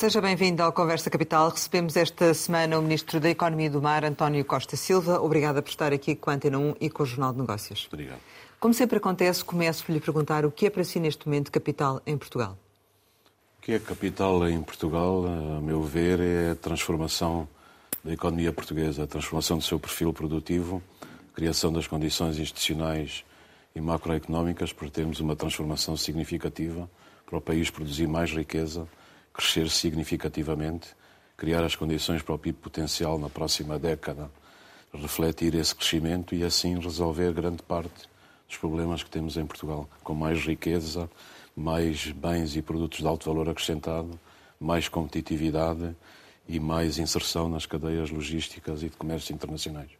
Seja 0.00 0.18
bem-vindo 0.18 0.62
ao 0.62 0.72
Conversa 0.72 1.10
Capital. 1.10 1.50
Recebemos 1.50 1.94
esta 1.94 2.32
semana 2.32 2.78
o 2.78 2.82
Ministro 2.82 3.20
da 3.20 3.28
Economia 3.28 3.66
e 3.66 3.68
do 3.68 3.82
Mar, 3.82 4.02
António 4.02 4.42
Costa 4.46 4.74
Silva. 4.74 5.20
Obrigada 5.20 5.60
por 5.60 5.68
estar 5.68 5.92
aqui 5.92 6.14
com 6.14 6.30
a 6.30 6.32
Antena 6.32 6.58
1 6.58 6.76
e 6.80 6.88
com 6.88 7.02
o 7.02 7.06
Jornal 7.06 7.34
de 7.34 7.40
Negócios. 7.40 7.86
Obrigado. 7.92 8.18
Como 8.58 8.72
sempre 8.72 8.96
acontece, 8.96 9.44
começo 9.44 9.84
por 9.84 9.92
lhe 9.92 10.00
perguntar 10.00 10.46
o 10.46 10.50
que 10.50 10.64
é 10.64 10.70
para 10.70 10.84
si 10.84 10.98
neste 10.98 11.28
momento 11.28 11.52
capital 11.52 12.00
em 12.06 12.16
Portugal. 12.16 12.56
O 13.58 13.60
que 13.60 13.72
é 13.72 13.78
capital 13.78 14.48
em 14.48 14.62
Portugal, 14.62 15.22
a 15.26 15.60
meu 15.60 15.82
ver, 15.82 16.18
é 16.18 16.52
a 16.52 16.56
transformação 16.56 17.46
da 18.02 18.14
economia 18.14 18.54
portuguesa, 18.54 19.04
a 19.04 19.06
transformação 19.06 19.58
do 19.58 19.64
seu 19.64 19.78
perfil 19.78 20.14
produtivo, 20.14 20.82
a 21.30 21.36
criação 21.36 21.70
das 21.70 21.86
condições 21.86 22.38
institucionais 22.38 23.22
e 23.74 23.82
macroeconómicas 23.82 24.72
para 24.72 24.88
termos 24.88 25.20
uma 25.20 25.36
transformação 25.36 25.94
significativa 25.94 26.88
para 27.26 27.36
o 27.36 27.40
país 27.42 27.68
produzir 27.68 28.06
mais 28.06 28.30
riqueza, 28.30 28.88
crescer 29.32 29.68
significativamente, 29.70 30.88
criar 31.36 31.64
as 31.64 31.74
condições 31.74 32.22
para 32.22 32.34
o 32.34 32.38
PIB 32.38 32.58
potencial 32.58 33.18
na 33.18 33.28
próxima 33.28 33.78
década, 33.78 34.30
refletir 34.92 35.54
esse 35.54 35.74
crescimento 35.74 36.34
e 36.34 36.44
assim 36.44 36.78
resolver 36.78 37.32
grande 37.32 37.62
parte 37.62 38.08
dos 38.48 38.58
problemas 38.58 39.02
que 39.02 39.10
temos 39.10 39.36
em 39.36 39.46
Portugal, 39.46 39.88
com 40.02 40.14
mais 40.14 40.40
riqueza, 40.44 41.08
mais 41.56 42.10
bens 42.10 42.56
e 42.56 42.62
produtos 42.62 42.98
de 42.98 43.06
alto 43.06 43.26
valor 43.30 43.48
acrescentado, 43.48 44.18
mais 44.58 44.88
competitividade 44.88 45.96
e 46.48 46.58
mais 46.58 46.98
inserção 46.98 47.48
nas 47.48 47.64
cadeias 47.64 48.10
logísticas 48.10 48.82
e 48.82 48.88
de 48.88 48.96
comércio 48.96 49.32
internacionais. 49.32 49.99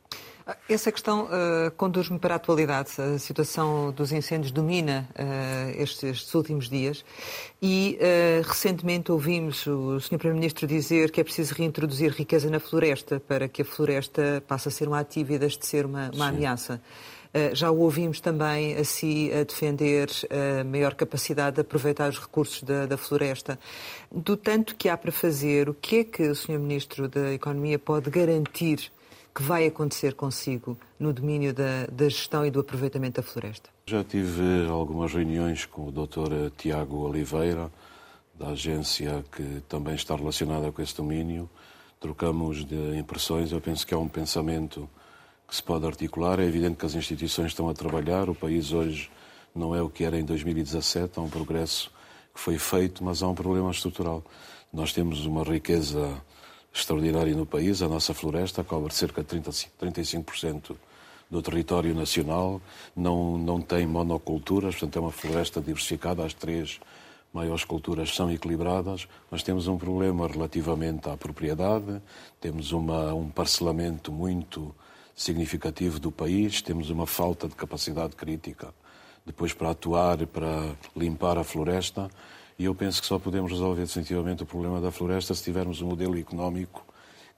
Essa 0.68 0.90
questão 0.90 1.24
uh, 1.24 1.70
conduz-me 1.76 2.18
para 2.18 2.34
a 2.34 2.36
atualidade. 2.36 2.90
A 3.00 3.18
situação 3.18 3.92
dos 3.92 4.12
incêndios 4.12 4.50
domina 4.50 5.08
uh, 5.12 5.80
estes, 5.80 6.02
estes, 6.04 6.34
últimos 6.34 6.68
dias 6.68 7.04
e 7.60 7.98
uh, 8.00 8.46
recentemente 8.46 9.12
ouvimos 9.12 9.66
o 9.66 10.00
Sr. 10.00 10.18
Primeiro-Ministro 10.18 10.66
dizer 10.66 11.10
que 11.10 11.20
é 11.20 11.24
preciso 11.24 11.54
reintroduzir 11.54 12.12
riqueza 12.12 12.48
na 12.48 12.60
floresta 12.60 13.20
para 13.20 13.48
que 13.48 13.62
a 13.62 13.64
floresta 13.64 14.42
passe 14.46 14.68
a 14.68 14.70
ser 14.70 14.88
um 14.88 14.94
ativo 14.94 15.32
e 15.32 15.38
deixe 15.38 15.58
de 15.58 15.66
ser 15.66 15.86
uma, 15.86 16.10
uma 16.14 16.28
ameaça. 16.28 16.80
Já 17.52 17.70
o 17.70 17.78
ouvimos 17.78 18.20
também 18.20 18.74
a 18.76 18.82
si 18.82 19.30
a 19.32 19.44
defender 19.44 20.08
a 20.60 20.64
maior 20.64 20.94
capacidade 20.94 21.54
de 21.54 21.60
aproveitar 21.60 22.08
os 22.08 22.18
recursos 22.18 22.60
da, 22.64 22.86
da, 22.86 22.96
floresta. 22.96 23.56
Do 24.10 24.36
tanto 24.36 24.74
que 24.74 24.88
há 24.88 24.96
para 24.96 25.12
fazer, 25.12 25.68
o 25.68 25.74
que 25.74 25.98
é 25.98 26.04
que 26.04 26.24
o 26.24 26.34
Sr. 26.34 26.58
Ministro 26.58 27.08
da 27.08 27.32
Economia 27.32 27.78
pode 27.78 28.10
garantir 28.10 28.90
que 29.34 29.42
vai 29.42 29.66
acontecer 29.66 30.14
consigo 30.14 30.76
no 30.98 31.12
domínio 31.12 31.54
da, 31.54 31.86
da 31.86 32.08
gestão 32.08 32.44
e 32.44 32.50
do 32.50 32.60
aproveitamento 32.60 33.20
da 33.20 33.26
floresta? 33.26 33.70
Já 33.86 34.04
tive 34.04 34.66
algumas 34.68 35.12
reuniões 35.12 35.64
com 35.64 35.88
o 35.88 35.92
Dr. 35.92 36.50
Tiago 36.56 36.98
Oliveira, 36.98 37.70
da 38.34 38.48
agência 38.48 39.24
que 39.30 39.62
também 39.68 39.94
está 39.94 40.16
relacionada 40.16 40.72
com 40.72 40.80
esse 40.80 40.96
domínio. 40.96 41.48
Trocamos 41.98 42.64
de 42.64 42.96
impressões. 42.96 43.52
Eu 43.52 43.60
penso 43.60 43.86
que 43.86 43.92
é 43.92 43.96
um 43.96 44.08
pensamento 44.08 44.88
que 45.46 45.54
se 45.54 45.62
pode 45.62 45.84
articular. 45.84 46.40
É 46.40 46.44
evidente 46.44 46.76
que 46.76 46.86
as 46.86 46.94
instituições 46.94 47.48
estão 47.48 47.68
a 47.68 47.74
trabalhar. 47.74 48.30
O 48.30 48.34
país 48.34 48.72
hoje 48.72 49.10
não 49.54 49.74
é 49.74 49.82
o 49.82 49.90
que 49.90 50.04
era 50.04 50.18
em 50.18 50.24
2017. 50.24 51.18
Há 51.18 51.22
um 51.22 51.28
progresso 51.28 51.92
que 52.32 52.40
foi 52.40 52.58
feito, 52.58 53.04
mas 53.04 53.22
há 53.22 53.28
um 53.28 53.34
problema 53.34 53.70
estrutural. 53.70 54.24
Nós 54.72 54.92
temos 54.92 55.26
uma 55.26 55.42
riqueza 55.42 56.22
extraordinária 56.72 57.34
no 57.34 57.46
país. 57.46 57.82
A 57.82 57.88
nossa 57.88 58.14
floresta 58.14 58.64
cobre 58.64 58.94
cerca 58.94 59.22
de 59.22 59.28
30, 59.28 59.50
35% 59.50 60.76
do 61.30 61.40
território 61.40 61.94
nacional, 61.94 62.60
não, 62.94 63.38
não 63.38 63.60
tem 63.60 63.86
monoculturas, 63.86 64.74
portanto 64.74 64.96
é 64.96 65.00
uma 65.00 65.12
floresta 65.12 65.60
diversificada. 65.60 66.24
As 66.24 66.34
três 66.34 66.80
maiores 67.32 67.64
culturas 67.64 68.14
são 68.14 68.30
equilibradas, 68.32 69.06
mas 69.30 69.42
temos 69.42 69.68
um 69.68 69.78
problema 69.78 70.26
relativamente 70.26 71.08
à 71.08 71.16
propriedade, 71.16 72.02
temos 72.40 72.72
uma, 72.72 73.14
um 73.14 73.30
parcelamento 73.30 74.10
muito 74.10 74.74
significativo 75.14 76.00
do 76.00 76.10
país, 76.10 76.60
temos 76.60 76.90
uma 76.90 77.06
falta 77.06 77.46
de 77.46 77.54
capacidade 77.54 78.16
crítica 78.16 78.74
depois 79.24 79.52
para 79.52 79.70
atuar, 79.70 80.26
para 80.26 80.74
limpar 80.96 81.38
a 81.38 81.44
floresta 81.44 82.10
e 82.60 82.66
eu 82.66 82.74
penso 82.74 83.00
que 83.00 83.06
só 83.06 83.18
podemos 83.18 83.50
resolver 83.50 83.80
definitivamente 83.80 84.42
o 84.42 84.46
problema 84.46 84.82
da 84.82 84.92
floresta 84.92 85.34
se 85.34 85.42
tivermos 85.42 85.80
um 85.80 85.86
modelo 85.86 86.18
económico 86.18 86.84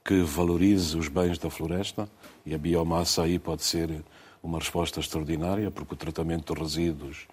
que 0.05 0.21
valorize 0.23 0.99
os 0.99 1.07
bens 1.07 1.39
da 1.39 1.49
floresta 1.49 2.09
e 2.45 2.53
a 2.53 2.59
biomassa 2.59 3.23
aí 3.23 3.39
pode 3.39 3.63
ser 3.63 4.03
uma 4.43 4.59
resposta 4.59 4.99
extraordinária, 4.99 5.71
porque 5.71 5.95
o 5.95 5.97
tratamento 5.97 6.53
de 6.53 6.61
resíduos 6.61 7.29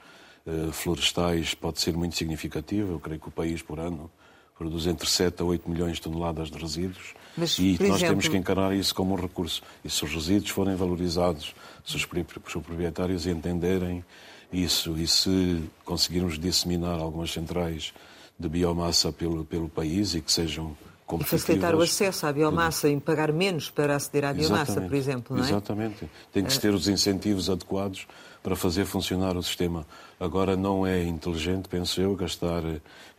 eh, 0.46 0.72
florestais 0.72 1.56
pode 1.56 1.82
ser 1.82 1.98
muito 1.98 2.16
significativo. 2.16 2.92
Eu 2.92 3.00
creio 3.00 3.20
que 3.20 3.28
o 3.28 3.32
país, 3.32 3.64
por 3.64 3.80
ano, 3.80 4.08
produz 4.56 4.86
entre 4.86 5.10
7 5.10 5.42
a 5.42 5.46
8 5.46 5.68
milhões 5.68 5.96
de 5.96 6.04
toneladas 6.04 6.52
de 6.52 6.60
resíduos 6.60 7.16
Mas, 7.36 7.58
e 7.58 7.72
nós 7.72 7.82
exemplo... 7.82 8.08
temos 8.10 8.28
que 8.28 8.38
encarar 8.38 8.72
isso 8.76 8.94
como 8.94 9.16
um 9.16 9.18
recurso. 9.18 9.64
E 9.84 9.90
se 9.90 10.06
os 10.06 10.14
resíduos 10.14 10.52
forem 10.52 10.76
valorizados, 10.76 11.56
se 11.84 11.96
os 11.96 12.06
proprietários 12.06 13.26
entenderem 13.26 14.06
isso. 14.52 14.98
E 14.98 15.08
se 15.08 15.64
conseguirmos 15.86 16.40
disseminar 16.40 17.00
algumas 17.00 17.32
centrais 17.32 17.94
de 18.38 18.48
biomassa 18.48 19.12
pelo, 19.12 19.44
pelo 19.46 19.70
país 19.70 20.16
e 20.16 20.22
que 20.22 20.32
sejam 20.32 20.76
e 21.20 21.24
facilitar 21.24 21.74
o 21.74 21.82
acesso 21.82 22.28
à 22.28 22.32
biomassa 22.32 22.88
e 22.88 23.00
pagar 23.00 23.32
menos 23.34 23.70
para 23.70 23.96
aceder 23.96 24.26
à 24.26 24.34
biomassa, 24.34 24.74
Exatamente. 24.74 24.90
por 24.90 24.96
exemplo, 24.96 25.38
não 25.38 25.44
é? 25.44 25.48
Exatamente. 25.48 26.10
Tem 26.32 26.44
que 26.44 26.54
se 26.54 26.60
ter 26.60 26.72
os 26.72 26.88
incentivos 26.88 27.50
adequados 27.50 28.06
para 28.44 28.56
fazer 28.56 28.86
funcionar 28.86 29.36
o 29.36 29.42
sistema. 29.42 29.88
Agora 30.20 30.56
não 30.56 30.86
é 30.86 31.04
inteligente, 31.04 31.68
penso 31.68 32.00
eu, 32.00 32.16
gastar 32.16 32.62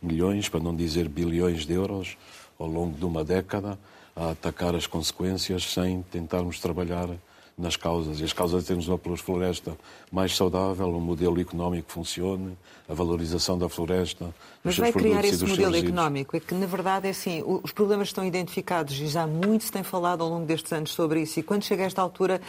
milhões, 0.01 0.47
para 0.47 0.61
não 0.61 0.73
dizer 0.73 1.09
bilhões 1.09 1.65
de 1.65 1.73
euros, 1.73 2.17
ao 2.57 2.67
longo 2.67 2.97
de 2.97 3.03
uma 3.03 3.25
década, 3.25 3.77
a 4.15 4.31
atacar 4.31 4.73
as 4.73 4.87
consequências 4.87 5.63
sem 5.73 6.01
tentarmos 6.03 6.59
trabalhar 6.59 7.09
nas 7.57 7.75
causas. 7.75 8.19
E 8.19 8.23
as 8.23 8.33
causas 8.33 8.63
termos 8.65 8.87
uma 8.87 8.97
floresta 9.17 9.77
mais 10.11 10.35
saudável, 10.35 10.87
um 10.87 10.99
modelo 10.99 11.39
económico 11.39 11.87
que 11.87 11.93
funcione, 11.93 12.57
a 12.87 12.93
valorização 12.93 13.57
da 13.57 13.69
floresta. 13.69 14.33
Mas 14.63 14.77
vai 14.77 14.91
criar 14.91 15.23
esse 15.23 15.45
modelo 15.45 15.75
económico? 15.75 16.35
É 16.35 16.39
que, 16.39 16.53
na 16.53 16.65
verdade, 16.65 17.07
é 17.07 17.11
assim, 17.11 17.43
os 17.45 17.71
problemas 17.71 18.09
estão 18.09 18.25
identificados 18.25 18.99
e 18.99 19.07
já 19.07 19.25
muito 19.27 19.63
se 19.63 19.71
tem 19.71 19.83
falado 19.83 20.21
ao 20.23 20.29
longo 20.29 20.45
destes 20.45 20.71
anos 20.73 20.91
sobre 20.91 21.21
isso. 21.21 21.39
E 21.39 21.43
quando 21.43 21.63
chega 21.63 21.83
a 21.83 21.85
esta 21.85 22.01
altura, 22.01 22.41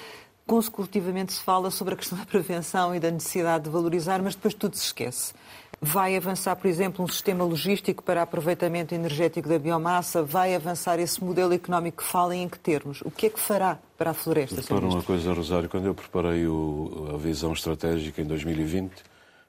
consecutivamente 0.46 1.32
se 1.32 1.41
fala 1.41 1.70
sobre 1.70 1.94
a 1.94 1.96
questão 1.96 2.18
da 2.18 2.26
prevenção 2.26 2.94
e 2.94 3.00
da 3.00 3.10
necessidade 3.10 3.64
de 3.64 3.70
valorizar, 3.70 4.22
mas 4.22 4.34
depois 4.34 4.54
tudo 4.54 4.76
se 4.76 4.86
esquece. 4.86 5.32
Vai 5.84 6.16
avançar, 6.16 6.54
por 6.54 6.69
exemplo, 6.69 7.04
um 7.04 7.09
sistema 7.09 7.43
logístico 7.43 8.04
para 8.04 8.22
aproveitamento 8.22 8.94
energético 8.94 9.48
da 9.48 9.59
biomassa? 9.59 10.22
Vai 10.22 10.54
avançar 10.54 11.00
esse 11.00 11.22
modelo 11.22 11.53
económico 11.53 12.04
que 12.04 12.09
fala 12.09 12.37
em 12.37 12.48
que 12.48 12.56
termos? 12.56 13.00
O 13.00 13.10
que 13.10 13.26
é 13.26 13.28
que 13.28 13.41
fará 13.41 13.81
para 13.98 14.10
a 14.10 14.15
floresta? 14.15 14.62
Para 14.62 14.87
uma 14.87 15.03
coisa, 15.03 15.32
Rosário, 15.32 15.69
quando 15.69 15.87
eu 15.87 15.94
preparei 15.94 16.47
o, 16.47 17.10
a 17.12 17.16
visão 17.16 17.53
estratégica 17.53 18.22
em 18.22 18.25
2020, 18.25 18.92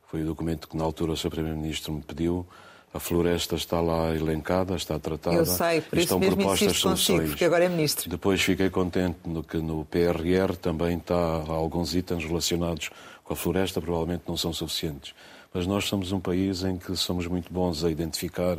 foi 0.08 0.24
o 0.24 0.26
documento 0.26 0.68
que 0.68 0.76
na 0.76 0.84
altura 0.84 1.12
o 1.12 1.16
Sr. 1.16 1.30
Primeiro-Ministro 1.30 1.94
me 1.94 2.02
pediu, 2.02 2.48
a 2.92 3.00
floresta 3.00 3.54
está 3.54 3.80
lá 3.80 4.16
elencada, 4.16 4.76
está 4.76 4.98
tratada. 4.98 5.36
Eu 5.36 5.46
sei, 5.46 5.82
por 5.82 6.00
estão 6.00 6.18
isso 6.18 6.30
mesmo 6.30 6.38
propostas 6.38 6.78
soluções. 6.78 7.18
Consigo, 7.18 7.30
porque 7.30 7.46
agora 7.46 7.66
é 7.66 7.70
ministro. 7.70 8.10
Depois 8.10 8.42
fiquei 8.42 8.72
contente 8.72 9.20
no 9.24 9.44
que 9.44 9.58
no 9.58 9.86
PRR 9.86 10.56
também 10.60 10.98
está 10.98 11.16
alguns 11.16 11.94
itens 11.94 12.26
relacionados 12.26 12.90
com 13.24 13.34
a 13.34 13.36
floresta, 13.36 13.80
provavelmente 13.80 14.24
não 14.28 14.36
são 14.36 14.52
suficientes 14.52 15.14
mas 15.53 15.68
nós 15.68 15.86
somos 15.86 16.12
um 16.12 16.19
país 16.19 16.64
em 16.64 16.78
que 16.78 16.96
somos 16.96 17.28
muito 17.28 17.52
bons 17.53 17.84
a 17.84 17.91
identificar 17.91 18.57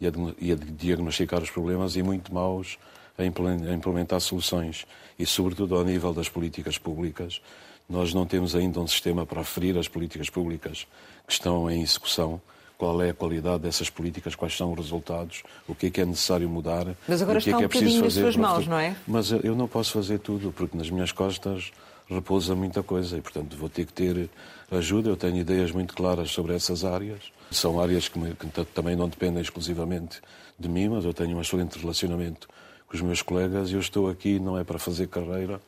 e 0.00 0.06
a, 0.06 0.12
e 0.38 0.52
a 0.52 0.54
diagnosticar 0.54 1.42
os 1.42 1.50
problemas 1.50 1.96
e 1.96 2.02
muito 2.02 2.32
maus 2.34 2.78
a 3.18 3.24
implementar 3.24 4.20
soluções. 4.20 4.86
E, 5.18 5.24
sobretudo, 5.24 5.74
ao 5.74 5.84
nível 5.84 6.12
das 6.12 6.28
políticas 6.28 6.76
públicas, 6.76 7.40
nós 7.88 8.12
não 8.12 8.26
temos 8.26 8.54
ainda 8.54 8.78
um 8.78 8.86
sistema 8.86 9.24
para 9.24 9.40
aferir 9.40 9.78
as 9.78 9.88
políticas 9.88 10.28
públicas 10.28 10.86
que 11.26 11.32
estão 11.32 11.70
em 11.70 11.82
execução 11.82 12.40
qual 12.76 13.02
é 13.02 13.10
a 13.10 13.14
qualidade 13.14 13.60
dessas 13.60 13.88
políticas, 13.88 14.34
quais 14.34 14.54
são 14.54 14.72
os 14.72 14.78
resultados, 14.78 15.42
o 15.66 15.74
que 15.74 15.86
é 15.86 15.90
que 15.90 16.00
é 16.00 16.04
necessário 16.04 16.48
mudar. 16.48 16.86
Mas 17.08 17.22
agora 17.22 17.38
o 17.38 17.42
que 17.42 17.48
é 17.48 17.52
que 17.52 17.62
é 17.62 17.66
um 17.66 17.68
bocadinho 17.68 18.02
nas 18.02 18.12
suas 18.12 18.36
mãos, 18.36 18.66
não 18.66 18.78
é? 18.78 18.94
Mas 19.06 19.30
eu 19.30 19.54
não 19.54 19.66
posso 19.66 19.92
fazer 19.92 20.18
tudo, 20.18 20.52
porque 20.52 20.76
nas 20.76 20.90
minhas 20.90 21.10
costas 21.10 21.72
repousa 22.08 22.54
muita 22.54 22.82
coisa 22.82 23.16
e, 23.16 23.20
portanto, 23.20 23.56
vou 23.56 23.68
ter 23.68 23.86
que 23.86 23.92
ter 23.92 24.30
ajuda. 24.70 25.08
Eu 25.08 25.16
tenho 25.16 25.36
ideias 25.36 25.72
muito 25.72 25.94
claras 25.94 26.30
sobre 26.30 26.54
essas 26.54 26.84
áreas. 26.84 27.32
São 27.50 27.80
áreas 27.80 28.08
que, 28.08 28.18
me, 28.18 28.34
que 28.34 28.46
também 28.66 28.96
não 28.96 29.08
dependem 29.08 29.40
exclusivamente 29.40 30.20
de 30.58 30.68
mim, 30.68 30.88
mas 30.88 31.04
eu 31.04 31.12
tenho 31.12 31.36
um 31.36 31.40
excelente 31.40 31.78
relacionamento 31.78 32.48
com 32.86 32.94
os 32.94 33.00
meus 33.02 33.22
colegas 33.22 33.70
e 33.70 33.74
eu 33.74 33.80
estou 33.80 34.08
aqui 34.08 34.38
não 34.38 34.58
é 34.58 34.64
para 34.64 34.78
fazer 34.78 35.08
carreira, 35.08 35.60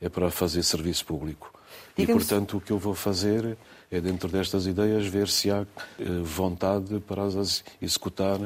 é 0.00 0.08
para 0.08 0.30
fazer 0.30 0.62
serviço 0.62 1.04
público. 1.06 1.52
E, 1.96 2.06
portanto, 2.06 2.56
o 2.56 2.60
que 2.60 2.72
eu 2.72 2.78
vou 2.78 2.94
fazer 2.94 3.56
é, 3.90 4.00
dentro 4.00 4.28
destas 4.28 4.66
ideias, 4.66 5.06
ver 5.06 5.28
se 5.28 5.50
há 5.50 5.64
eh, 5.98 6.04
vontade 6.22 6.98
para 7.00 7.22
as 7.22 7.62
executar 7.80 8.40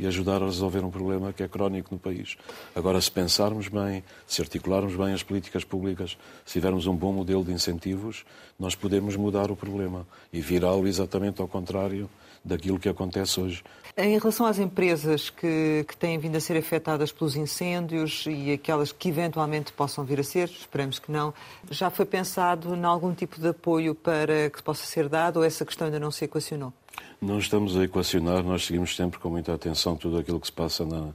e 0.00 0.06
ajudar 0.06 0.42
a 0.42 0.46
resolver 0.46 0.82
um 0.82 0.90
problema 0.90 1.30
que 1.30 1.42
é 1.42 1.48
crónico 1.48 1.90
no 1.92 2.00
país. 2.00 2.38
Agora, 2.74 2.98
se 2.98 3.10
pensarmos 3.10 3.68
bem, 3.68 4.02
se 4.26 4.40
articularmos 4.40 4.96
bem 4.96 5.12
as 5.12 5.22
políticas 5.22 5.62
públicas, 5.62 6.16
se 6.46 6.54
tivermos 6.54 6.86
um 6.86 6.96
bom 6.96 7.12
modelo 7.12 7.44
de 7.44 7.52
incentivos, 7.52 8.24
nós 8.58 8.74
podemos 8.74 9.14
mudar 9.14 9.50
o 9.50 9.56
problema 9.56 10.06
e 10.32 10.40
virá-lo 10.40 10.88
exatamente 10.88 11.42
ao 11.42 11.46
contrário 11.46 12.08
daquilo 12.42 12.78
que 12.78 12.88
acontece 12.88 13.38
hoje. 13.38 13.62
Em 13.94 14.18
relação 14.18 14.46
às 14.46 14.58
empresas 14.58 15.28
que, 15.28 15.84
que, 15.86 15.94
têm 15.94 16.18
vindo 16.18 16.36
a 16.36 16.40
ser 16.40 16.56
afetadas 16.56 17.12
pelos 17.12 17.36
incêndios 17.36 18.24
e 18.26 18.52
aquelas 18.52 18.92
que 18.92 19.10
eventualmente 19.10 19.70
possam 19.74 20.02
vir 20.02 20.20
a 20.20 20.24
ser, 20.24 20.48
esperamos 20.48 20.98
que 20.98 21.12
não, 21.12 21.34
já 21.70 21.90
foi 21.90 22.06
pensado 22.06 22.74
em 22.74 22.84
algum 22.84 23.12
tipo 23.12 23.38
de 23.38 23.48
apoio 23.48 23.94
para 23.94 24.48
que 24.48 24.62
possa 24.62 24.86
ser 24.86 25.10
dado 25.10 25.38
ou 25.38 25.44
essa 25.44 25.66
questão 25.66 25.86
ainda 25.86 26.00
não 26.00 26.10
se 26.10 26.24
equacionou? 26.24 26.72
Não 27.20 27.38
estamos 27.38 27.76
a 27.76 27.84
equacionar, 27.84 28.42
nós 28.42 28.64
seguimos 28.64 28.96
sempre 28.96 29.18
com 29.18 29.28
muita 29.28 29.52
atenção 29.52 29.96
tudo 29.96 30.18
aquilo 30.18 30.40
que 30.40 30.46
se 30.46 30.52
passa 30.52 30.86
na, 30.86 31.10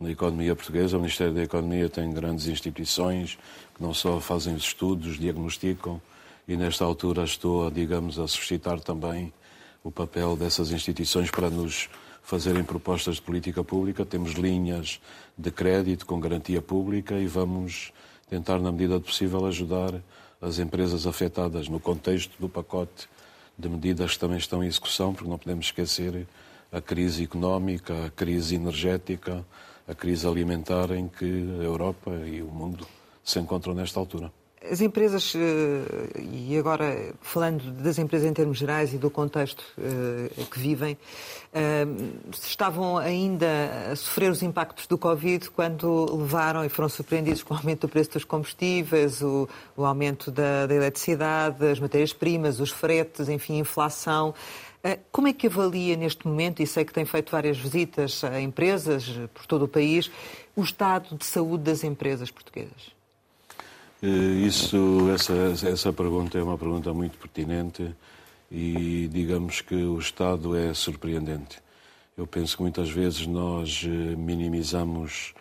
na 0.00 0.10
economia 0.10 0.54
portuguesa. 0.56 0.96
O 0.96 1.00
Ministério 1.00 1.32
da 1.32 1.42
Economia 1.42 1.88
tem 1.88 2.12
grandes 2.12 2.48
instituições 2.48 3.38
que 3.74 3.82
não 3.82 3.94
só 3.94 4.20
fazem 4.20 4.54
os 4.54 4.64
estudos, 4.64 5.18
diagnosticam, 5.18 6.00
e 6.46 6.56
nesta 6.56 6.84
altura 6.84 7.24
estou, 7.24 7.70
digamos, 7.70 8.18
a 8.18 8.26
suscitar 8.26 8.80
também 8.80 9.32
o 9.82 9.90
papel 9.90 10.36
dessas 10.36 10.72
instituições 10.72 11.30
para 11.30 11.48
nos 11.48 11.88
fazerem 12.22 12.64
propostas 12.64 13.16
de 13.16 13.22
política 13.22 13.62
pública. 13.62 14.04
Temos 14.04 14.32
linhas 14.32 15.00
de 15.38 15.50
crédito 15.50 16.04
com 16.04 16.18
garantia 16.18 16.60
pública 16.60 17.14
e 17.14 17.26
vamos 17.26 17.92
tentar, 18.28 18.58
na 18.58 18.72
medida 18.72 18.98
do 18.98 19.02
possível, 19.02 19.46
ajudar 19.46 20.02
as 20.40 20.58
empresas 20.58 21.06
afetadas 21.06 21.68
no 21.68 21.78
contexto 21.78 22.32
do 22.40 22.48
pacote 22.48 23.08
de 23.58 23.68
medidas 23.68 24.12
que 24.12 24.18
também 24.18 24.38
estão 24.38 24.62
em 24.62 24.66
execução, 24.66 25.14
porque 25.14 25.28
não 25.28 25.38
podemos 25.38 25.66
esquecer 25.66 26.26
a 26.72 26.80
crise 26.80 27.22
económica, 27.22 28.06
a 28.06 28.10
crise 28.10 28.56
energética, 28.56 29.44
a 29.86 29.94
crise 29.94 30.26
alimentar 30.26 30.90
em 30.90 31.08
que 31.08 31.24
a 31.60 31.62
Europa 31.62 32.10
e 32.26 32.42
o 32.42 32.48
mundo 32.48 32.86
se 33.22 33.38
encontram 33.38 33.74
nesta 33.74 34.00
altura. 34.00 34.32
As 34.70 34.80
empresas, 34.80 35.34
eh, 35.36 36.20
e 36.22 36.56
agora 36.56 37.14
falando 37.20 37.70
das 37.82 37.98
empresas 37.98 38.26
em 38.26 38.32
termos 38.32 38.56
gerais 38.56 38.94
e 38.94 38.98
do 38.98 39.10
contexto 39.10 39.62
eh, 39.78 40.44
que 40.50 40.58
vivem, 40.58 40.96
eh, 41.52 41.86
estavam 42.32 42.96
ainda 42.96 43.46
a 43.92 43.96
sofrer 43.96 44.30
os 44.30 44.42
impactos 44.42 44.86
do 44.86 44.96
Covid 44.96 45.50
quando 45.50 46.16
levaram 46.16 46.64
e 46.64 46.70
foram 46.70 46.88
surpreendidos 46.88 47.42
com 47.42 47.52
o 47.52 47.56
aumento 47.58 47.82
do 47.82 47.88
preço 47.90 48.12
dos 48.12 48.24
combustíveis, 48.24 49.20
o, 49.20 49.46
o 49.76 49.84
aumento 49.84 50.30
da, 50.30 50.66
da 50.66 50.74
eletricidade, 50.74 51.66
as 51.66 51.78
matérias-primas, 51.78 52.58
os 52.58 52.70
fretes, 52.70 53.28
enfim, 53.28 53.58
inflação. 53.58 54.34
Como 55.10 55.28
é 55.28 55.32
que 55.32 55.46
avalia 55.46 55.96
neste 55.96 56.26
momento, 56.26 56.62
e 56.62 56.66
sei 56.66 56.84
que 56.84 56.92
tem 56.92 57.06
feito 57.06 57.32
várias 57.32 57.58
visitas 57.58 58.22
a 58.22 58.40
empresas 58.40 59.10
por 59.32 59.46
todo 59.46 59.64
o 59.64 59.68
país, 59.68 60.10
o 60.54 60.62
estado 60.62 61.16
de 61.16 61.24
saúde 61.24 61.64
das 61.64 61.84
empresas 61.84 62.30
portuguesas? 62.30 62.93
Eh, 64.06 64.46
isso, 64.46 65.10
essa, 65.14 65.32
essa 65.66 65.90
pergunta 65.90 66.36
é 66.36 66.42
uma 66.42 66.58
pergunta 66.58 66.92
muito 66.92 67.16
pertinente 67.16 67.96
e 68.50 69.08
digamos 69.10 69.62
que 69.62 69.74
o 69.74 69.98
Estado 69.98 70.54
é 70.54 70.74
surpreendente. 70.74 71.58
Eu 72.14 72.26
penso 72.26 72.54
que 72.54 72.62
muitas 72.62 72.90
vezes 72.90 73.26
nós 73.26 73.82
eh, 73.82 73.88
minimizamos 73.88 75.32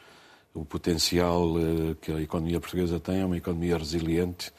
o 0.53 0.63
potencial 0.63 1.59
eh, 1.59 1.95
que 1.99 2.09
a 2.13 2.21
economia 2.21 2.57
portuguesa 2.57 3.01
tem, 3.01 3.19
é 3.19 3.25
uma 3.25 3.35
economia 3.35 3.77
resiliente, 3.77 4.49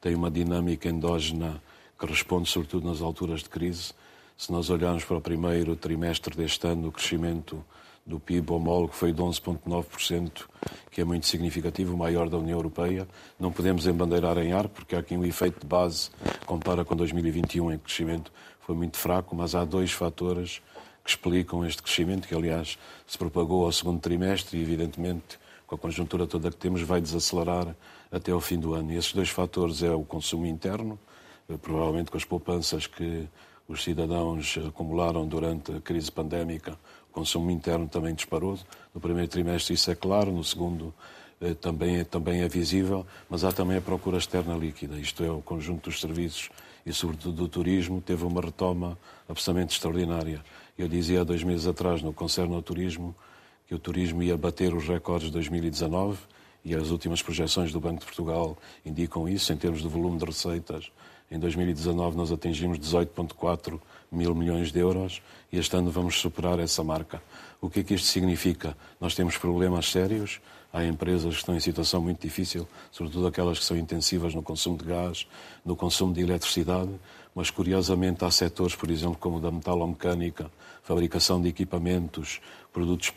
tem 0.00 0.16
uma 0.16 0.28
dinâmica 0.28 0.88
endógena 0.88 1.62
que 1.96 2.04
responde 2.04 2.48
sobretudo 2.48 2.88
nas 2.88 3.00
alturas 3.00 3.44
de 3.44 3.48
crise. 3.48 3.92
Se 4.36 4.50
nós 4.50 4.70
olharmos 4.70 5.04
para 5.04 5.18
o 5.18 5.20
primeiro 5.20 5.76
trimestre 5.76 6.36
deste 6.36 6.66
ano, 6.66 6.88
o 6.88 6.92
crescimento 6.92 7.64
do 8.04 8.18
PIB 8.18 8.52
homólogo 8.52 8.92
foi 8.92 9.12
de 9.12 9.22
11,9%, 9.22 10.44
que 10.90 11.00
é 11.00 11.04
muito 11.04 11.26
significativo, 11.26 11.94
o 11.94 11.96
maior 11.96 12.28
da 12.28 12.36
União 12.36 12.58
Europeia. 12.58 13.06
Não 13.38 13.52
podemos 13.52 13.86
embandeirar 13.86 14.38
em 14.38 14.52
ar, 14.52 14.68
porque 14.68 14.96
há 14.96 14.98
aqui 14.98 15.16
um 15.16 15.24
efeito 15.24 15.60
de 15.60 15.66
base, 15.66 16.10
compara 16.44 16.84
com 16.84 16.96
2021, 16.96 17.72
em 17.72 17.76
que 17.76 17.82
o 17.82 17.84
crescimento 17.84 18.32
foi 18.60 18.74
muito 18.74 18.96
fraco, 18.96 19.34
mas 19.34 19.54
há 19.54 19.64
dois 19.64 19.92
fatores 19.92 20.60
que 21.04 21.10
explicam 21.10 21.64
este 21.64 21.82
crescimento, 21.82 22.28
que 22.28 22.34
aliás 22.34 22.78
se 23.06 23.18
propagou 23.18 23.64
ao 23.64 23.72
segundo 23.72 24.00
trimestre 24.00 24.58
e, 24.58 24.62
evidentemente, 24.62 25.38
com 25.66 25.74
a 25.74 25.78
conjuntura 25.78 26.26
toda 26.26 26.50
que 26.50 26.56
temos, 26.56 26.82
vai 26.82 27.00
desacelerar 27.00 27.74
até 28.10 28.30
ao 28.30 28.40
fim 28.40 28.58
do 28.58 28.74
ano. 28.74 28.92
E 28.92 28.96
esses 28.96 29.12
dois 29.12 29.30
fatores 29.30 29.82
é 29.82 29.90
o 29.90 30.02
consumo 30.02 30.46
interno, 30.46 30.98
eh, 31.48 31.56
provavelmente 31.56 32.10
com 32.10 32.16
as 32.16 32.24
poupanças 32.24 32.86
que 32.86 33.26
os 33.66 33.82
cidadãos 33.82 34.58
acumularam 34.68 35.26
durante 35.26 35.72
a 35.72 35.80
crise 35.80 36.10
pandémica, 36.10 36.78
consumo 37.12 37.50
interno 37.50 37.86
também 37.88 38.14
disparou. 38.14 38.58
No 38.94 39.00
primeiro 39.00 39.28
trimestre 39.28 39.74
isso 39.74 39.90
é 39.90 39.94
claro, 39.94 40.32
no 40.32 40.42
segundo 40.42 40.92
eh, 41.40 41.54
também, 41.54 41.98
é, 41.98 42.04
também 42.04 42.40
é 42.42 42.48
visível, 42.48 43.06
mas 43.28 43.44
há 43.44 43.52
também 43.52 43.76
a 43.76 43.80
procura 43.80 44.18
externa 44.18 44.56
líquida, 44.56 44.98
isto 44.98 45.22
é, 45.22 45.30
o 45.30 45.42
conjunto 45.42 45.90
dos 45.90 46.00
serviços 46.00 46.50
e, 46.84 46.92
sobretudo, 46.92 47.36
do 47.36 47.48
turismo, 47.48 48.00
teve 48.00 48.24
uma 48.24 48.40
retoma 48.40 48.98
absolutamente 49.28 49.74
extraordinária. 49.74 50.42
Eu 50.76 50.88
dizia 50.88 51.20
há 51.20 51.24
dois 51.24 51.42
meses 51.42 51.66
atrás, 51.66 52.00
no 52.02 52.12
Concerno 52.12 52.54
ao 52.54 52.62
Turismo, 52.62 53.14
que 53.68 53.74
o 53.74 53.78
turismo 53.78 54.22
ia 54.22 54.36
bater 54.36 54.74
os 54.74 54.86
recordes 54.86 55.28
de 55.28 55.32
2019 55.32 56.18
e 56.64 56.74
as 56.74 56.90
últimas 56.90 57.20
projeções 57.22 57.72
do 57.72 57.80
Banco 57.80 58.00
de 58.00 58.06
Portugal 58.06 58.56
indicam 58.84 59.28
isso, 59.28 59.52
em 59.52 59.56
termos 59.56 59.82
de 59.82 59.88
volume 59.88 60.18
de 60.18 60.24
receitas. 60.24 60.90
Em 61.30 61.38
2019 61.38 62.16
nós 62.16 62.30
atingimos 62.30 62.78
18,4 62.78 63.80
mil 64.12 64.34
milhões 64.34 64.70
de 64.70 64.78
euros 64.78 65.22
e 65.50 65.58
este 65.58 65.74
ano 65.74 65.90
vamos 65.90 66.20
superar 66.20 66.58
essa 66.60 66.84
marca. 66.84 67.22
O 67.60 67.70
que 67.70 67.80
é 67.80 67.82
que 67.82 67.94
isto 67.94 68.06
significa? 68.06 68.76
Nós 69.00 69.14
temos 69.14 69.36
problemas 69.36 69.90
sérios, 69.90 70.40
há 70.72 70.84
empresas 70.84 71.34
que 71.34 71.40
estão 71.40 71.54
em 71.54 71.60
situação 71.60 72.00
muito 72.00 72.20
difícil, 72.20 72.68
sobretudo 72.90 73.26
aquelas 73.26 73.58
que 73.58 73.64
são 73.64 73.76
intensivas 73.76 74.34
no 74.34 74.42
consumo 74.42 74.76
de 74.76 74.84
gás, 74.84 75.26
no 75.64 75.76
consumo 75.76 76.12
de 76.12 76.20
eletricidade, 76.20 76.90
mas 77.34 77.50
curiosamente 77.50 78.24
há 78.24 78.30
setores, 78.30 78.74
por 78.74 78.90
exemplo, 78.90 79.16
como 79.18 79.40
da 79.40 79.50
metalomecânica, 79.50 80.50
fabricação 80.82 81.40
de 81.40 81.48
equipamentos, 81.48 82.40
produtos 82.72 83.12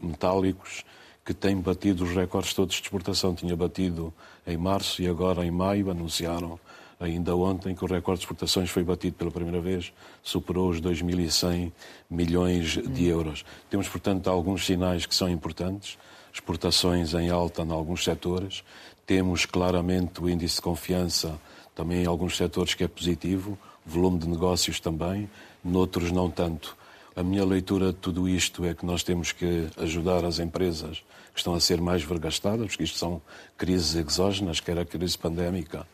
metálicos, 0.00 0.84
que 1.24 1.34
têm 1.34 1.56
batido 1.56 2.04
os 2.04 2.14
recordes 2.14 2.54
todos 2.54 2.76
de 2.76 2.82
exportação. 2.82 3.34
Tinha 3.34 3.56
batido 3.56 4.14
em 4.46 4.56
março 4.56 5.02
e 5.02 5.08
agora 5.08 5.44
em 5.44 5.50
maio 5.50 5.90
anunciaram 5.90 6.58
ainda 6.98 7.36
ontem 7.36 7.74
que 7.74 7.84
o 7.84 7.88
recorde 7.88 8.20
de 8.20 8.24
exportações 8.24 8.70
foi 8.70 8.82
batido 8.82 9.16
pela 9.16 9.30
primeira 9.30 9.60
vez, 9.60 9.92
superou 10.22 10.70
os 10.70 10.80
2.100 10.80 11.72
milhões 12.10 12.78
de 12.78 13.04
euros. 13.04 13.44
Temos, 13.68 13.88
portanto, 13.88 14.28
alguns 14.28 14.64
sinais 14.64 15.04
que 15.06 15.14
são 15.14 15.28
importantes, 15.28 15.98
exportações 16.32 17.14
em 17.14 17.30
alta 17.30 17.62
em 17.62 17.70
alguns 17.70 18.04
setores, 18.04 18.62
temos 19.06 19.46
claramente 19.46 20.20
o 20.20 20.28
índice 20.28 20.56
de 20.56 20.62
confiança 20.62 21.38
também 21.74 22.02
em 22.02 22.06
alguns 22.06 22.36
setores 22.36 22.74
que 22.74 22.82
é 22.82 22.88
positivo, 22.88 23.58
volume 23.84 24.18
de 24.18 24.28
negócios 24.28 24.80
também, 24.80 25.30
noutros 25.62 26.10
não 26.10 26.30
tanto. 26.30 26.76
A 27.14 27.22
minha 27.22 27.44
leitura 27.44 27.92
de 27.92 27.98
tudo 27.98 28.28
isto 28.28 28.64
é 28.64 28.74
que 28.74 28.84
nós 28.84 29.02
temos 29.02 29.32
que 29.32 29.68
ajudar 29.76 30.24
as 30.24 30.38
empresas 30.38 31.02
que 31.32 31.40
estão 31.40 31.54
a 31.54 31.60
ser 31.60 31.80
mais 31.80 32.02
vergastadas, 32.02 32.68
porque 32.68 32.84
isto 32.84 32.98
são 32.98 33.20
crises 33.56 33.94
exógenas, 33.94 34.58
quer 34.58 34.78
a 34.78 34.84
crise 34.84 35.16
pandémica, 35.16 35.86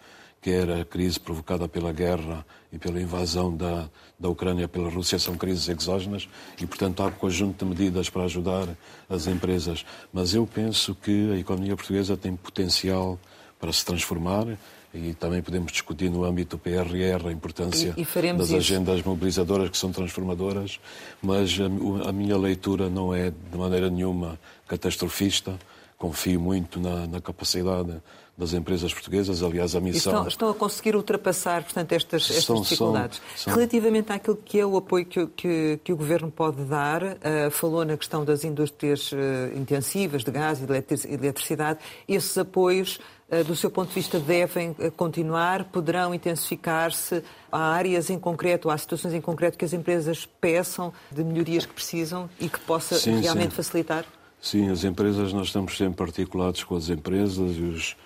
quer 0.42 0.68
a 0.68 0.84
crise 0.84 1.20
provocada 1.20 1.68
pela 1.68 1.92
guerra 1.92 2.44
e 2.72 2.76
pela 2.76 3.00
invasão 3.00 3.56
da, 3.56 3.88
da 4.18 4.28
Ucrânia 4.28 4.66
pela 4.66 4.90
Rússia, 4.90 5.18
são 5.18 5.36
crises 5.36 5.68
exógenas 5.68 6.28
e, 6.60 6.66
portanto, 6.66 7.00
há 7.00 7.06
um 7.06 7.12
conjunto 7.12 7.64
de 7.64 7.70
medidas 7.70 8.10
para 8.10 8.24
ajudar 8.24 8.68
as 9.08 9.28
empresas. 9.28 9.86
Mas 10.12 10.34
eu 10.34 10.44
penso 10.44 10.96
que 10.96 11.32
a 11.32 11.36
economia 11.38 11.76
portuguesa 11.76 12.16
tem 12.16 12.34
potencial 12.34 13.20
para 13.60 13.72
se 13.72 13.84
transformar 13.84 14.58
e 14.92 15.14
também 15.14 15.40
podemos 15.40 15.70
discutir 15.70 16.10
no 16.10 16.24
âmbito 16.24 16.56
do 16.56 16.60
PRR 16.60 17.28
a 17.28 17.32
importância 17.32 17.94
e, 17.96 18.02
e 18.02 18.32
das 18.32 18.48
isso. 18.48 18.56
agendas 18.56 19.02
mobilizadoras 19.02 19.70
que 19.70 19.78
são 19.78 19.92
transformadoras, 19.92 20.80
mas 21.22 21.56
a, 21.60 22.08
a, 22.08 22.12
minha 22.12 22.36
leitura 22.36 22.90
não 22.90 23.14
é 23.14 23.30
de 23.30 23.56
maneira 23.56 23.88
nenhuma 23.88 24.38
catastrofista. 24.66 25.56
Confio 25.96 26.40
muito 26.40 26.80
na, 26.80 27.06
na 27.06 27.20
capacidade 27.20 27.94
das 28.42 28.52
empresas 28.52 28.92
portuguesas. 28.92 29.42
Aliás, 29.42 29.74
a 29.74 29.80
missão. 29.80 30.12
Estão, 30.12 30.28
estão, 30.28 30.50
a 30.50 30.54
conseguir 30.54 30.96
ultrapassar, 30.96 31.62
portanto, 31.62 31.92
estas, 31.92 32.22
estas 32.22 32.44
são, 32.44 32.60
dificuldades. 32.60 33.20
São, 33.36 33.44
são... 33.44 33.54
Relativamente 33.54 34.12
àquilo 34.12 34.36
que 34.36 34.58
é 34.58 34.66
o 34.66 34.76
apoio 34.76 35.06
que, 35.06 35.26
que, 35.28 35.80
que 35.82 35.92
o 35.92 35.96
Governo 35.96 36.30
pode 36.30 36.64
dar, 36.64 37.02
uh, 37.02 37.50
falou 37.50 37.84
na 37.84 37.96
questão 37.96 38.24
das 38.24 38.44
indústrias 38.44 39.12
uh, 39.12 39.16
intensivas 39.56 40.24
de 40.24 40.30
gás 40.30 40.60
e 40.60 40.66
de 40.66 41.14
eletricidade. 41.14 41.78
Esses 42.08 42.36
apoios, 42.36 42.98
uh, 43.30 43.44
do 43.44 43.54
seu 43.54 43.70
ponto 43.70 43.88
de 43.88 43.94
vista, 43.94 44.18
devem 44.18 44.74
continuar? 44.96 45.64
Poderão 45.64 46.12
intensificar-se? 46.12 47.22
Há 47.50 47.72
áreas 47.72 48.10
em 48.10 48.18
concreto, 48.18 48.70
há 48.70 48.76
situações 48.76 49.14
em 49.14 49.20
concreto 49.20 49.56
que 49.56 49.64
as 49.64 49.72
empresas 49.72 50.26
peçam 50.40 50.92
de 51.10 51.22
melhorias 51.22 51.64
que 51.64 51.72
precisam 51.72 52.28
e 52.40 52.48
que 52.48 52.58
possa 52.60 52.96
sim, 52.98 53.20
realmente 53.20 53.50
sim. 53.50 53.56
facilitar? 53.56 54.04
Sim, 54.40 54.70
as 54.70 54.82
empresas, 54.82 55.32
nós 55.32 55.46
estamos 55.46 55.76
sempre 55.76 56.02
articulados 56.02 56.64
com 56.64 56.74
as 56.74 56.88
empresas 56.88 57.56
e 57.56 57.62
os 57.62 57.96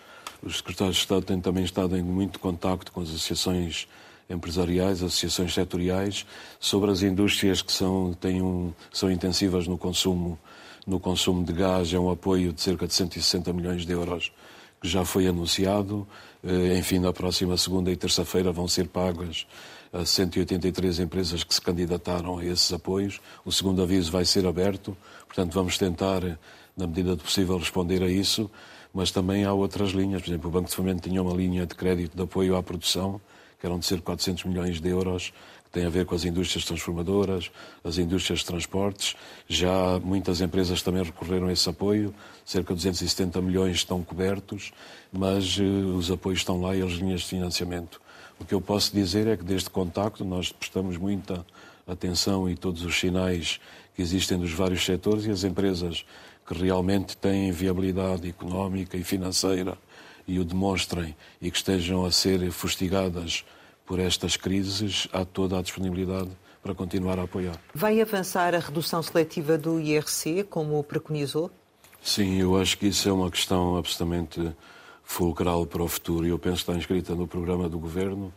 os 0.42 0.58
secretários 0.58 0.96
de 0.96 1.02
Estado 1.02 1.22
têm 1.22 1.40
também 1.40 1.64
estado 1.64 1.96
em 1.96 2.02
muito 2.02 2.38
contacto 2.38 2.92
com 2.92 3.00
as 3.00 3.08
associações 3.08 3.88
empresariais, 4.28 5.02
associações 5.02 5.54
setoriais, 5.54 6.26
sobre 6.58 6.90
as 6.90 7.02
indústrias 7.02 7.62
que 7.62 7.72
são, 7.72 8.12
têm 8.14 8.42
um, 8.42 8.72
são 8.92 9.10
intensivas 9.10 9.66
no 9.66 9.78
consumo, 9.78 10.38
no 10.86 10.98
consumo 10.98 11.44
de 11.44 11.52
gás. 11.52 11.92
É 11.92 11.98
um 11.98 12.10
apoio 12.10 12.52
de 12.52 12.60
cerca 12.60 12.86
de 12.86 12.94
160 12.94 13.52
milhões 13.52 13.86
de 13.86 13.92
euros 13.92 14.32
que 14.80 14.88
já 14.88 15.04
foi 15.04 15.26
anunciado. 15.26 16.06
Eh, 16.44 16.76
enfim, 16.78 16.98
na 16.98 17.12
próxima 17.12 17.56
segunda 17.56 17.90
e 17.90 17.96
terça-feira 17.96 18.52
vão 18.52 18.68
ser 18.68 18.88
pagas 18.88 19.46
as 19.92 20.10
183 20.10 21.00
empresas 21.00 21.42
que 21.42 21.54
se 21.54 21.60
candidataram 21.60 22.38
a 22.38 22.44
esses 22.44 22.72
apoios. 22.72 23.20
O 23.44 23.52
segundo 23.52 23.82
aviso 23.82 24.10
vai 24.10 24.24
ser 24.24 24.46
aberto, 24.46 24.96
portanto, 25.26 25.52
vamos 25.52 25.78
tentar, 25.78 26.22
na 26.76 26.86
medida 26.86 27.16
do 27.16 27.22
possível, 27.22 27.56
responder 27.58 28.02
a 28.02 28.08
isso. 28.08 28.50
Mas 28.96 29.10
também 29.10 29.44
há 29.44 29.52
outras 29.52 29.90
linhas. 29.90 30.22
Por 30.22 30.30
exemplo, 30.30 30.48
o 30.48 30.50
Banco 30.50 30.70
de 30.70 30.74
Fomento 30.74 31.06
tinha 31.06 31.22
uma 31.22 31.34
linha 31.34 31.66
de 31.66 31.74
crédito 31.74 32.16
de 32.16 32.22
apoio 32.22 32.56
à 32.56 32.62
produção, 32.62 33.20
que 33.60 33.66
eram 33.66 33.78
de 33.78 33.84
cerca 33.84 34.00
de 34.00 34.06
400 34.06 34.44
milhões 34.44 34.80
de 34.80 34.88
euros, 34.88 35.34
que 35.64 35.70
tem 35.70 35.84
a 35.84 35.90
ver 35.90 36.06
com 36.06 36.14
as 36.14 36.24
indústrias 36.24 36.64
transformadoras, 36.64 37.50
as 37.84 37.98
indústrias 37.98 38.38
de 38.38 38.46
transportes. 38.46 39.14
Já 39.46 40.00
muitas 40.02 40.40
empresas 40.40 40.80
também 40.80 41.02
recorreram 41.02 41.48
a 41.48 41.52
esse 41.52 41.68
apoio, 41.68 42.14
cerca 42.42 42.72
de 42.72 42.76
270 42.76 43.38
milhões 43.42 43.76
estão 43.76 44.02
cobertos, 44.02 44.72
mas 45.12 45.58
uh, 45.58 45.62
os 45.94 46.10
apoios 46.10 46.38
estão 46.38 46.58
lá 46.58 46.74
e 46.74 46.80
as 46.80 46.92
linhas 46.92 47.20
de 47.20 47.26
financiamento. 47.26 48.00
O 48.40 48.46
que 48.46 48.54
eu 48.54 48.62
posso 48.62 48.94
dizer 48.94 49.26
é 49.26 49.36
que 49.36 49.44
desde 49.44 49.68
contacto 49.68 50.24
nós 50.24 50.50
prestamos 50.50 50.96
muita 50.96 51.44
atenção 51.86 52.48
e 52.48 52.56
todos 52.56 52.82
os 52.82 52.98
sinais 52.98 53.60
que 53.94 54.00
existem 54.00 54.38
dos 54.38 54.52
vários 54.52 54.82
setores 54.82 55.26
e 55.26 55.30
as 55.30 55.44
empresas 55.44 56.06
que 56.46 56.54
realmente 56.54 57.16
têm 57.16 57.50
viabilidade 57.50 58.28
económica 58.28 58.96
e 58.96 59.02
financeira 59.02 59.76
e 60.26 60.38
o 60.38 60.44
demonstrem 60.44 61.16
e 61.40 61.50
que 61.50 61.56
estejam 61.56 62.04
a 62.04 62.10
ser 62.10 62.50
fustigadas 62.50 63.44
por 63.84 63.98
estas 63.98 64.36
crises, 64.36 65.08
há 65.12 65.24
toda 65.24 65.58
a 65.58 65.62
disponibilidade 65.62 66.30
para 66.62 66.74
continuar 66.74 67.18
a 67.18 67.22
apoiar. 67.22 67.56
Vai 67.72 68.00
avançar 68.00 68.54
a 68.54 68.58
redução 68.58 69.00
seletiva 69.02 69.56
do 69.56 69.80
IRC, 69.80 70.44
como 70.44 70.82
preconizou? 70.82 71.50
Sim, 72.02 72.40
eu 72.40 72.60
acho 72.60 72.76
que 72.78 72.88
isso 72.88 73.08
é 73.08 73.12
uma 73.12 73.30
questão 73.30 73.76
absolutamente 73.76 74.52
fulcral 75.04 75.64
para 75.66 75.82
o 75.82 75.88
futuro. 75.88 76.26
Eu 76.26 76.38
penso 76.38 76.56
que 76.56 76.62
está 76.62 76.74
inscrita 76.74 77.14
no 77.14 77.28
programa 77.28 77.68
do 77.68 77.78
Governo 77.78 78.34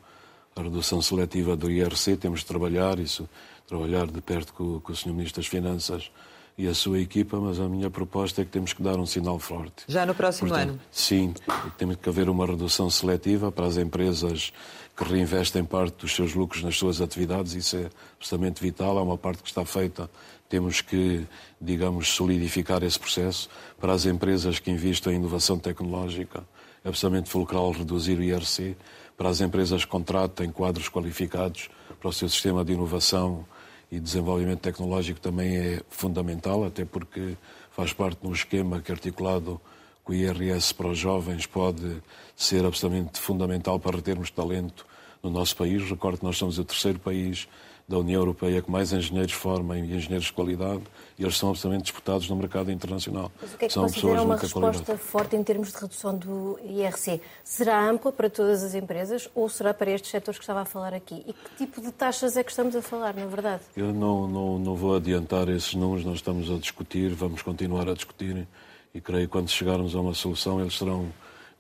a 0.56 0.62
redução 0.62 1.02
seletiva 1.02 1.56
do 1.56 1.72
IRC. 1.72 2.18
Temos 2.18 2.42
de 2.42 2.46
trabalhar 2.46 3.00
isso, 3.00 3.28
trabalhar 3.68 4.06
de 4.06 4.22
perto 4.22 4.54
com, 4.54 4.80
com 4.80 4.92
o 4.92 4.96
Sr. 4.96 5.10
Ministro 5.10 5.42
das 5.42 5.48
Finanças 5.48 6.12
e 6.60 6.68
a 6.68 6.74
sua 6.74 7.00
equipa, 7.00 7.40
mas 7.40 7.58
a 7.58 7.70
minha 7.70 7.90
proposta 7.90 8.42
é 8.42 8.46
que 8.46 8.52
temos 8.52 8.74
que 8.74 8.84
dar 8.84 9.00
um 9.00 9.06
sinal 9.06 9.40
forte. 9.40 9.86
Já 9.88 10.06
no 10.06 10.14
próximo 10.14 10.50
Portanto, 10.50 10.72
ano? 10.72 10.80
Sim, 10.92 11.34
tem 11.78 11.96
que 11.96 12.10
haver 12.10 12.28
uma 12.28 12.46
redução 12.46 12.90
seletiva 12.90 13.50
para 13.50 13.66
as 13.66 13.78
empresas 13.78 14.52
que 14.94 15.06
reinvestem 15.06 15.64
parte 15.64 16.02
dos 16.02 16.14
seus 16.14 16.36
lucros 16.36 16.62
nas 16.62 16.78
suas 16.78 17.00
atividades, 17.00 17.54
isso 17.54 17.78
é 17.78 17.90
absolutamente 18.18 18.62
vital, 18.62 18.98
há 18.98 19.02
uma 19.02 19.18
parte 19.18 19.42
que 19.42 19.48
está 19.48 19.64
feita, 19.64 20.12
temos 20.50 20.82
que, 20.82 21.26
digamos, 21.62 22.10
solidificar 22.10 22.84
esse 22.84 23.00
processo. 23.00 23.50
Para 23.80 23.94
as 23.94 24.06
empresas 24.06 24.60
que 24.60 24.70
investem 24.70 25.14
em 25.14 25.16
inovação 25.16 25.58
tecnológica, 25.58 26.44
é 26.84 26.90
absolutamente 26.90 27.30
fulcral 27.30 27.72
reduzir 27.72 28.20
o 28.20 28.22
IRC. 28.24 28.76
Para 29.16 29.30
as 29.30 29.40
empresas 29.40 29.86
que 29.86 29.92
contratem 29.92 30.52
quadros 30.52 30.90
qualificados 30.90 31.70
para 31.98 32.10
o 32.10 32.12
seu 32.12 32.28
sistema 32.28 32.66
de 32.66 32.74
inovação 32.74 33.46
e 33.92 34.00
desenvolvimento 34.00 34.60
tecnológico 34.60 35.20
também 35.20 35.58
é 35.58 35.82
fundamental, 35.90 36.64
até 36.64 36.86
porque 36.86 37.36
faz 37.72 37.94
parte 37.94 38.22
de 38.22 38.28
um 38.28 38.34
esquema 38.34 38.82
que 38.82 38.92
articulado 38.92 39.60
com 40.04 40.14
o 40.14 40.16
IRS 40.16 40.74
para 40.74 40.88
os 40.88 40.98
jovens 40.98 41.46
pode 41.46 42.02
ser 42.36 42.66
absolutamente 42.66 43.20
fundamental 43.20 43.80
para 43.80 43.98
retermos 43.98 44.30
talento 44.30 44.86
no 45.24 45.30
nosso 45.30 45.56
país. 45.56 45.90
Recordo 45.90 46.20
que 46.20 46.26
nós 46.26 46.38
somos 46.38 46.58
o 46.60 46.64
terceiro 46.64 47.00
país 47.00 47.48
da 47.90 47.98
União 47.98 48.22
Europeia 48.22 48.62
que 48.62 48.70
mais 48.70 48.94
engenheiros 48.94 49.34
formam 49.34 49.76
e 49.76 49.80
engenheiros 49.80 50.26
de 50.26 50.34
qualidade 50.34 50.84
e 51.18 51.24
eles 51.24 51.36
são 51.36 51.50
absolutamente 51.50 51.86
disputados 51.86 52.30
no 52.30 52.36
mercado 52.36 52.72
internacional. 52.72 53.32
Mas 53.42 53.52
o 53.52 53.58
que 53.58 53.66
é 53.66 53.68
que 53.68 53.74
são 53.74 53.84
considera 53.84 54.22
uma 54.22 54.38
resposta 54.38 54.84
qualidade. 54.84 55.10
forte 55.10 55.36
em 55.36 55.44
termos 55.44 55.72
de 55.72 55.80
redução 55.80 56.16
do 56.16 56.60
IRC? 56.64 57.20
Será 57.44 57.90
ampla 57.90 58.12
para 58.12 58.30
todas 58.30 58.64
as 58.64 58.76
empresas 58.76 59.28
ou 59.34 59.50
será 59.50 59.74
para 59.74 59.90
estes 59.90 60.12
setores 60.12 60.38
que 60.38 60.44
estava 60.44 60.62
a 60.62 60.66
falar 60.66 60.94
aqui? 60.94 61.26
E 61.28 61.34
que 61.34 61.56
tipo 61.58 61.82
de 61.82 61.92
taxas 61.92 62.38
é 62.38 62.44
que 62.44 62.52
estamos 62.52 62.76
a 62.76 62.82
falar, 62.84 63.16
na 63.16 63.26
verdade? 63.26 63.64
Eu 63.76 63.92
não, 63.92 64.28
não, 64.28 64.60
não 64.60 64.76
vou 64.76 64.96
adiantar 64.96 65.50
esses 65.50 65.74
números, 65.74 66.06
nós 66.06 66.18
estamos 66.18 66.52
a 66.52 66.58
discutir, 66.60 67.10
vamos 67.10 67.42
continuar 67.42 67.90
a 67.90 67.96
discutir 67.96 68.48
e 68.94 69.02
creio 69.02 69.26
que 69.26 69.32
quando 69.32 69.50
chegarmos 69.50 69.96
a 69.96 70.00
uma 70.00 70.14
solução 70.14 70.62
eles 70.62 70.78
serão 70.78 71.12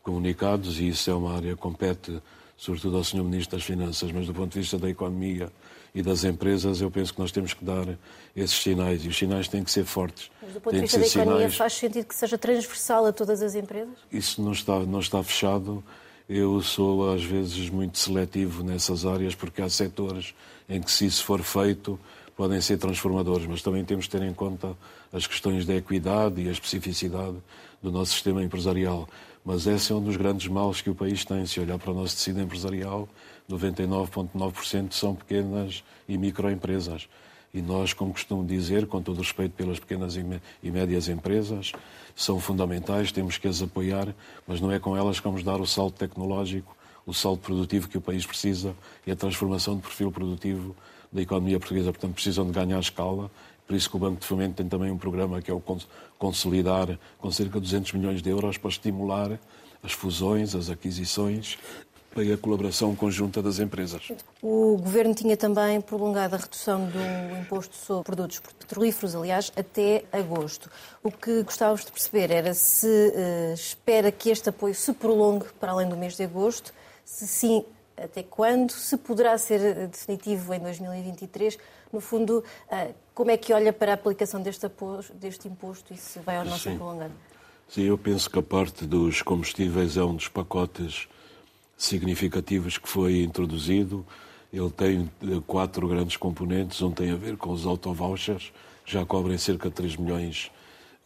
comunicados 0.03 0.79
e 0.79 0.89
isso 0.89 1.09
é 1.09 1.13
uma 1.13 1.35
área 1.35 1.55
que 1.55 1.59
compete 1.59 2.21
sobretudo 2.55 2.97
ao 2.97 3.03
Sr. 3.03 3.23
Ministro 3.23 3.57
das 3.57 3.65
Finanças, 3.65 4.11
mas 4.11 4.27
do 4.27 4.33
ponto 4.33 4.51
de 4.51 4.59
vista 4.59 4.77
da 4.77 4.89
economia 4.89 5.49
e 5.93 6.01
das 6.01 6.23
empresas, 6.23 6.81
eu 6.81 6.91
penso 6.91 7.13
que 7.13 7.19
nós 7.19 7.31
temos 7.31 7.53
que 7.53 7.63
dar 7.63 7.85
esses 8.35 8.61
sinais 8.61 9.03
e 9.03 9.07
os 9.07 9.17
sinais 9.17 9.47
têm 9.47 9.63
que 9.63 9.71
ser 9.71 9.85
fortes. 9.85 10.29
Mas 10.41 10.53
do 10.53 10.61
ponto 10.61 10.75
de 10.75 10.81
vista 10.81 10.99
da 10.99 11.07
economia, 11.07 11.37
sinais... 11.37 11.55
faz 11.55 11.73
sentido 11.73 12.05
que 12.05 12.15
seja 12.15 12.37
transversal 12.37 13.05
a 13.05 13.11
todas 13.11 13.41
as 13.41 13.55
empresas? 13.55 13.95
Isso 14.11 14.41
não 14.41 14.51
está, 14.51 14.79
não 14.79 14.99
está 14.99 15.21
fechado. 15.23 15.83
Eu 16.27 16.61
sou, 16.61 17.11
às 17.11 17.23
vezes, 17.23 17.69
muito 17.69 17.97
seletivo 17.97 18.63
nessas 18.63 19.05
áreas, 19.05 19.33
porque 19.33 19.61
há 19.61 19.69
setores 19.69 20.35
em 20.69 20.79
que, 20.79 20.91
se 20.91 21.05
isso 21.05 21.23
for 21.23 21.41
feito, 21.41 21.99
podem 22.37 22.61
ser 22.61 22.77
transformadores, 22.77 23.47
mas 23.47 23.61
também 23.61 23.83
temos 23.83 24.05
que 24.05 24.11
ter 24.11 24.21
em 24.21 24.33
conta 24.33 24.77
as 25.11 25.25
questões 25.25 25.65
da 25.65 25.75
equidade 25.75 26.39
e 26.39 26.47
a 26.47 26.51
especificidade 26.51 27.35
do 27.81 27.91
nosso 27.91 28.13
sistema 28.13 28.43
empresarial. 28.43 29.09
Mas 29.43 29.65
esse 29.65 29.91
é 29.91 29.95
um 29.95 30.01
dos 30.01 30.15
grandes 30.15 30.47
males 30.47 30.81
que 30.81 30.89
o 30.89 30.95
país 30.95 31.25
tem. 31.25 31.45
Se 31.45 31.59
olhar 31.59 31.79
para 31.79 31.91
o 31.91 31.93
nosso 31.95 32.15
tecido 32.15 32.39
empresarial, 32.39 33.09
99,9% 33.49 34.93
são 34.93 35.15
pequenas 35.15 35.83
e 36.07 36.17
microempresas. 36.17 37.09
E 37.51 37.61
nós, 37.61 37.93
como 37.93 38.13
costumo 38.13 38.45
dizer, 38.45 38.85
com 38.85 39.01
todo 39.01 39.17
o 39.17 39.21
respeito 39.21 39.53
pelas 39.53 39.79
pequenas 39.79 40.15
e 40.15 40.71
médias 40.71 41.09
empresas, 41.09 41.71
são 42.15 42.39
fundamentais, 42.39 43.11
temos 43.11 43.37
que 43.37 43.47
as 43.47 43.61
apoiar, 43.61 44.13
mas 44.45 44.61
não 44.61 44.71
é 44.71 44.77
com 44.77 44.95
elas 44.95 45.19
que 45.19 45.25
vamos 45.25 45.41
dar 45.41 45.59
o 45.59 45.65
salto 45.65 45.97
tecnológico, 45.97 46.77
o 47.07 47.13
salto 47.13 47.41
produtivo 47.41 47.87
que 47.87 47.97
o 47.97 48.01
país 48.01 48.23
precisa 48.23 48.75
e 49.07 49.11
a 49.11 49.15
transformação 49.15 49.75
de 49.75 49.81
perfil 49.81 50.11
produtivo 50.11 50.75
da 51.11 51.23
economia 51.23 51.57
portuguesa. 51.57 51.91
Portanto, 51.91 52.13
precisam 52.13 52.45
de 52.45 52.51
ganhar 52.51 52.79
escala, 52.79 53.31
por 53.65 53.75
isso 53.75 53.89
que 53.89 53.95
o 53.95 53.99
Banco 53.99 54.19
de 54.19 54.27
Fomento 54.27 54.55
tem 54.55 54.67
também 54.67 54.91
um 54.91 54.97
programa 54.97 55.41
que 55.41 55.49
é 55.49 55.53
o 55.53 55.63
Consolidar, 56.19 56.99
com 57.17 57.31
cerca 57.31 57.53
de 57.59 57.61
200 57.61 57.93
milhões 57.93 58.21
de 58.21 58.29
euros 58.29 58.59
para 58.59 58.69
estimular 58.69 59.39
as 59.81 59.93
fusões, 59.93 60.53
as 60.53 60.69
aquisições 60.69 61.57
e 62.17 62.33
a 62.33 62.37
colaboração 62.37 62.95
conjunta 62.95 63.41
das 63.41 63.59
empresas. 63.59 64.11
O 64.41 64.77
Governo 64.77 65.13
tinha 65.13 65.37
também 65.37 65.79
prolongado 65.79 66.35
a 66.35 66.37
redução 66.37 66.87
do 66.87 67.37
imposto 67.39 67.75
sobre 67.75 68.03
produtos 68.03 68.39
petrolíferos, 68.39 69.15
aliás, 69.15 69.51
até 69.55 70.03
agosto. 70.11 70.69
O 71.03 71.11
que 71.11 71.43
gostávamos 71.43 71.85
de 71.85 71.91
perceber 71.91 72.31
era 72.31 72.53
se 72.53 72.87
uh, 72.87 73.53
espera 73.53 74.11
que 74.11 74.29
este 74.29 74.49
apoio 74.49 74.73
se 74.73 74.91
prolongue 74.93 75.45
para 75.59 75.71
além 75.71 75.87
do 75.87 75.95
mês 75.95 76.15
de 76.17 76.23
agosto, 76.23 76.73
se 77.05 77.27
sim, 77.27 77.63
até 77.95 78.23
quando, 78.23 78.71
se 78.71 78.95
poderá 78.97 79.37
ser 79.37 79.59
eh, 79.59 79.87
definitivo 79.87 80.53
em 80.53 80.59
2023. 80.59 81.57
No 81.91 81.99
fundo, 81.99 82.43
uh, 82.71 82.93
como 83.13 83.31
é 83.31 83.37
que 83.37 83.53
olha 83.53 83.73
para 83.73 83.91
a 83.91 83.95
aplicação 83.95 84.41
deste, 84.41 84.65
deste 85.15 85.47
imposto 85.47 85.93
e 85.93 85.97
se 85.97 86.19
vai 86.19 86.39
ou 86.39 86.45
não 86.45 86.57
ser 86.57 86.75
prolongado? 86.75 87.13
Sim, 87.67 87.83
eu 87.83 87.97
penso 87.97 88.29
que 88.29 88.39
a 88.39 88.41
parte 88.41 88.85
dos 88.85 89.21
combustíveis 89.21 89.95
é 89.95 90.03
um 90.03 90.15
dos 90.15 90.27
pacotes 90.27 91.07
significativos 91.79 92.77
que 92.77 92.89
foi 92.89 93.23
introduzido. 93.23 94.05
Ele 94.51 94.69
tem 94.69 95.09
eh, 95.23 95.41
quatro 95.47 95.87
grandes 95.87 96.17
componentes. 96.17 96.81
Um 96.81 96.91
tem 96.91 97.09
a 97.11 97.15
ver 97.15 97.37
com 97.37 97.51
os 97.51 97.65
autovouchers, 97.65 98.51
já 98.85 99.05
cobrem 99.05 99.37
cerca 99.37 99.69
de 99.69 99.75
3 99.75 99.95
milhões 99.95 100.51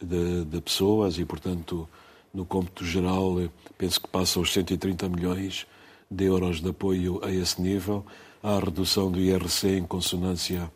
de, 0.02 0.44
de 0.44 0.60
pessoas 0.60 1.16
e, 1.16 1.24
portanto, 1.24 1.88
no 2.32 2.44
cômputo 2.44 2.84
geral, 2.84 3.40
eh, 3.40 3.48
penso 3.78 4.00
que 4.00 4.08
passa 4.08 4.40
os 4.40 4.52
130 4.52 5.08
milhões 5.08 5.64
de 6.10 6.24
euros 6.24 6.60
de 6.60 6.68
apoio 6.68 7.20
a 7.24 7.30
esse 7.30 7.62
nível. 7.62 8.04
Há 8.42 8.56
a 8.56 8.60
redução 8.60 9.10
do 9.10 9.20
IRC 9.20 9.78
em 9.78 9.84
consonância 9.84 10.70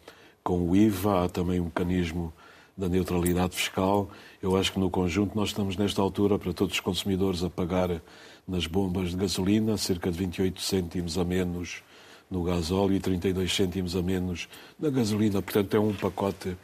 com 0.45 0.61
o 0.71 0.77
IVA, 0.77 1.25
há 1.25 1.29
também 1.29 1.61
um 1.61 1.65
mecanismo 1.65 2.33
da 2.79 2.89
neutralidade 2.89 3.57
fiscal. 3.57 4.09
Eu 4.41 4.57
acho 4.57 4.73
que 4.73 4.79
no 4.79 4.89
conjunto 4.89 5.37
nós 5.37 5.49
estamos 5.49 5.77
nesta 5.77 6.01
altura 6.01 6.39
para 6.39 6.53
todos 6.53 6.75
os 6.75 6.81
consumidores 6.81 7.43
a 7.43 7.51
pagar 7.51 8.01
nas 8.47 8.69
bombas 8.69 9.11
de 9.11 9.17
gasolina 9.17 9.77
cerca 9.77 10.13
de 10.13 10.17
28 10.17 10.61
cêntimos 10.63 11.19
a 11.19 11.25
menos 11.25 11.83
no 12.31 12.45
gasóleo 12.45 12.95
e 12.95 13.01
32 13.01 13.53
cêntimos 13.53 13.97
a 13.97 14.03
menos 14.03 14.49
na 14.79 14.91
gasolina. 14.91 15.43
Portanto, 15.43 15.77
é 15.77 15.81
um 15.81 15.93
pacote 15.93 16.57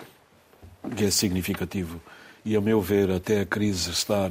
que 0.97 1.05
é 1.05 1.11
significativo. 1.11 2.01
E, 2.45 2.55
a 2.55 2.61
meu 2.61 2.81
ver, 2.81 3.11
até 3.11 3.41
a 3.41 3.47
crise 3.47 3.91
estar 3.91 4.31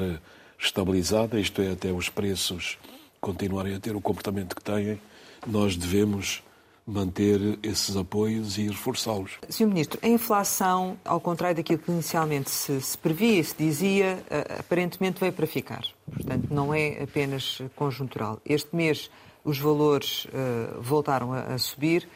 estabilizada, 0.58 1.40
isto 1.40 1.62
é, 1.62 1.72
até 1.72 1.92
os 1.92 2.08
preços 2.08 2.78
continuarem 3.20 3.76
a 3.76 3.80
ter 3.80 3.96
o 3.96 4.02
comportamento 4.02 4.56
que 4.56 4.64
têm, 4.64 5.00
nós 5.46 5.76
devemos 5.76 6.42
manter 6.86 7.60
esses 7.64 7.96
apoios 7.96 8.58
e 8.58 8.68
reforçá-los. 8.68 9.40
Sr. 9.50 9.68
Ministro, 9.68 10.00
a 10.02 10.08
inflação, 10.08 10.98
ao 11.06 11.20
contrário 11.20 11.56
daquilo 11.56 11.80
que 11.80 11.92
inicialmente 11.92 12.50
se, 12.50 12.82
se 12.82 12.98
previa 12.98 13.44
se 13.44 13.56
dizia, 13.58 14.24
eh, 14.30 14.58
aparentemente 14.60 15.20
veio 15.20 15.32
para 15.32 15.48
ficar. 15.48 15.84
Portanto, 16.12 16.48
não 16.52 16.74
é 16.74 17.02
apenas 17.04 17.62
conjuntural. 17.76 18.42
Este 18.46 18.76
mês 18.76 19.10
os 19.44 19.58
valores 19.58 20.26
uh, 20.26 20.82
voltaram 20.82 21.34
a, 21.34 21.42
a 21.42 21.58
subir. 21.58 22.08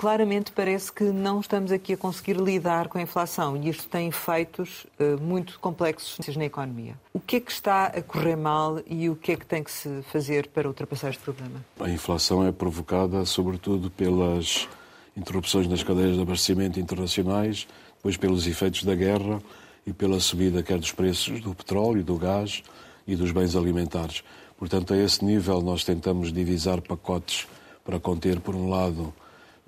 Claramente 0.00 0.50
parece 0.52 0.90
que 0.90 1.04
não 1.04 1.40
estamos 1.40 1.70
aqui 1.70 1.92
a 1.92 1.96
conseguir 1.96 2.34
lidar 2.34 2.88
com 2.88 2.96
a 2.96 3.02
inflação 3.02 3.54
e 3.54 3.68
isto 3.68 3.86
tem 3.86 4.08
efeitos 4.08 4.86
uh, 4.98 5.20
muito 5.20 5.60
complexos 5.60 6.18
na 6.34 6.46
economia. 6.46 6.94
O 7.12 7.20
que 7.20 7.36
é 7.36 7.40
que 7.40 7.52
está 7.52 7.84
a 7.84 8.00
correr 8.00 8.34
mal 8.34 8.80
e 8.86 9.10
o 9.10 9.14
que 9.14 9.32
é 9.32 9.36
que 9.36 9.44
tem 9.44 9.62
que 9.62 9.70
se 9.70 10.00
fazer 10.10 10.48
para 10.48 10.66
ultrapassar 10.66 11.10
este 11.10 11.22
problema? 11.22 11.62
A 11.78 11.90
inflação 11.90 12.46
é 12.46 12.50
provocada 12.50 13.26
sobretudo 13.26 13.90
pelas 13.90 14.66
interrupções 15.14 15.68
nas 15.68 15.82
cadeias 15.82 16.16
de 16.16 16.22
abastecimento 16.22 16.80
internacionais, 16.80 17.68
depois 17.96 18.16
pelos 18.16 18.46
efeitos 18.46 18.84
da 18.84 18.94
guerra 18.94 19.38
e 19.86 19.92
pela 19.92 20.18
subida 20.18 20.62
quer 20.62 20.78
dos 20.78 20.92
preços 20.92 21.42
do 21.42 21.54
petróleo, 21.54 22.02
do 22.02 22.16
gás 22.16 22.62
e 23.06 23.14
dos 23.14 23.32
bens 23.32 23.54
alimentares. 23.54 24.24
Portanto, 24.56 24.94
a 24.94 24.96
esse 24.96 25.22
nível 25.22 25.60
nós 25.60 25.84
tentamos 25.84 26.32
divisar 26.32 26.80
pacotes 26.80 27.46
para 27.84 28.00
conter, 28.00 28.40
por 28.40 28.54
um 28.54 28.70
lado, 28.70 29.12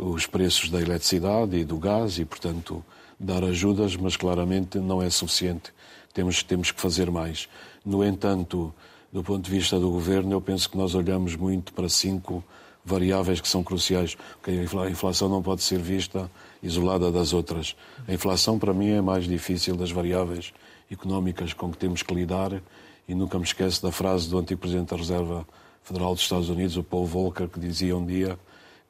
os 0.02 0.26
preços 0.26 0.68
da 0.68 0.80
eletricidade 0.80 1.56
e 1.56 1.64
do 1.64 1.78
gás 1.78 2.18
e, 2.18 2.24
portanto, 2.24 2.84
dar 3.18 3.44
ajudas, 3.44 3.94
mas 3.94 4.16
claramente 4.16 4.78
não 4.78 5.00
é 5.00 5.08
suficiente. 5.08 5.72
Temos, 6.12 6.42
temos 6.42 6.72
que 6.72 6.80
fazer 6.80 7.10
mais. 7.10 7.48
No 7.84 8.04
entanto, 8.04 8.74
do 9.12 9.22
ponto 9.22 9.44
de 9.44 9.50
vista 9.50 9.78
do 9.78 9.90
governo, 9.90 10.32
eu 10.32 10.40
penso 10.40 10.68
que 10.68 10.76
nós 10.76 10.94
olhamos 10.94 11.36
muito 11.36 11.72
para 11.72 11.88
cinco 11.88 12.42
variáveis 12.84 13.40
que 13.40 13.48
são 13.48 13.62
cruciais. 13.62 14.16
Porque 14.40 14.50
a 14.50 14.90
inflação 14.90 15.28
não 15.28 15.40
pode 15.40 15.62
ser 15.62 15.78
vista 15.78 16.28
isolada 16.62 17.12
das 17.12 17.32
outras. 17.32 17.76
A 18.08 18.12
inflação, 18.12 18.58
para 18.58 18.74
mim, 18.74 18.88
é 18.88 18.98
a 18.98 19.02
mais 19.02 19.24
difícil 19.24 19.76
das 19.76 19.92
variáveis 19.92 20.52
económicas 20.90 21.52
com 21.52 21.70
que 21.70 21.78
temos 21.78 22.02
que 22.02 22.12
lidar. 22.12 22.60
E 23.08 23.14
nunca 23.14 23.38
me 23.38 23.44
esqueço 23.44 23.80
da 23.82 23.92
frase 23.92 24.28
do 24.28 24.38
antigo 24.38 24.60
Presidente 24.60 24.90
da 24.90 24.96
Reserva 24.96 25.46
Federal 25.84 26.14
dos 26.14 26.22
Estados 26.22 26.48
Unidos, 26.48 26.76
o 26.76 26.82
Paul 26.82 27.06
Volcker, 27.06 27.48
que 27.48 27.60
dizia 27.60 27.96
um 27.96 28.04
dia 28.04 28.38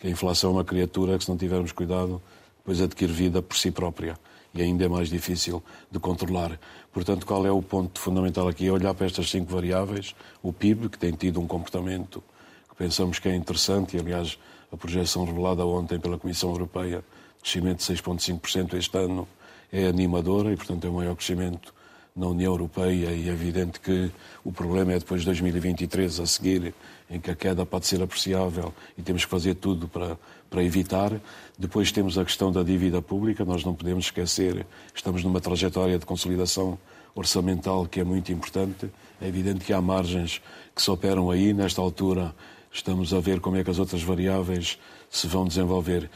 que 0.03 0.09
a 0.09 0.11
inflação 0.11 0.51
é 0.51 0.53
uma 0.55 0.65
criatura 0.65 1.17
que, 1.17 1.23
se 1.23 1.31
não 1.31 1.37
tivermos 1.37 1.71
cuidado, 1.71 2.21
depois 2.59 2.81
adquire 2.81 3.13
vida 3.13 3.41
por 3.41 3.57
si 3.57 3.71
própria 3.71 4.19
e 4.53 4.61
ainda 4.61 4.85
é 4.85 4.89
mais 4.89 5.09
difícil 5.09 5.63
de 5.93 6.01
controlar. 6.01 6.59
Portanto, 6.93 7.25
qual 7.25 7.47
é 7.47 7.53
o 7.53 7.63
ponto 7.63 8.01
fundamental 8.01 8.49
aqui? 8.49 8.67
É 8.67 8.73
olhar 8.73 8.93
para 8.95 9.07
estas 9.07 9.31
cinco 9.31 9.55
variáveis. 9.55 10.13
O 10.43 10.53
PIB, 10.53 10.89
que 10.89 10.99
tem 10.99 11.13
tido 11.13 11.41
um 11.41 11.47
comportamento 11.47 12.21
que 12.69 12.75
pensamos 12.75 13.21
que 13.21 13.29
é 13.29 13.37
interessante, 13.37 13.97
e 13.97 14.01
aliás, 14.01 14.37
a 14.73 14.77
projeção 14.77 15.25
revelada 15.25 15.65
ontem 15.65 16.01
pela 16.01 16.19
Comissão 16.19 16.51
Europeia, 16.51 17.05
crescimento 17.41 17.79
de 17.79 17.85
6,5% 17.95 18.75
este 18.75 18.99
ano, 18.99 19.29
é 19.71 19.87
animadora 19.87 20.53
e, 20.53 20.57
portanto, 20.57 20.85
é 20.85 20.91
o 20.91 20.95
maior 20.95 21.15
crescimento 21.15 21.73
na 22.15 22.27
União 22.27 22.53
Europeia 22.53 23.13
e 23.13 23.29
é 23.29 23.33
evidente 23.33 23.79
que 23.79 24.11
o 24.45 24.53
problema 24.53 24.95
é 24.95 24.99
depois 24.99 25.21
de 25.21 25.27
2023 25.27 26.19
a 26.19 26.27
seguir, 26.27 26.75
em 27.13 27.21
que 27.21 27.31
a 27.31 27.37
queda 27.37 27.67
pode 27.67 27.87
ser 27.87 28.03
apreciável 28.03 28.73
e 28.97 29.03
temos 29.03 29.27
que 29.27 29.31
fazer 29.31 29.55
tudo 29.55 29.87
para, 29.87 30.19
para 30.49 30.65
evitar. 30.65 31.13
Depois 31.59 31.93
temos 31.93 32.17
a 32.17 32.25
questão 32.25 32.51
da 32.51 32.63
dívida 32.63 33.03
pública, 33.03 33.45
nós 33.45 33.63
não 33.63 33.75
podemos 33.75 34.07
esquecer, 34.07 34.67
estamos 34.95 35.23
numa 35.23 35.39
trajetória 35.39 35.99
de 35.99 36.07
consolidação 36.07 36.79
orçamental 37.15 37.87
que 37.87 38.01
é 38.01 38.05
muito 38.05 38.33
importante. 38.33 38.91
É 39.21 39.29
evidente 39.29 39.63
que 39.63 39.75
há 39.75 39.81
margens 39.81 40.41
que 40.75 40.81
se 40.81 40.91
operam 40.91 41.31
aí, 41.31 41.53
nesta 41.53 41.83
altura 41.83 42.35
estamos 42.73 43.13
a 43.13 43.21
ver 43.21 43.41
como 43.41 43.59
é 43.59 43.63
que 43.63 43.71
as 43.71 43.79
outras 43.79 44.03
variáveis 44.03 44.79
se 45.11 45.27
vão 45.27 45.47
desenvolver. 45.47 46.11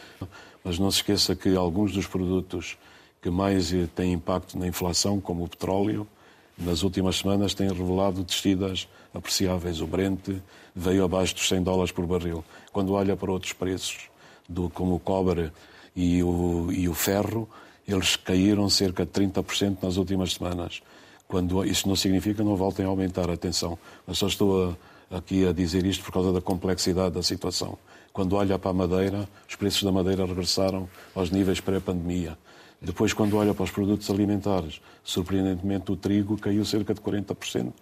Mas 0.64 0.78
não 0.78 0.90
se 0.90 0.98
esqueça 0.98 1.36
que 1.36 1.54
alguns 1.54 1.92
dos 1.92 2.06
produtos 2.06 2.78
que 3.20 3.28
mais 3.28 3.70
têm 3.94 4.14
impacto 4.14 4.58
na 4.58 4.66
inflação, 4.66 5.20
como 5.20 5.44
o 5.44 5.48
petróleo, 5.48 6.08
nas 6.56 6.82
últimas 6.82 7.16
semanas 7.16 7.52
têm 7.52 7.68
revelado 7.68 8.24
descidas 8.24 8.88
apreciáveis. 9.12 9.80
O 9.82 9.86
Brent 9.86 10.30
veio 10.76 11.04
abaixo 11.04 11.34
dos 11.34 11.48
100 11.48 11.62
dólares 11.62 11.90
por 11.90 12.06
barril. 12.06 12.44
Quando 12.70 12.92
olha 12.92 13.16
para 13.16 13.32
outros 13.32 13.54
preços, 13.54 14.10
do, 14.46 14.68
como 14.68 14.94
o 14.94 15.00
cobre 15.00 15.50
e 15.94 16.22
o, 16.22 16.68
e 16.70 16.86
o 16.86 16.94
ferro, 16.94 17.48
eles 17.88 18.14
caíram 18.16 18.68
cerca 18.68 19.06
de 19.06 19.10
30% 19.10 19.78
nas 19.82 19.96
últimas 19.96 20.34
semanas. 20.34 20.82
Quando, 21.26 21.64
isso 21.64 21.88
não 21.88 21.96
significa 21.96 22.36
que 22.36 22.42
não 22.42 22.56
voltem 22.56 22.84
a 22.84 22.88
aumentar, 22.88 23.30
atenção. 23.30 23.78
Mas 24.06 24.18
só 24.18 24.26
estou 24.26 24.76
a, 25.10 25.16
aqui 25.16 25.46
a 25.46 25.52
dizer 25.52 25.84
isto 25.86 26.04
por 26.04 26.12
causa 26.12 26.32
da 26.32 26.40
complexidade 26.40 27.14
da 27.14 27.22
situação. 27.22 27.78
Quando 28.12 28.36
olha 28.36 28.58
para 28.58 28.70
a 28.70 28.74
madeira, 28.74 29.28
os 29.48 29.56
preços 29.56 29.82
da 29.82 29.90
madeira 29.90 30.24
regressaram 30.26 30.88
aos 31.14 31.30
níveis 31.30 31.60
pré-pandemia. 31.60 32.36
Depois, 32.80 33.12
quando 33.12 33.36
olha 33.36 33.54
para 33.54 33.64
os 33.64 33.70
produtos 33.70 34.10
alimentares, 34.10 34.80
surpreendentemente 35.02 35.90
o 35.90 35.96
trigo 35.96 36.36
caiu 36.36 36.64
cerca 36.64 36.94
de 36.94 37.00
40%. 37.00 37.72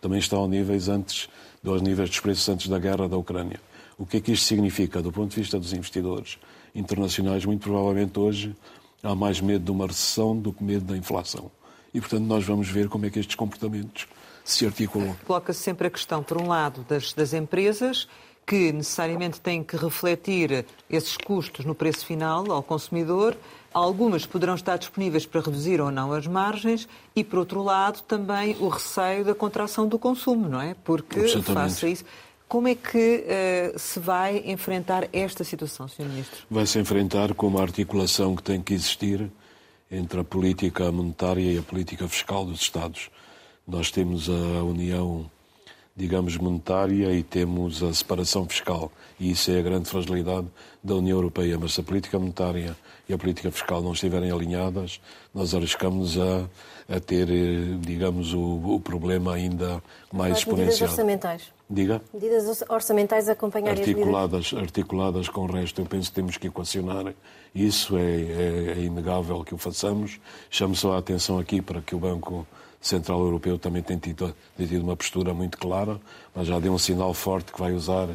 Também 0.00 0.18
está 0.18 0.36
aos 0.36 0.48
níveis 0.48 0.88
antes, 0.88 1.28
aos 1.64 1.82
níveis 1.82 2.10
dos 2.10 2.20
preços 2.20 2.48
antes 2.48 2.68
da 2.68 2.78
guerra 2.78 3.08
da 3.08 3.16
Ucrânia. 3.16 3.60
O 3.98 4.04
que 4.04 4.16
é 4.16 4.20
que 4.20 4.32
isto 4.32 4.46
significa 4.46 5.00
do 5.00 5.12
ponto 5.12 5.30
de 5.30 5.36
vista 5.36 5.58
dos 5.58 5.72
investidores 5.72 6.38
internacionais? 6.74 7.44
Muito 7.44 7.62
provavelmente 7.62 8.18
hoje 8.18 8.54
há 9.02 9.14
mais 9.14 9.40
medo 9.40 9.64
de 9.64 9.70
uma 9.70 9.86
recessão 9.86 10.36
do 10.36 10.52
que 10.52 10.64
medo 10.64 10.84
da 10.84 10.96
inflação. 10.96 11.50
E, 11.92 12.00
portanto, 12.00 12.24
nós 12.24 12.44
vamos 12.44 12.68
ver 12.68 12.88
como 12.88 13.06
é 13.06 13.10
que 13.10 13.20
estes 13.20 13.36
comportamentos 13.36 14.08
se 14.44 14.66
articulam. 14.66 15.16
Coloca-se 15.26 15.60
sempre 15.60 15.86
a 15.86 15.90
questão, 15.90 16.22
por 16.22 16.40
um 16.40 16.48
lado, 16.48 16.84
das, 16.88 17.12
das 17.12 17.32
empresas 17.32 18.08
que 18.46 18.72
necessariamente 18.72 19.40
têm 19.40 19.62
que 19.62 19.76
refletir 19.76 20.66
esses 20.90 21.16
custos 21.16 21.64
no 21.64 21.74
preço 21.74 22.04
final 22.04 22.50
ao 22.50 22.62
consumidor. 22.62 23.36
Algumas 23.74 24.24
poderão 24.24 24.54
estar 24.54 24.76
disponíveis 24.76 25.26
para 25.26 25.40
reduzir 25.40 25.80
ou 25.80 25.90
não 25.90 26.12
as 26.12 26.28
margens 26.28 26.88
e, 27.14 27.24
por 27.24 27.40
outro 27.40 27.60
lado, 27.60 28.02
também 28.02 28.56
o 28.60 28.68
receio 28.68 29.24
da 29.24 29.34
contração 29.34 29.88
do 29.88 29.98
consumo, 29.98 30.48
não 30.48 30.60
é? 30.60 30.76
Porque, 30.84 31.26
faça 31.42 31.88
isso. 31.88 32.04
Como 32.46 32.68
é 32.68 32.76
que 32.76 33.24
uh, 33.74 33.78
se 33.78 33.98
vai 33.98 34.44
enfrentar 34.46 35.08
esta 35.12 35.42
situação, 35.42 35.88
Sr. 35.88 36.04
Ministro? 36.04 36.46
Vai-se 36.48 36.78
enfrentar 36.78 37.34
com 37.34 37.48
uma 37.48 37.60
articulação 37.60 38.36
que 38.36 38.44
tem 38.44 38.62
que 38.62 38.74
existir 38.74 39.28
entre 39.90 40.20
a 40.20 40.24
política 40.24 40.92
monetária 40.92 41.52
e 41.52 41.58
a 41.58 41.62
política 41.62 42.06
fiscal 42.06 42.44
dos 42.44 42.60
Estados. 42.60 43.10
Nós 43.66 43.90
temos 43.90 44.28
a 44.28 44.62
União 44.62 45.28
digamos, 45.96 46.36
monetária 46.36 47.12
e 47.12 47.22
temos 47.22 47.82
a 47.82 47.92
separação 47.94 48.48
fiscal. 48.48 48.90
E 49.18 49.30
isso 49.30 49.50
é 49.50 49.58
a 49.58 49.62
grande 49.62 49.88
fragilidade 49.88 50.48
da 50.82 50.96
União 50.96 51.16
Europeia. 51.16 51.58
Mas 51.58 51.74
se 51.74 51.80
a 51.80 51.84
política 51.84 52.18
monetária 52.18 52.76
e 53.08 53.12
a 53.12 53.18
política 53.18 53.50
fiscal 53.50 53.82
não 53.82 53.92
estiverem 53.92 54.30
alinhadas, 54.30 55.00
nós 55.34 55.54
arriscamos 55.54 56.18
a, 56.18 56.48
a 56.88 57.00
ter, 57.00 57.28
eh, 57.30 57.76
digamos, 57.80 58.32
o, 58.32 58.74
o 58.74 58.80
problema 58.80 59.34
ainda 59.34 59.82
mais 60.12 60.38
exponencial. 60.38 60.66
Medidas 60.66 60.90
orçamentais. 60.90 61.42
Diga? 61.68 62.02
Medidas 62.12 62.62
orçamentais 62.68 63.28
acompanhar 63.28 63.70
articuladas, 63.70 64.52
articuladas 64.54 65.28
com 65.28 65.42
o 65.42 65.46
resto. 65.46 65.80
Eu 65.80 65.86
penso 65.86 66.10
que 66.10 66.14
temos 66.14 66.36
que 66.36 66.46
equacionar 66.46 67.14
isso. 67.54 67.96
É, 67.96 68.00
é, 68.02 68.74
é 68.76 68.80
inegável 68.80 69.42
que 69.44 69.54
o 69.54 69.58
façamos. 69.58 70.20
Chamo 70.50 70.74
só 70.74 70.94
a 70.94 70.98
atenção 70.98 71.38
aqui 71.38 71.62
para 71.62 71.80
que 71.80 71.94
o 71.94 71.98
Banco 71.98 72.46
Central 72.80 73.20
Europeu 73.20 73.58
também 73.58 73.82
tem 73.82 73.96
tido, 73.96 74.34
tem 74.56 74.66
tido 74.66 74.82
uma 74.82 74.94
postura 74.94 75.32
muito 75.32 75.56
clara, 75.56 75.98
mas 76.34 76.46
já 76.46 76.58
deu 76.60 76.72
um 76.72 76.78
sinal 76.78 77.14
forte 77.14 77.50
que 77.50 77.58
vai 77.58 77.72
usar 77.72 78.08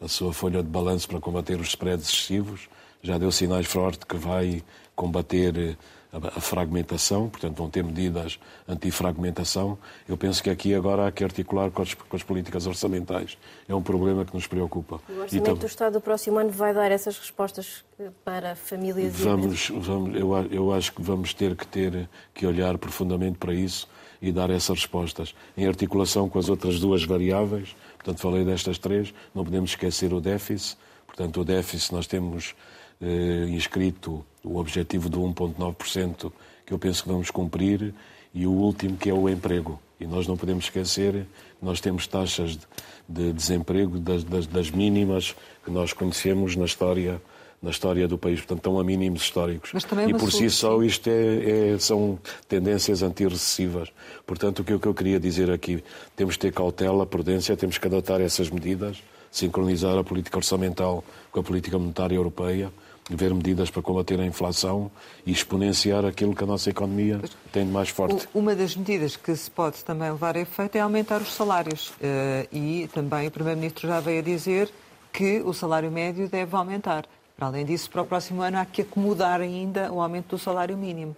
a 0.00 0.08
sua 0.08 0.32
folha 0.32 0.62
de 0.62 0.68
balanço 0.68 1.08
para 1.08 1.20
combater 1.20 1.60
os 1.60 1.68
spreads 1.68 2.08
excessivos, 2.08 2.68
já 3.06 3.18
deu 3.18 3.30
sinais 3.30 3.66
fortes 3.66 4.04
que 4.04 4.16
vai 4.16 4.62
combater 4.94 5.56
eh, 5.56 5.76
a 6.12 6.40
fragmentação, 6.40 7.28
portanto 7.28 7.56
vão 7.56 7.70
ter 7.70 7.84
medidas 7.84 8.38
anti-fragmentação. 8.66 9.78
Eu 10.08 10.16
penso 10.16 10.42
que 10.42 10.50
aqui 10.50 10.74
agora 10.74 11.06
há 11.06 11.12
que 11.12 11.22
articular 11.22 11.70
com 11.70 11.82
as, 11.82 11.94
com 11.94 12.16
as, 12.16 12.22
políticas 12.22 12.66
orçamentais. 12.66 13.38
É 13.68 13.74
um 13.74 13.82
problema 13.82 14.24
que 14.24 14.34
nos 14.34 14.46
preocupa. 14.46 15.00
O 15.08 15.20
Orçamento 15.20 15.54
do 15.56 15.66
Estado 15.66 15.92
do 15.94 16.00
próximo 16.00 16.38
ano 16.38 16.50
vai 16.50 16.74
dar 16.74 16.90
essas 16.90 17.18
respostas 17.18 17.84
eh, 18.00 18.10
para 18.24 18.56
famílias 18.56 19.14
vamos, 19.14 19.68
e 19.68 19.72
vamos 19.78 20.16
eu, 20.16 20.34
eu 20.50 20.72
acho 20.72 20.92
que 20.92 21.02
vamos 21.02 21.32
ter 21.32 21.54
que 21.54 21.66
ter 21.66 22.08
que 22.34 22.46
olhar 22.46 22.76
profundamente 22.78 23.38
para 23.38 23.54
isso 23.54 23.88
e 24.20 24.32
dar 24.32 24.50
essas 24.50 24.78
respostas 24.78 25.34
em 25.56 25.66
articulação 25.66 26.28
com 26.28 26.38
as 26.38 26.48
outras 26.48 26.80
duas 26.80 27.04
variáveis. 27.04 27.76
Portanto, 27.96 28.20
falei 28.20 28.44
destas 28.44 28.78
três, 28.78 29.14
não 29.34 29.44
podemos 29.44 29.70
esquecer 29.70 30.12
o 30.12 30.20
déficit. 30.20 30.76
Portanto, 31.06 31.40
o 31.40 31.44
déficit 31.44 31.92
nós 31.92 32.06
temos 32.06 32.54
eh, 33.00 33.46
inscrito 33.50 34.24
o 34.42 34.58
objetivo 34.58 35.08
do 35.08 35.20
1,9%, 35.20 36.32
que 36.64 36.72
eu 36.72 36.78
penso 36.78 37.02
que 37.02 37.08
vamos 37.08 37.30
cumprir, 37.30 37.94
e 38.34 38.46
o 38.46 38.52
último, 38.52 38.96
que 38.96 39.08
é 39.08 39.14
o 39.14 39.28
emprego. 39.28 39.80
E 39.98 40.06
nós 40.06 40.26
não 40.26 40.36
podemos 40.36 40.64
esquecer, 40.64 41.26
nós 41.60 41.80
temos 41.80 42.06
taxas 42.06 42.56
de, 42.56 42.66
de 43.08 43.32
desemprego 43.32 43.98
das, 43.98 44.24
das, 44.24 44.46
das 44.46 44.70
mínimas 44.70 45.34
que 45.64 45.70
nós 45.70 45.92
conhecemos 45.92 46.54
na 46.54 46.64
história 46.64 47.20
na 47.62 47.70
história 47.70 48.06
do 48.06 48.18
país, 48.18 48.38
portanto 48.40 48.58
estão 48.58 48.78
a 48.78 48.84
mínimos 48.84 49.22
históricos. 49.22 49.72
É 49.74 50.10
e 50.10 50.14
por 50.14 50.30
si 50.30 50.50
só 50.50 50.82
isto 50.82 51.08
é, 51.08 51.72
é, 51.72 51.78
são 51.78 52.18
tendências 52.46 53.02
antirrecessivas. 53.02 53.90
Portanto, 54.26 54.60
o 54.60 54.64
que, 54.64 54.74
o 54.74 54.78
que 54.78 54.86
eu 54.86 54.94
queria 54.94 55.18
dizer 55.18 55.50
aqui, 55.50 55.82
temos 56.14 56.34
de 56.34 56.40
ter 56.40 56.52
cautela, 56.52 57.06
prudência, 57.06 57.56
temos 57.56 57.78
que 57.78 57.86
adotar 57.86 58.20
essas 58.20 58.50
medidas, 58.50 59.02
sincronizar 59.30 59.96
a 59.96 60.04
política 60.04 60.36
orçamental 60.36 61.02
com 61.32 61.40
a 61.40 61.42
política 61.42 61.78
monetária 61.78 62.14
europeia, 62.14 62.70
ver 63.10 63.32
medidas 63.32 63.70
para 63.70 63.82
combater 63.82 64.18
a 64.20 64.26
inflação 64.26 64.90
e 65.24 65.30
exponenciar 65.30 66.04
aquilo 66.04 66.34
que 66.34 66.42
a 66.42 66.46
nossa 66.46 66.70
economia 66.70 67.20
tem 67.52 67.64
de 67.64 67.70
mais 67.70 67.88
forte. 67.88 68.28
Uma 68.34 68.54
das 68.54 68.74
medidas 68.74 69.16
que 69.16 69.34
se 69.36 69.50
pode 69.50 69.84
também 69.84 70.10
levar 70.10 70.36
a 70.36 70.40
efeito 70.40 70.76
é 70.76 70.80
aumentar 70.80 71.20
os 71.20 71.32
salários. 71.32 71.92
Eh, 72.00 72.48
e 72.52 72.90
também 72.92 73.28
o 73.28 73.30
Primeiro-Ministro 73.30 73.86
já 73.86 74.00
veio 74.00 74.18
a 74.18 74.22
dizer 74.22 74.70
que 75.12 75.40
o 75.40 75.52
salário 75.52 75.90
médio 75.90 76.28
deve 76.28 76.54
aumentar. 76.56 77.06
Para 77.36 77.46
além 77.48 77.64
disso, 77.64 77.88
para 77.90 78.02
o 78.02 78.06
próximo 78.06 78.42
ano 78.42 78.58
há 78.58 78.64
que 78.64 78.82
acomodar 78.82 79.40
ainda 79.40 79.92
o 79.92 80.00
aumento 80.00 80.30
do 80.30 80.38
salário 80.38 80.76
mínimo. 80.76 81.14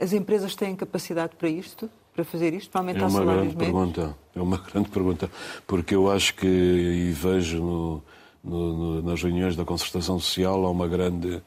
As 0.00 0.12
empresas 0.12 0.54
têm 0.54 0.74
capacidade 0.74 1.36
para 1.36 1.48
isto? 1.48 1.88
Para 2.14 2.24
fazer 2.24 2.54
isto? 2.54 2.70
Para 2.70 2.80
aumentar 2.80 3.00
é 3.00 3.04
uma 3.04 3.10
salários 3.10 3.54
grande 3.54 3.56
médios? 3.56 3.72
pergunta. 3.72 4.16
É 4.34 4.40
uma 4.40 4.56
grande 4.72 4.88
pergunta. 4.88 5.30
Porque 5.66 5.94
eu 5.94 6.10
acho 6.10 6.34
que, 6.34 6.46
e 6.46 7.12
vejo 7.12 7.62
no, 7.62 8.02
no, 8.48 8.72
no, 8.72 9.02
nas 9.02 9.22
reuniões 9.22 9.54
da 9.54 9.64
concertação 9.64 10.18
social, 10.18 10.64
há 10.64 10.70
uma 10.70 10.88
grande 10.88 11.42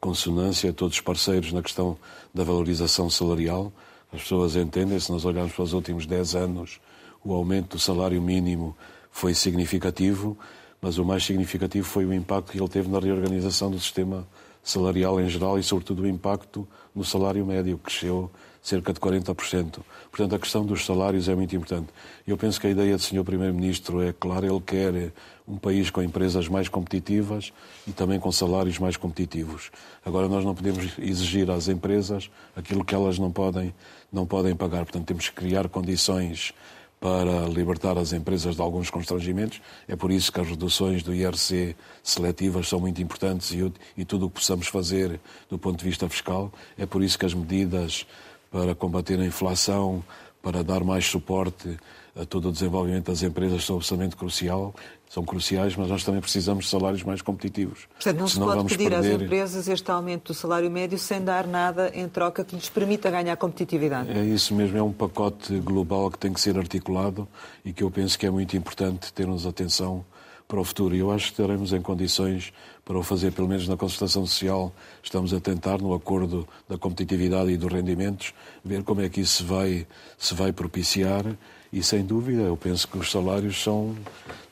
consonância, 0.00 0.72
todos 0.72 0.96
os 0.96 1.00
parceiros 1.00 1.52
na 1.52 1.62
questão 1.62 1.96
da 2.32 2.42
valorização 2.42 3.10
salarial. 3.10 3.72
As 4.12 4.22
pessoas 4.22 4.56
entendem, 4.56 4.98
se 4.98 5.10
nós 5.12 5.24
olharmos 5.24 5.52
para 5.52 5.64
os 5.64 5.72
últimos 5.72 6.06
10 6.06 6.34
anos, 6.34 6.80
o 7.24 7.34
aumento 7.34 7.76
do 7.76 7.78
salário 7.78 8.20
mínimo 8.22 8.76
foi 9.10 9.34
significativo, 9.34 10.36
mas 10.80 10.98
o 10.98 11.04
mais 11.04 11.24
significativo 11.24 11.86
foi 11.86 12.04
o 12.04 12.14
impacto 12.14 12.52
que 12.52 12.58
ele 12.58 12.68
teve 12.68 12.88
na 12.88 13.00
reorganização 13.00 13.70
do 13.70 13.78
sistema 13.78 14.26
salarial 14.62 15.20
em 15.20 15.28
geral 15.28 15.58
e, 15.58 15.62
sobretudo, 15.62 16.02
o 16.02 16.06
impacto 16.06 16.66
no 16.94 17.04
salário 17.04 17.44
médio, 17.44 17.78
que 17.78 17.84
cresceu 17.84 18.30
cerca 18.66 18.92
de 18.92 18.98
40%. 18.98 19.78
Portanto, 20.10 20.34
a 20.34 20.38
questão 20.40 20.66
dos 20.66 20.84
salários 20.84 21.28
é 21.28 21.36
muito 21.36 21.54
importante. 21.54 21.86
Eu 22.26 22.36
penso 22.36 22.60
que 22.60 22.66
a 22.66 22.70
ideia 22.70 22.96
do 22.96 23.02
Sr. 23.02 23.22
Primeiro-Ministro 23.22 24.02
é 24.02 24.12
clara, 24.12 24.44
ele 24.44 24.60
quer 24.60 25.12
um 25.46 25.56
país 25.56 25.88
com 25.88 26.02
empresas 26.02 26.48
mais 26.48 26.68
competitivas 26.68 27.52
e 27.86 27.92
também 27.92 28.18
com 28.18 28.32
salários 28.32 28.76
mais 28.80 28.96
competitivos. 28.96 29.70
Agora, 30.04 30.28
nós 30.28 30.44
não 30.44 30.52
podemos 30.52 30.98
exigir 30.98 31.48
às 31.48 31.68
empresas 31.68 32.28
aquilo 32.56 32.84
que 32.84 32.92
elas 32.92 33.20
não 33.20 33.30
podem, 33.30 33.72
não 34.12 34.26
podem 34.26 34.56
pagar. 34.56 34.84
Portanto, 34.84 35.06
temos 35.06 35.28
que 35.28 35.36
criar 35.36 35.68
condições 35.68 36.52
para 36.98 37.46
libertar 37.46 37.96
as 37.98 38.12
empresas 38.12 38.56
de 38.56 38.62
alguns 38.62 38.90
constrangimentos. 38.90 39.60
É 39.86 39.94
por 39.94 40.10
isso 40.10 40.32
que 40.32 40.40
as 40.40 40.48
reduções 40.48 41.04
do 41.04 41.14
IRC 41.14 41.76
seletivas 42.02 42.68
são 42.68 42.80
muito 42.80 43.00
importantes 43.00 43.52
e, 43.52 43.72
e 43.96 44.04
tudo 44.04 44.26
o 44.26 44.28
que 44.28 44.40
possamos 44.40 44.66
fazer 44.66 45.20
do 45.48 45.56
ponto 45.56 45.78
de 45.78 45.84
vista 45.84 46.08
fiscal. 46.08 46.52
É 46.76 46.84
por 46.84 47.04
isso 47.04 47.16
que 47.16 47.26
as 47.26 47.34
medidas 47.34 48.06
para 48.56 48.74
combater 48.74 49.20
a 49.20 49.24
inflação, 49.26 50.02
para 50.42 50.64
dar 50.64 50.82
mais 50.82 51.04
suporte 51.04 51.76
a 52.18 52.24
todo 52.24 52.48
o 52.48 52.52
desenvolvimento 52.52 53.10
das 53.10 53.22
empresas 53.22 53.62
são 53.66 53.76
absolutamente 53.76 54.16
crucial, 54.16 54.74
são 55.10 55.22
cruciais, 55.22 55.76
mas 55.76 55.90
nós 55.90 56.02
também 56.02 56.22
precisamos 56.22 56.64
de 56.64 56.70
salários 56.70 57.02
mais 57.02 57.20
competitivos. 57.20 57.86
Portanto, 57.92 58.18
não 58.18 58.26
Senão 58.26 58.48
se 58.48 58.56
pode 58.56 58.68
pedir 58.68 58.88
perder... 58.88 59.14
às 59.14 59.22
empresas 59.22 59.68
este 59.68 59.90
aumento 59.90 60.28
do 60.28 60.34
salário 60.34 60.70
médio 60.70 60.98
sem 60.98 61.22
dar 61.22 61.46
nada 61.46 61.92
em 61.94 62.08
troca 62.08 62.42
que 62.42 62.56
lhes 62.56 62.70
permita 62.70 63.10
ganhar 63.10 63.36
competitividade. 63.36 64.10
É 64.10 64.24
isso 64.24 64.54
mesmo, 64.54 64.78
é 64.78 64.82
um 64.82 64.92
pacote 64.92 65.58
global 65.58 66.10
que 66.10 66.16
tem 66.16 66.32
que 66.32 66.40
ser 66.40 66.56
articulado 66.56 67.28
e 67.62 67.74
que 67.74 67.82
eu 67.82 67.90
penso 67.90 68.18
que 68.18 68.24
é 68.24 68.30
muito 68.30 68.56
importante 68.56 69.12
termos 69.12 69.44
atenção 69.44 70.02
para 70.46 70.60
o 70.60 70.64
futuro. 70.64 70.94
E 70.94 70.98
eu 70.98 71.10
acho 71.10 71.26
que 71.26 71.32
estaremos 71.32 71.72
em 71.72 71.80
condições 71.80 72.52
para 72.84 72.98
o 72.98 73.02
fazer, 73.02 73.32
pelo 73.32 73.48
menos 73.48 73.66
na 73.66 73.76
concertação 73.76 74.24
social, 74.26 74.72
estamos 75.02 75.34
a 75.34 75.40
tentar, 75.40 75.78
no 75.78 75.92
acordo 75.92 76.46
da 76.68 76.78
competitividade 76.78 77.50
e 77.50 77.56
dos 77.56 77.72
rendimentos, 77.72 78.32
ver 78.64 78.82
como 78.84 79.00
é 79.00 79.08
que 79.08 79.20
isso 79.20 79.38
se 79.38 79.44
vai, 79.44 79.86
se 80.16 80.34
vai 80.34 80.52
propiciar. 80.52 81.24
E, 81.72 81.82
sem 81.82 82.04
dúvida, 82.04 82.42
eu 82.42 82.56
penso 82.56 82.86
que 82.86 82.96
os 82.96 83.10
salários 83.10 83.60
são, 83.62 83.96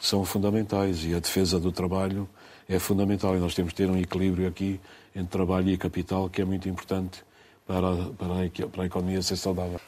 são 0.00 0.24
fundamentais 0.24 1.04
e 1.04 1.14
a 1.14 1.20
defesa 1.20 1.60
do 1.60 1.70
trabalho 1.70 2.28
é 2.68 2.78
fundamental. 2.78 3.36
E 3.36 3.38
nós 3.38 3.54
temos 3.54 3.72
que 3.72 3.76
ter 3.76 3.88
um 3.88 3.96
equilíbrio 3.96 4.48
aqui 4.48 4.80
entre 5.14 5.30
trabalho 5.30 5.70
e 5.70 5.76
capital, 5.76 6.28
que 6.28 6.42
é 6.42 6.44
muito 6.44 6.68
importante 6.68 7.22
para, 7.66 7.80
para, 8.18 8.44
a, 8.44 8.68
para 8.68 8.82
a 8.82 8.86
economia 8.86 9.22
ser 9.22 9.36
saudável. 9.36 9.80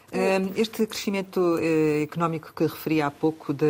Este 0.57 0.87
crescimento 0.87 1.59
eh, 1.61 2.03
económico 2.03 2.53
que 2.55 2.65
referi 2.65 3.03
há 3.03 3.11
pouco 3.11 3.53
de, 3.53 3.67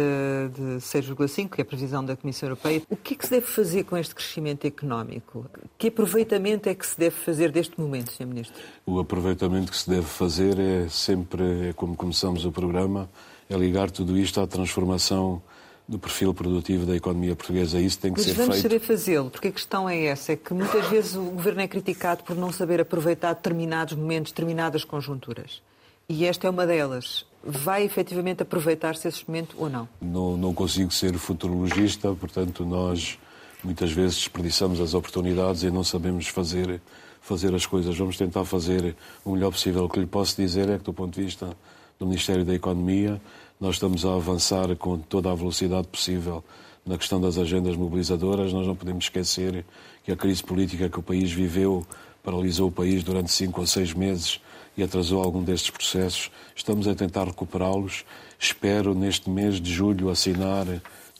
de 0.55 0.77
6,5%, 0.79 1.51
que 1.51 1.61
é 1.61 1.63
a 1.63 1.65
previsão 1.65 2.05
da 2.05 2.17
Comissão 2.17 2.49
Europeia, 2.49 2.83
o 2.89 2.97
que 2.97 3.15
é 3.15 3.17
que 3.17 3.25
se 3.25 3.31
deve 3.33 3.47
fazer 3.47 3.85
com 3.85 3.97
este 3.97 4.15
crescimento 4.15 4.65
económico? 4.65 5.47
Que 5.77 5.89
aproveitamento 5.89 6.69
é 6.69 6.75
que 6.75 6.87
se 6.87 6.97
deve 6.97 7.17
fazer 7.17 7.51
deste 7.51 7.81
momento, 7.81 8.13
Sr. 8.13 8.27
Ministro? 8.27 8.63
O 8.87 9.01
aproveitamento 9.01 9.73
que 9.73 9.79
se 9.79 9.91
deve 9.91 10.07
fazer 10.07 10.59
é 10.59 10.89
sempre, 10.89 11.71
é 11.71 11.73
como 11.73 11.97
começamos 11.97 12.45
o 12.45 12.53
programa, 12.53 13.11
é 13.51 13.57
ligar 13.57 13.91
tudo 13.91 14.17
isto 14.17 14.41
à 14.41 14.47
transformação 14.47 15.43
do 15.89 15.99
perfil 15.99 16.35
produtivo 16.35 16.85
da 16.85 16.97
economia 16.97 17.37
portuguesa. 17.37 17.81
Isso 17.81 17.99
tem 17.99 18.13
que 18.13 18.19
Mas 18.19 18.27
ser 18.27 18.35
vamos 18.35 18.57
feito. 18.57 18.63
saber 18.63 18.81
fazê-lo, 18.81 19.31
porque 19.31 19.49
a 19.49 19.53
questão 19.53 19.89
é 19.89 20.07
essa, 20.07 20.33
é 20.33 20.37
que 20.37 20.53
muitas 20.53 20.87
vezes 20.89 21.15
o 21.15 21.23
Governo 21.23 21.61
é 21.61 21.69
criticado 21.69 22.25
por 22.25 22.35
não 22.35 22.51
saber 22.51 22.81
aproveitar 22.81 23.35
determinados 23.35 23.95
momentos, 23.95 24.33
determinadas 24.33 24.85
conjunturas. 24.85 25.63
E 26.09 26.25
esta 26.25 26.47
é 26.47 26.51
uma 26.51 26.67
delas. 26.67 27.25
Vai 27.45 27.85
efetivamente 27.85 28.43
aproveitar-se 28.43 29.07
esse 29.07 29.25
momento 29.27 29.57
ou 29.59 29.69
não? 29.69 29.89
Não, 30.01 30.37
não 30.37 30.53
consigo 30.55 30.93
ser 30.93 31.17
futurologista, 31.19 32.13
portanto, 32.15 32.65
nós 32.65 33.19
muitas 33.63 33.93
vezes 33.93 34.17
desperdiçamos 34.17 34.81
as 34.81 34.95
oportunidades 34.95 35.63
e 35.63 35.71
não 35.71 35.85
sabemos 35.85 36.27
fazer, 36.29 36.81
fazer 37.21 37.55
as 37.55 37.65
coisas. 37.65 37.97
Vamos 37.97 38.17
tentar 38.17 38.45
fazer 38.45 38.97
o 39.25 39.33
melhor 39.33 39.53
possível. 39.53 39.85
O 39.85 39.89
que 39.89 40.01
lhe 40.01 40.07
posso 40.07 40.37
dizer 40.37 40.69
é 40.69 40.79
que, 40.79 40.85
do 40.85 40.93
ponto 40.93 41.15
de 41.15 41.25
vista 41.25 41.57
do 41.99 42.07
Ministério 42.07 42.45
da 42.45 42.55
Economia, 42.55 43.21
nós 43.61 43.77
estamos 43.77 44.05
a 44.05 44.15
avançar 44.15 44.75
com 44.77 44.99
toda 44.99 45.31
a 45.31 45.35
velocidade 45.35 45.87
possível 45.89 46.45
na 46.85 46.99
questão 46.99 47.21
das 47.21 47.39
agendas 47.39 47.75
mobilizadoras. 47.75 48.53
Nós 48.53 48.67
não 48.67 48.77
podemos 48.77 49.07
esquecer 49.07 49.65
que 50.05 50.13
a 50.13 50.17
crise 50.17 50.43
política 50.43 50.89
que 50.89 50.99
o 50.99 51.03
país 51.03 51.33
viveu 51.33 51.87
paralisou 52.23 52.69
o 52.69 52.73
país 52.73 53.03
durante 53.03 53.31
cinco 53.33 53.61
ou 53.61 53.67
seis 53.67 53.95
meses 53.95 54.41
e 54.77 54.83
atrasou 54.83 55.23
algum 55.23 55.43
destes 55.43 55.71
processos. 55.71 56.31
Estamos 56.55 56.87
a 56.87 56.95
tentar 56.95 57.25
recuperá-los. 57.25 58.05
Espero, 58.39 58.95
neste 58.95 59.31
mês 59.31 59.61
de 59.61 59.73
julho, 59.73 60.11
assinar 60.11 60.67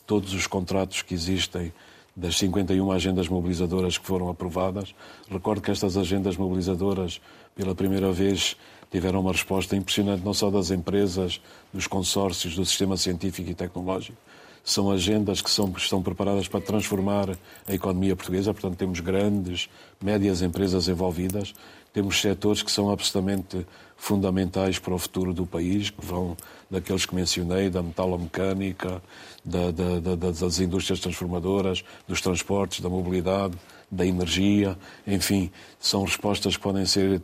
todos 0.07 0.35
os 0.35 0.47
contratos 0.47 1.03
que 1.03 1.15
existem 1.15 1.73
das 2.15 2.37
51 2.39 2.91
agendas 2.93 3.29
mobilizadoras 3.29 3.99
que 3.99 4.07
foram 4.07 4.29
aprovadas. 4.29 4.95
Recordo 5.31 5.61
que 5.61 5.71
estas 5.71 5.97
agendas 5.97 6.37
mobilizadoras, 6.37 7.21
pela 7.55 7.75
primeira 7.75 8.11
vez, 8.11 8.57
tiveram 8.91 9.21
uma 9.21 9.33
resposta 9.33 9.77
impressionante, 9.77 10.25
não 10.25 10.35
só 10.35 10.51
das 10.51 10.71
empresas, 10.71 11.41
dos 11.73 11.87
consórcios, 11.87 12.55
do 12.55 12.65
sistema 12.65 12.97
científico 12.97 13.51
e 13.51 13.55
tecnológico. 13.55 14.17
São 14.65 14.91
agendas 14.91 15.41
que 15.41 15.51
são, 15.51 15.73
estão 15.77 16.03
preparadas 16.03 16.49
para 16.49 16.61
transformar 16.61 17.37
a 17.69 17.75
economia 17.75 18.17
portuguesa, 18.17 18.53
portanto, 18.53 18.77
temos 18.77 18.99
grandes, 19.01 19.69
médias 20.03 20.43
empresas 20.43 20.89
envolvidas, 20.89 21.55
temos 21.93 22.21
setores 22.21 22.63
que 22.63 22.71
são 22.71 22.91
absolutamente 22.91 23.67
fundamentais 23.97 24.79
para 24.79 24.93
o 24.93 24.99
futuro 24.99 25.33
do 25.33 25.47
país, 25.47 25.91
que 25.91 26.05
vão 26.05 26.37
daqueles 26.71 27.07
que 27.07 27.15
mencionei, 27.15 27.71
da 27.71 27.83
metalomecânica, 27.83 29.03
da, 29.45 29.71
da, 29.71 30.15
da, 30.17 30.31
das 30.31 30.61
indústrias 30.61 31.01
transformadoras, 31.01 31.83
dos 32.07 32.21
transportes, 32.21 32.81
da 32.81 32.89
mobilidade, 32.89 33.57
da 33.91 34.05
energia, 34.05 34.77
enfim, 35.07 35.51
são 35.79 36.05
respostas 36.05 36.57
que 36.57 36.63
podem 36.63 36.85
ser 36.85 37.21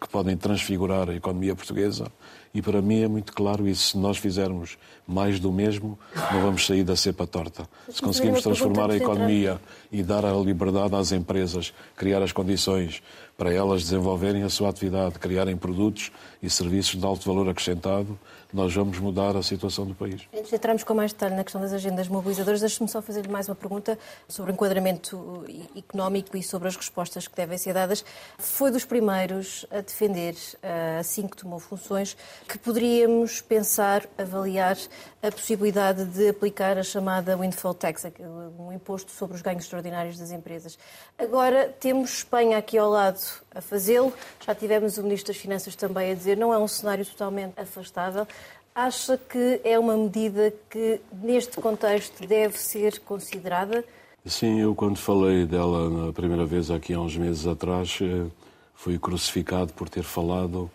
que 0.00 0.08
podem 0.08 0.36
transfigurar 0.36 1.08
a 1.08 1.14
economia 1.14 1.54
portuguesa 1.54 2.10
e 2.56 2.62
para 2.62 2.80
mim 2.80 3.02
é 3.02 3.08
muito 3.08 3.34
claro 3.34 3.68
isso. 3.68 3.90
Se 3.90 3.98
nós 3.98 4.16
fizermos 4.16 4.78
mais 5.06 5.38
do 5.38 5.52
mesmo, 5.52 5.98
não 6.32 6.40
vamos 6.40 6.64
sair 6.64 6.84
da 6.84 6.96
cepa 6.96 7.26
torta. 7.26 7.68
Se 7.90 8.00
conseguimos 8.00 8.42
transformar 8.42 8.90
a 8.90 8.96
economia 8.96 9.60
e 9.92 10.02
dar 10.02 10.24
a 10.24 10.32
liberdade 10.32 10.94
às 10.94 11.12
empresas, 11.12 11.74
criar 11.94 12.22
as 12.22 12.32
condições 12.32 13.02
para 13.36 13.52
elas 13.52 13.82
desenvolverem 13.82 14.42
a 14.42 14.48
sua 14.48 14.70
atividade, 14.70 15.18
criarem 15.18 15.54
produtos 15.54 16.10
e 16.42 16.48
serviços 16.48 16.98
de 16.98 17.04
alto 17.04 17.26
valor 17.28 17.46
acrescentado, 17.46 18.18
nós 18.56 18.74
vamos 18.74 18.98
mudar 18.98 19.36
a 19.36 19.42
situação 19.42 19.84
do 19.84 19.94
país. 19.94 20.22
Antes 20.34 20.48
de 20.48 20.56
entrarmos 20.56 20.82
com 20.82 20.94
mais 20.94 21.12
detalhe 21.12 21.34
na 21.34 21.44
questão 21.44 21.60
das 21.60 21.74
agendas 21.74 22.08
mobilizadoras, 22.08 22.60
deixe-me 22.60 22.88
só 22.88 23.02
fazer-lhe 23.02 23.28
mais 23.28 23.50
uma 23.50 23.54
pergunta 23.54 23.98
sobre 24.26 24.50
o 24.50 24.54
enquadramento 24.54 25.44
económico 25.76 26.34
e 26.38 26.42
sobre 26.42 26.66
as 26.66 26.74
respostas 26.74 27.28
que 27.28 27.36
devem 27.36 27.58
ser 27.58 27.74
dadas. 27.74 28.02
Foi 28.38 28.70
dos 28.70 28.86
primeiros 28.86 29.66
a 29.70 29.82
defender, 29.82 30.34
eh, 30.62 30.96
assim 30.98 31.28
que 31.28 31.36
tomou 31.36 31.58
funções, 31.58 32.16
que 32.48 32.56
poderíamos 32.56 33.42
pensar, 33.42 34.06
avaliar 34.16 34.78
a 35.26 35.32
possibilidade 35.32 36.04
de 36.04 36.28
aplicar 36.28 36.78
a 36.78 36.82
chamada 36.82 37.36
windfall 37.36 37.74
tax, 37.74 38.06
um 38.58 38.72
imposto 38.72 39.10
sobre 39.10 39.34
os 39.34 39.42
ganhos 39.42 39.64
extraordinários 39.64 40.18
das 40.18 40.30
empresas. 40.30 40.78
Agora 41.18 41.74
temos 41.80 42.18
Espanha 42.18 42.58
aqui 42.58 42.78
ao 42.78 42.88
lado 42.88 43.18
a 43.52 43.60
fazê-lo, 43.60 44.12
já 44.46 44.54
tivemos 44.54 44.98
o 44.98 45.02
Ministro 45.02 45.32
das 45.32 45.40
Finanças 45.40 45.74
também 45.74 46.12
a 46.12 46.14
dizer, 46.14 46.36
não 46.36 46.54
é 46.54 46.58
um 46.58 46.68
cenário 46.68 47.04
totalmente 47.04 47.58
afastável. 47.58 48.26
Acha 48.74 49.18
que 49.18 49.60
é 49.64 49.78
uma 49.78 49.96
medida 49.96 50.52
que, 50.70 51.00
neste 51.10 51.56
contexto, 51.60 52.26
deve 52.26 52.58
ser 52.58 53.00
considerada? 53.00 53.82
Sim, 54.24 54.60
eu 54.60 54.74
quando 54.74 54.98
falei 54.98 55.46
dela 55.46 55.88
na 55.88 56.12
primeira 56.12 56.44
vez 56.44 56.70
aqui 56.70 56.92
há 56.92 57.00
uns 57.00 57.16
meses 57.16 57.46
atrás, 57.46 57.98
eh, 58.02 58.26
fui 58.74 58.98
crucificado 58.98 59.72
por 59.72 59.88
ter 59.88 60.02
falado 60.02 60.70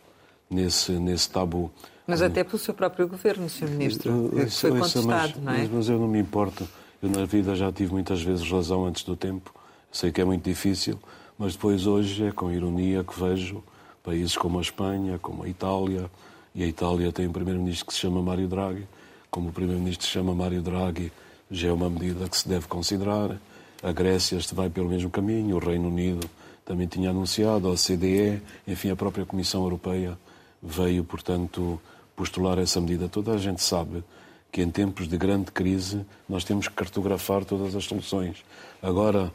nesse, 0.50 0.94
nesse 0.94 1.30
tabu. 1.30 1.72
Mas 2.08 2.22
até 2.22 2.44
pelo 2.44 2.58
seu 2.58 2.74
próprio 2.74 3.08
governo, 3.08 3.50
Sr. 3.50 3.70
Ministro, 3.70 4.32
que 4.34 4.50
foi 4.50 4.72
contestado, 4.72 5.06
mas, 5.06 5.38
não 5.38 5.54
é? 5.54 5.70
Mas 5.72 5.90
eu 5.90 6.00
não 6.00 6.08
me 6.08 6.20
importo. 6.20 6.68
Eu 7.02 7.10
na 7.10 7.26
vida 7.26 7.56
já 7.56 7.72
tive 7.72 7.92
muitas 7.94 8.22
vezes 8.22 8.50
razão 8.50 8.86
antes 8.86 9.04
do 9.04 9.16
tempo. 9.16 9.54
Sei 9.92 10.12
que 10.12 10.22
é 10.22 10.26
muito 10.26 10.44
difícil, 10.44 11.00
mas 11.38 11.54
depois 11.54 11.86
hoje 11.86 12.26
é 12.26 12.32
com 12.32 12.52
ironia 12.52 13.04
que 13.04 13.20
vejo 13.20 13.64
países 14.04 14.36
como 14.36 14.58
a 14.60 14.62
Espanha, 14.62 15.20
como 15.20 15.44
a 15.44 15.48
Itália, 15.48 16.10
e 16.54 16.64
a 16.64 16.68
Itália 16.68 17.12
tem 17.12 17.28
um 17.28 17.32
primeiro-ministro 17.32 17.86
que 17.86 17.94
se 17.94 18.00
chama 18.00 18.22
Mário 18.22 18.48
Draghi. 18.48 18.88
Como 19.30 19.50
o 19.50 19.52
primeiro-ministro 19.52 20.06
se 20.06 20.12
chama 20.12 20.34
Mário 20.34 20.62
Draghi, 20.62 21.12
já 21.50 21.70
é 21.70 21.72
uma 21.72 21.90
medida 21.90 22.28
que 22.28 22.38
se 22.38 22.48
deve 22.48 22.68
considerar. 22.68 23.38
a 23.84 23.92
Grécia 23.92 24.38
vai 24.54 24.70
pelo 24.70 24.90
mesmo 24.90 25.10
caminho, 25.10 25.56
o 25.56 25.60
Reino 25.60 25.88
Unido 25.88 26.30
também 26.66 26.88
tinha 26.88 27.10
anunciado, 27.10 27.68
a 27.68 27.72
OCDE, 27.72 28.42
enfim, 28.68 28.92
a 28.92 28.96
própria 28.96 29.26
Comissão 29.26 29.64
Europeia 29.64 30.18
veio, 30.62 31.04
portanto, 31.04 31.80
postular 32.16 32.60
essa 32.60 32.80
medida. 32.80 33.10
Toda 33.10 33.34
a 33.34 33.38
gente 33.38 33.62
sabe 33.64 34.04
que 34.52 34.62
em 34.62 34.70
tempos 34.70 35.08
de 35.08 35.18
grande 35.18 35.52
crise 35.52 36.06
nós 36.28 36.44
temos 36.44 36.68
que 36.68 36.74
cartografar 36.74 37.46
todas 37.46 37.76
as 37.76 37.86
soluções. 37.86 38.44
Agora, 38.82 39.32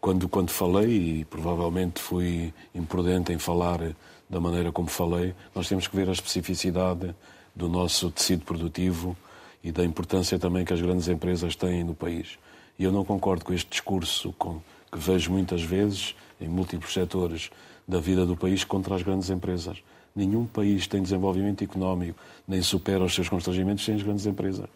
quando, 0.00 0.28
quando 0.28 0.50
falei, 0.50 1.20
e 1.20 1.24
provavelmente 1.24 2.00
fui 2.00 2.54
imprudente 2.74 3.32
em 3.32 3.38
falar 3.38 3.80
da 4.28 4.40
maneira 4.40 4.70
como 4.70 4.88
falei, 4.88 5.34
nós 5.54 5.68
temos 5.68 5.88
que 5.88 5.96
ver 5.96 6.08
a 6.08 6.12
especificidade 6.12 7.14
do 7.54 7.68
nosso 7.68 8.10
tecido 8.10 8.44
produtivo 8.44 9.16
e 9.62 9.72
da 9.72 9.84
importância 9.84 10.38
também 10.38 10.64
que 10.64 10.72
as 10.72 10.80
grandes 10.80 11.08
empresas 11.08 11.56
têm 11.56 11.84
no 11.84 11.94
país. 11.94 12.38
E 12.78 12.84
eu 12.84 12.92
não 12.92 13.04
concordo 13.04 13.44
com 13.44 13.52
este 13.52 13.68
discurso 13.68 14.32
com, 14.38 14.60
que 14.90 14.98
vejo 14.98 15.30
muitas 15.30 15.62
vezes 15.62 16.14
em 16.40 16.48
múltiplos 16.48 16.94
setores 16.94 17.50
da 17.86 18.00
vida 18.00 18.24
do 18.24 18.36
país 18.36 18.64
contra 18.64 18.94
as 18.94 19.02
grandes 19.02 19.28
empresas. 19.28 19.82
Nenhum 20.14 20.44
país 20.44 20.86
tem 20.86 21.02
desenvolvimento 21.02 21.62
económico, 21.62 22.18
nem 22.46 22.62
supera 22.62 23.04
os 23.04 23.14
seus 23.14 23.28
constrangimentos 23.28 23.84
sem 23.84 23.94
as 23.94 24.02
grandes 24.02 24.26
empresas. 24.26 24.66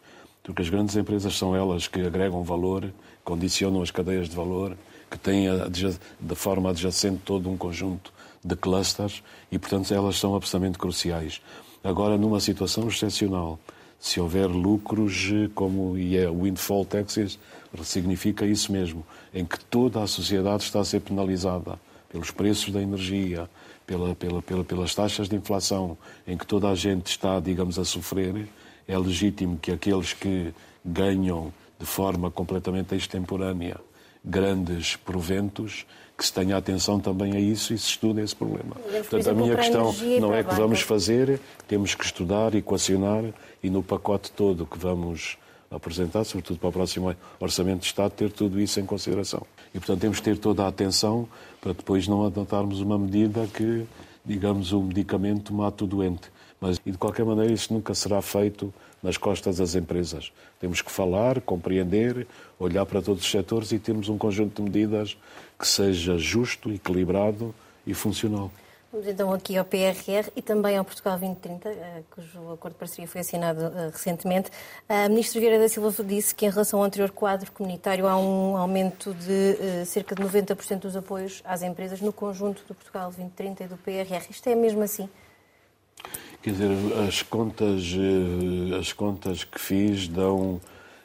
Porque 0.42 0.62
as 0.62 0.68
grandes 0.68 0.94
empresas 0.94 1.36
são 1.36 1.56
elas 1.56 1.88
que 1.88 2.00
agregam 2.00 2.42
valor, 2.42 2.92
condicionam 3.24 3.82
as 3.82 3.90
cadeias 3.90 4.28
de 4.28 4.36
valor, 4.36 4.76
que 5.10 5.18
têm 5.18 5.46
de 6.20 6.34
forma 6.34 6.70
adjacente 6.70 7.20
todo 7.24 7.48
um 7.48 7.56
conjunto 7.56 8.12
de 8.44 8.54
clusters 8.54 9.22
e, 9.50 9.58
portanto, 9.58 9.92
elas 9.92 10.18
são 10.18 10.34
absolutamente 10.34 10.78
cruciais. 10.78 11.40
Agora, 11.82 12.18
numa 12.18 12.40
situação 12.40 12.88
excepcional, 12.88 13.58
se 13.98 14.20
houver 14.20 14.46
lucros, 14.46 15.32
como 15.54 15.96
e 15.96 16.16
é 16.16 16.28
o 16.28 16.42
windfall 16.42 16.84
taxes, 16.84 17.38
significa 17.82 18.44
isso 18.44 18.70
mesmo, 18.70 19.04
em 19.32 19.44
que 19.44 19.58
toda 19.58 20.02
a 20.02 20.06
sociedade 20.06 20.62
está 20.62 20.80
a 20.80 20.84
ser 20.84 21.00
penalizada 21.00 21.78
pelos 22.10 22.30
preços 22.30 22.72
da 22.72 22.82
energia, 22.82 23.48
pela, 23.86 24.14
pela, 24.14 24.42
pela, 24.42 24.64
pelas 24.64 24.94
taxas 24.94 25.28
de 25.28 25.36
inflação, 25.36 25.96
em 26.26 26.36
que 26.36 26.46
toda 26.46 26.68
a 26.68 26.74
gente 26.74 27.06
está, 27.06 27.40
digamos, 27.40 27.78
a 27.78 27.84
sofrer, 27.84 28.48
é 28.86 28.98
legítimo 28.98 29.58
que 29.58 29.72
aqueles 29.72 30.12
que 30.12 30.52
ganham 30.84 31.52
de 31.78 31.86
forma 31.86 32.30
completamente 32.30 32.94
extemporânea 32.94 33.80
grandes 34.24 34.96
proventos, 34.96 35.84
que 36.16 36.24
se 36.24 36.32
tenha 36.32 36.56
atenção 36.56 36.98
também 36.98 37.32
a 37.32 37.40
isso 37.40 37.74
e 37.74 37.78
se 37.78 37.88
estude 37.88 38.20
esse 38.20 38.34
problema. 38.34 38.76
Portanto, 38.76 39.28
a 39.28 39.34
minha 39.34 39.56
questão 39.56 39.94
não 40.20 40.32
é 40.32 40.42
que 40.42 40.54
vamos 40.54 40.80
fazer, 40.80 41.40
temos 41.66 41.94
que 41.94 42.04
estudar, 42.04 42.54
equacionar 42.54 43.24
e 43.62 43.68
no 43.68 43.82
pacote 43.82 44.30
todo 44.30 44.64
que 44.64 44.78
vamos 44.78 45.36
apresentar, 45.70 46.24
sobretudo 46.24 46.58
para 46.58 46.68
o 46.68 46.72
próximo 46.72 47.14
Orçamento 47.40 47.80
de 47.80 47.86
Estado, 47.86 48.12
ter 48.12 48.30
tudo 48.30 48.60
isso 48.60 48.78
em 48.78 48.86
consideração. 48.86 49.44
E, 49.74 49.78
portanto, 49.78 50.00
temos 50.00 50.18
que 50.18 50.24
ter 50.24 50.38
toda 50.38 50.64
a 50.64 50.68
atenção 50.68 51.28
para 51.64 51.72
depois 51.72 52.06
não 52.06 52.26
adotarmos 52.26 52.82
uma 52.82 52.98
medida 52.98 53.46
que, 53.46 53.86
digamos, 54.22 54.70
o 54.72 54.82
medicamento 54.82 55.54
mata 55.54 55.84
o 55.84 55.86
doente. 55.86 56.30
Mas, 56.60 56.78
e 56.84 56.90
de 56.90 56.98
qualquer 56.98 57.24
maneira, 57.24 57.50
isso 57.50 57.72
nunca 57.72 57.94
será 57.94 58.20
feito 58.20 58.72
nas 59.02 59.16
costas 59.16 59.56
das 59.56 59.74
empresas. 59.74 60.30
Temos 60.60 60.82
que 60.82 60.92
falar, 60.92 61.40
compreender, 61.40 62.26
olhar 62.58 62.84
para 62.84 63.00
todos 63.00 63.24
os 63.24 63.30
setores 63.30 63.72
e 63.72 63.78
termos 63.78 64.10
um 64.10 64.18
conjunto 64.18 64.56
de 64.56 64.70
medidas 64.70 65.16
que 65.58 65.66
seja 65.66 66.18
justo, 66.18 66.70
equilibrado 66.70 67.54
e 67.86 67.94
funcional. 67.94 68.52
Vamos 68.94 69.08
então 69.08 69.32
aqui 69.32 69.56
ao 69.56 69.64
PRR 69.64 70.30
e 70.36 70.40
também 70.40 70.78
ao 70.78 70.84
Portugal 70.84 71.18
2030, 71.18 71.68
eh, 71.68 72.02
cujo 72.12 72.52
acordo 72.52 72.74
de 72.74 72.78
parceria 72.78 73.08
foi 73.08 73.22
assinado 73.22 73.64
eh, 73.64 73.90
recentemente. 73.92 74.52
A 74.88 75.08
Ministra 75.08 75.40
Vieira 75.40 75.58
da 75.58 75.68
Silva 75.68 75.92
disse 76.04 76.32
que 76.32 76.46
em 76.46 76.48
relação 76.48 76.78
ao 76.78 76.84
anterior 76.84 77.10
quadro 77.10 77.50
comunitário 77.50 78.06
há 78.06 78.16
um 78.16 78.56
aumento 78.56 79.12
de 79.12 79.58
eh, 79.58 79.84
cerca 79.84 80.14
de 80.14 80.22
90% 80.22 80.78
dos 80.78 80.94
apoios 80.94 81.42
às 81.44 81.64
empresas 81.64 82.00
no 82.00 82.12
conjunto 82.12 82.62
do 82.68 82.72
Portugal 82.72 83.06
2030 83.06 83.64
e 83.64 83.66
do 83.66 83.76
PRR. 83.76 84.30
Isto 84.30 84.48
é 84.48 84.54
mesmo 84.54 84.84
assim? 84.84 85.08
Quer 86.40 86.50
dizer, 86.52 86.70
as 87.08 87.20
contas, 87.20 87.82
as 88.78 88.92
contas 88.92 89.42
que 89.42 89.60
fiz 89.60 90.06
dão 90.06 90.60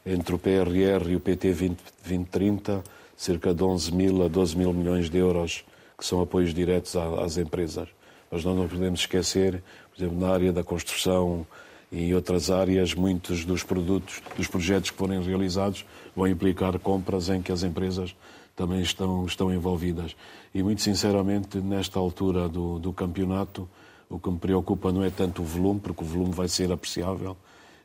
entre 0.06 0.36
o 0.36 0.38
PRR 0.38 1.10
e 1.10 1.15
o 1.15 1.19
PT 1.19 1.47
2030 1.54 2.84
cerca 3.17 3.52
de 3.52 3.63
11 3.63 3.91
mil 3.95 4.23
a 4.23 4.28
12 4.28 4.56
mil 4.56 4.71
milhões 4.73 5.10
de 5.10 5.17
euros 5.17 5.65
que 6.00 6.06
são 6.06 6.22
apoios 6.22 6.54
diretos 6.54 6.96
às 6.96 7.38
empresas. 7.38 7.90
Mas 8.32 8.46
nós 8.46 8.56
não 8.56 8.68
podemos 8.68 9.02
esquecer, 9.02 9.62
por 9.92 10.02
exemplo, 10.02 10.20
na 10.20 10.30
área 10.30 10.54
da 10.54 10.64
construção 10.64 11.46
e 11.92 12.06
em 12.06 12.14
outras 12.14 12.50
áreas, 12.50 12.94
muitos 12.94 13.44
dos 13.44 13.64
produtos, 13.64 14.22
dos 14.38 14.48
projetos 14.48 14.92
que 14.92 14.98
forem 14.98 15.22
realizados 15.22 15.86
vão 16.16 16.28
implicar 16.28 16.78
compras 16.80 17.30
em 17.30 17.42
que 17.42 17.52
as 17.52 17.64
empresas 17.64 18.16
também 18.56 18.82
estão, 18.82 19.26
estão 19.26 19.54
envolvidas. 19.54 20.16
E, 20.54 20.64
muito 20.64 20.82
sinceramente, 20.82 21.58
nesta 21.58 22.00
altura 22.00 22.48
do, 22.48 22.80
do 22.80 22.94
campeonato, 22.94 23.68
o 24.10 24.20
que 24.20 24.30
me 24.30 24.38
preocupa 24.38 24.92
não 24.92 25.04
é 25.04 25.10
tanto 25.10 25.42
o 25.42 25.46
volume, 25.46 25.80
porque 25.80 26.04
o 26.04 26.08
volume 26.08 26.32
vai 26.32 26.48
ser 26.48 26.72
apreciável, 26.72 27.36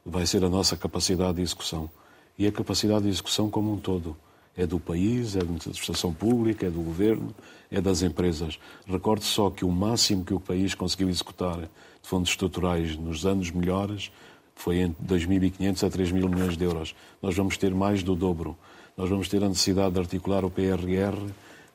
vai 0.05 0.27
ser 0.27 0.45
a 0.45 0.49
nossa 0.49 0.77
capacidade 0.77 1.35
de 1.35 1.43
execução. 1.43 1.91
E 2.39 2.47
a 2.47 2.53
capacidade 2.53 3.05
de 3.05 3.09
execução 3.09 3.49
como 3.49 3.73
um 3.73 3.79
todo 3.79 4.17
é 4.57 4.67
do 4.67 4.79
país, 4.79 5.37
é 5.37 5.41
da 5.41 5.45
administração 5.45 6.13
pública, 6.13 6.67
é 6.67 6.71
do 6.71 6.81
governo, 6.81 7.35
é 7.71 7.81
das 7.81 8.03
empresas. 8.03 8.59
Recorde 8.87 9.25
só 9.25 9.51
que 9.51 9.65
o 9.65 9.71
máximo 9.71 10.25
que 10.25 10.35
o 10.35 10.41
país 10.41 10.75
conseguiu 10.75 11.09
executar 11.09 11.61
de 11.61 11.69
fundos 12.03 12.31
estruturais 12.31 12.97
nos 12.97 13.27
anos 13.27 13.51
melhores 13.51 14.11
foi 14.55 14.79
entre 14.79 15.05
2.500 15.05 15.87
a 15.87 15.91
3.000 15.91 16.29
milhões 16.29 16.57
de 16.57 16.65
euros. 16.65 16.95
Nós 17.21 17.35
vamos 17.37 17.57
ter 17.57 17.75
mais 17.75 18.03
do 18.03 18.15
dobro. 18.15 18.57
Nós 18.97 19.11
vamos 19.11 19.29
ter 19.29 19.43
a 19.43 19.49
necessidade 19.49 19.95
de 19.95 20.01
articular 20.01 20.45
o 20.45 20.51
PRR 20.51 21.33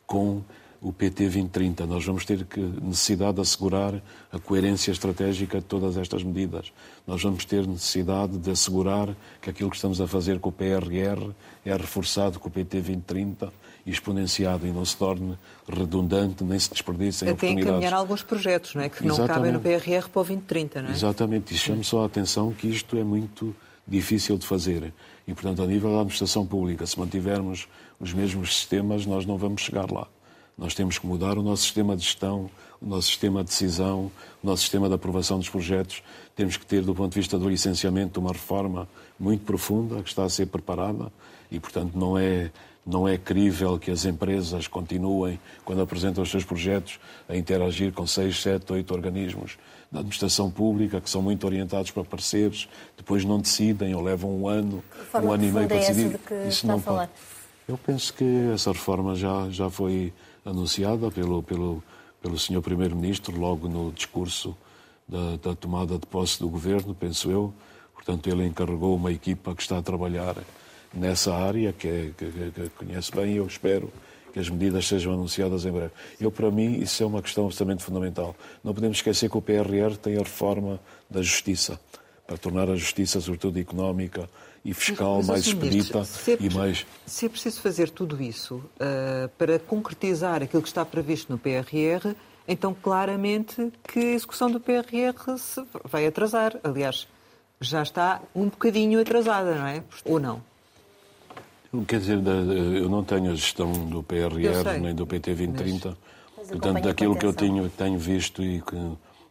com 0.07 0.41
o 0.81 0.93
PT 0.93 1.23
2030. 1.23 1.85
Nós 1.85 2.05
vamos 2.05 2.25
ter 2.25 2.45
que 2.45 2.59
necessidade 2.59 3.35
de 3.35 3.41
assegurar 3.41 4.01
a 4.31 4.39
coerência 4.39 4.91
estratégica 4.91 5.59
de 5.59 5.65
todas 5.65 5.97
estas 5.97 6.23
medidas. 6.23 6.71
Nós 7.05 7.21
vamos 7.21 7.45
ter 7.45 7.67
necessidade 7.67 8.37
de 8.37 8.51
assegurar 8.51 9.15
que 9.41 9.49
aquilo 9.49 9.69
que 9.69 9.75
estamos 9.75 9.99
a 9.99 10.07
fazer 10.07 10.39
com 10.39 10.49
o 10.49 10.51
PRR 10.51 11.31
é 11.65 11.75
reforçado 11.75 12.39
com 12.39 12.47
o 12.47 12.51
PT 12.51 12.77
2030 12.77 13.51
e 13.85 13.91
exponenciado 13.91 14.67
e 14.67 14.71
não 14.71 14.85
se 14.85 14.95
torne 14.95 15.37
redundante 15.67 16.43
nem 16.43 16.59
se 16.59 16.69
desperdice 16.69 17.25
em 17.25 17.29
Até 17.29 17.49
encaminhar 17.49 17.93
alguns 17.93 18.23
projetos, 18.23 18.75
não 18.75 18.81
é? 18.81 18.89
Que 18.89 19.05
Exatamente. 19.05 19.19
não 19.19 19.35
cabem 19.35 19.51
no 19.51 19.59
PRR 19.59 20.09
para 20.09 20.21
o 20.21 20.23
2030, 20.23 20.81
não 20.81 20.89
é? 20.89 20.91
Exatamente. 20.91 21.53
E 21.53 21.57
chamo 21.57 21.83
só 21.83 22.03
a 22.03 22.05
atenção 22.05 22.51
que 22.53 22.67
isto 22.67 22.97
é 22.97 23.03
muito 23.03 23.55
difícil 23.87 24.37
de 24.37 24.45
fazer. 24.45 24.93
E, 25.27 25.33
portanto, 25.33 25.61
a 25.61 25.65
nível 25.65 25.89
da 25.91 25.97
administração 25.97 26.45
pública, 26.45 26.85
se 26.85 26.99
mantivermos 26.99 27.67
os 27.99 28.13
mesmos 28.13 28.55
sistemas, 28.55 29.05
nós 29.05 29.25
não 29.25 29.37
vamos 29.37 29.61
chegar 29.61 29.91
lá. 29.91 30.07
Nós 30.59 30.75
temos 30.75 30.97
que 30.99 31.07
mudar 31.07 31.37
o 31.37 31.41
nosso 31.41 31.63
sistema 31.63 31.95
de 31.95 32.03
gestão, 32.03 32.49
o 32.81 32.85
nosso 32.85 33.07
sistema 33.07 33.43
de 33.43 33.49
decisão, 33.49 34.11
o 34.43 34.47
nosso 34.47 34.61
sistema 34.61 34.89
de 34.89 34.95
aprovação 34.95 35.39
dos 35.39 35.49
projetos. 35.49 36.03
Temos 36.35 36.57
que 36.57 36.65
ter, 36.65 36.81
do 36.81 36.93
ponto 36.93 37.13
de 37.13 37.19
vista 37.19 37.39
do 37.39 37.47
licenciamento, 37.47 38.19
uma 38.19 38.33
reforma 38.33 38.87
muito 39.17 39.45
profunda 39.45 40.03
que 40.03 40.09
está 40.09 40.25
a 40.25 40.29
ser 40.29 40.47
preparada 40.47 41.11
e, 41.49 41.59
portanto, 41.61 41.93
não 41.95 42.17
é, 42.17 42.51
não 42.85 43.07
é 43.07 43.17
crível 43.17 43.79
que 43.79 43.89
as 43.89 44.03
empresas 44.03 44.67
continuem, 44.67 45.39
quando 45.63 45.81
apresentam 45.81 46.21
os 46.21 46.29
seus 46.29 46.43
projetos, 46.43 46.99
a 47.29 47.37
interagir 47.37 47.93
com 47.93 48.05
seis, 48.05 48.41
sete, 48.41 48.73
oito 48.73 48.93
organismos 48.93 49.57
da 49.89 49.99
administração 49.99 50.51
pública 50.51 50.99
que 50.99 51.09
são 51.09 51.21
muito 51.21 51.45
orientados 51.45 51.89
para 51.91 52.03
pareceres, 52.03 52.67
depois 52.97 53.23
não 53.23 53.39
decidem 53.39 53.95
ou 53.95 54.03
levam 54.03 54.41
um 54.41 54.47
ano, 54.47 54.83
um 55.15 55.31
ano 55.31 55.45
e 55.45 55.51
meio 55.51 55.67
para 55.67 55.77
é 55.77 55.79
decidir. 55.79 56.19
Isso 56.47 56.67
não 56.67 56.81
pode. 56.81 57.09
Eu 57.67 57.77
penso 57.77 58.13
que 58.13 58.51
essa 58.53 58.71
reforma 58.71 59.15
já, 59.15 59.47
já 59.49 59.69
foi 59.69 60.11
anunciada 60.49 61.11
pelo, 61.11 61.43
pelo, 61.43 61.83
pelo 62.21 62.37
Sr. 62.37 62.61
Primeiro-Ministro 62.61 63.39
logo 63.39 63.67
no 63.67 63.91
discurso 63.91 64.55
da, 65.07 65.37
da, 65.37 65.55
tomada 65.55 65.97
de 65.97 66.05
posse 66.05 66.39
do 66.39 66.49
governo, 66.49 66.93
penso 66.93 67.31
eu. 67.31 67.53
Portanto, 67.93 68.27
ele 68.29 68.45
encarregou 68.45 68.95
uma 68.95 69.11
equipa 69.11 69.55
que 69.55 69.61
está 69.61 69.77
a 69.77 69.81
trabalhar 69.81 70.35
nessa 70.93 71.33
área, 71.33 71.73
que, 71.73 71.87
é, 71.87 72.11
que, 72.17 72.51
que 72.51 72.69
conhece 72.69 73.11
bem, 73.11 73.33
e 73.33 73.37
eu 73.37 73.45
espero 73.45 73.91
que 74.31 74.39
as 74.39 74.49
medidas 74.49 74.87
sejam 74.87 75.13
anunciadas 75.13 75.65
em 75.65 75.71
breve. 75.71 75.91
Eu, 76.19 76.31
para 76.31 76.51
mim, 76.51 76.79
isso 76.79 77.01
é 77.01 77.05
uma 77.05 77.21
questão 77.21 77.45
absolutamente 77.45 77.83
fundamental. 77.83 78.35
Não 78.63 78.73
podemos 78.73 78.97
esquecer 78.97 79.29
que 79.29 79.37
o 79.37 79.41
PRR 79.41 79.97
tem 80.01 80.15
a 80.15 80.19
reforma 80.19 80.79
da 81.09 81.21
justiça, 81.21 81.79
para 82.27 82.37
tornar 82.37 82.69
a 82.69 82.75
justiça, 82.75 83.19
sobretudo 83.19 83.59
económica, 83.59 84.29
e 84.69 84.73
fiscal 84.73 85.17
mas, 85.17 85.27
mas, 85.27 85.27
mais 85.27 85.47
expedita 85.47 85.99
é 85.99 86.37
e 86.39 86.53
mais. 86.53 86.85
Se 87.05 87.25
é 87.25 87.29
preciso 87.29 87.61
fazer 87.61 87.89
tudo 87.89 88.21
isso 88.21 88.55
uh, 88.55 89.29
para 89.37 89.57
concretizar 89.57 90.43
aquilo 90.43 90.61
que 90.61 90.67
está 90.67 90.85
previsto 90.85 91.31
no 91.31 91.39
PRR, 91.39 92.15
então 92.47 92.73
claramente 92.73 93.71
que 93.87 93.99
a 93.99 94.13
execução 94.13 94.51
do 94.51 94.59
PRR 94.59 95.37
se 95.37 95.63
vai 95.83 96.05
atrasar. 96.05 96.57
Aliás, 96.63 97.07
já 97.59 97.81
está 97.81 98.21
um 98.35 98.45
bocadinho 98.45 99.01
atrasada, 99.01 99.55
não 99.55 99.67
é? 99.67 99.83
Ou 100.05 100.19
não? 100.19 100.41
Quer 101.87 101.99
dizer, 101.99 102.17
eu 102.17 102.89
não 102.89 103.03
tenho 103.03 103.31
a 103.31 103.35
gestão 103.35 103.71
do 103.71 104.01
PRR 104.01 104.79
nem 104.81 104.93
do 104.95 105.05
PT 105.05 105.33
2030. 105.35 105.97
Mas... 106.37 106.47
Portanto, 106.47 106.81
daquilo 106.81 107.15
que 107.15 107.25
eu 107.25 107.33
tenho, 107.33 107.69
tenho 107.69 107.99
visto 107.99 108.43
e 108.43 108.61
que 108.61 108.75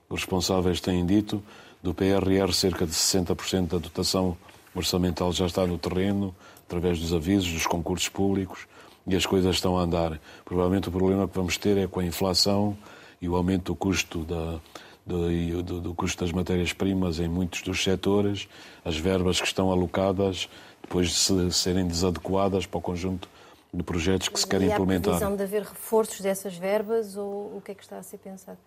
os 0.08 0.20
responsáveis 0.20 0.80
têm 0.80 1.04
dito, 1.04 1.42
do 1.82 1.92
PRR 1.94 2.52
cerca 2.52 2.86
de 2.86 2.92
60% 2.92 3.68
da 3.68 3.78
dotação 3.78 4.36
orçamental 4.78 5.32
já 5.32 5.46
está 5.46 5.66
no 5.66 5.78
terreno, 5.78 6.34
através 6.66 6.98
dos 6.98 7.12
avisos, 7.12 7.52
dos 7.52 7.66
concursos 7.66 8.08
públicos. 8.08 8.66
e 9.06 9.16
as 9.16 9.24
coisas 9.24 9.54
estão 9.54 9.78
a 9.78 9.82
andar. 9.82 10.20
Provavelmente 10.44 10.88
o 10.88 10.92
problema 10.92 11.26
que 11.26 11.34
vamos 11.34 11.56
ter 11.56 11.78
é 11.78 11.86
com 11.86 12.00
a 12.00 12.04
inflação 12.04 12.76
e 13.20 13.28
o 13.28 13.36
aumento 13.36 13.72
do 13.72 13.74
custo 13.74 14.18
da, 14.24 14.60
do, 15.06 15.62
do, 15.62 15.80
do 15.80 15.94
custo 15.94 16.22
das 16.22 16.32
matérias-primas 16.32 17.18
em 17.18 17.28
muitos 17.28 17.62
dos 17.62 17.82
setores, 17.82 18.48
as 18.84 18.96
verbas 18.96 19.40
que 19.40 19.46
estão 19.46 19.72
alocadas, 19.72 20.48
depois 20.82 21.08
de 21.08 21.14
se, 21.14 21.52
serem 21.52 21.86
desadequadas 21.86 22.66
para 22.66 22.78
o 22.78 22.82
conjunto 22.82 23.28
de 23.72 23.82
projetos 23.82 24.28
que 24.28 24.38
se 24.38 24.46
querem 24.46 24.70
implementar. 24.70 25.14
Há 25.14 25.18
previsão 25.18 25.36
de 25.36 25.42
haver 25.42 25.62
reforços 25.62 26.20
dessas 26.20 26.56
verbas 26.56 27.16
ou 27.16 27.56
o 27.56 27.62
que 27.64 27.72
é 27.72 27.74
que 27.74 27.82
está 27.82 27.98
a 27.98 28.02
ser 28.02 28.18
pensado? 28.18 28.58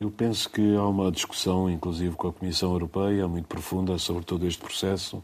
Eu 0.00 0.10
penso 0.10 0.48
que 0.48 0.76
há 0.76 0.86
uma 0.86 1.10
discussão, 1.10 1.68
inclusive 1.68 2.14
com 2.14 2.28
a 2.28 2.32
Comissão 2.32 2.72
Europeia, 2.72 3.26
muito 3.26 3.46
profunda 3.46 3.98
sobre 3.98 4.24
todo 4.24 4.46
este 4.46 4.62
processo. 4.62 5.22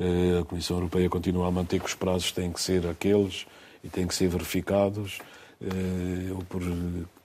Eh, 0.00 0.38
a 0.40 0.44
Comissão 0.46 0.78
Europeia 0.78 1.10
continua 1.10 1.46
a 1.46 1.50
manter 1.50 1.78
que 1.78 1.86
os 1.86 1.94
prazos 1.94 2.32
têm 2.32 2.50
que 2.50 2.60
ser 2.60 2.86
aqueles 2.86 3.46
e 3.84 3.88
têm 3.90 4.06
que 4.06 4.14
ser 4.14 4.28
verificados. 4.28 5.18
Eh, 5.60 6.30
eu, 6.30 6.38
por, 6.48 6.62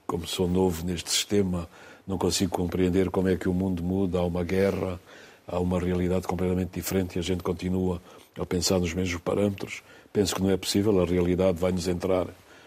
como 0.06 0.26
sou 0.26 0.46
novo 0.46 0.84
neste 0.84 1.10
sistema, 1.10 1.66
não 2.06 2.18
consigo 2.18 2.50
compreender 2.52 3.10
como 3.10 3.28
é 3.28 3.36
que 3.36 3.48
o 3.48 3.54
mundo 3.54 3.82
muda, 3.82 4.18
há 4.18 4.22
uma 4.22 4.44
guerra, 4.44 5.00
há 5.48 5.58
uma 5.58 5.80
realidade 5.80 6.26
completamente 6.26 6.72
diferente 6.74 7.16
e 7.16 7.18
a 7.18 7.22
gente 7.22 7.42
continua 7.42 8.00
a 8.38 8.44
pensar 8.44 8.78
nos 8.78 8.92
mesmos 8.92 9.22
parâmetros. 9.22 9.82
Penso 10.12 10.34
que 10.34 10.42
não 10.42 10.50
é 10.50 10.56
possível, 10.58 11.00
a 11.00 11.06
realidade 11.06 11.58
vai 11.58 11.72
nos 11.72 11.88
entrar 11.88 12.26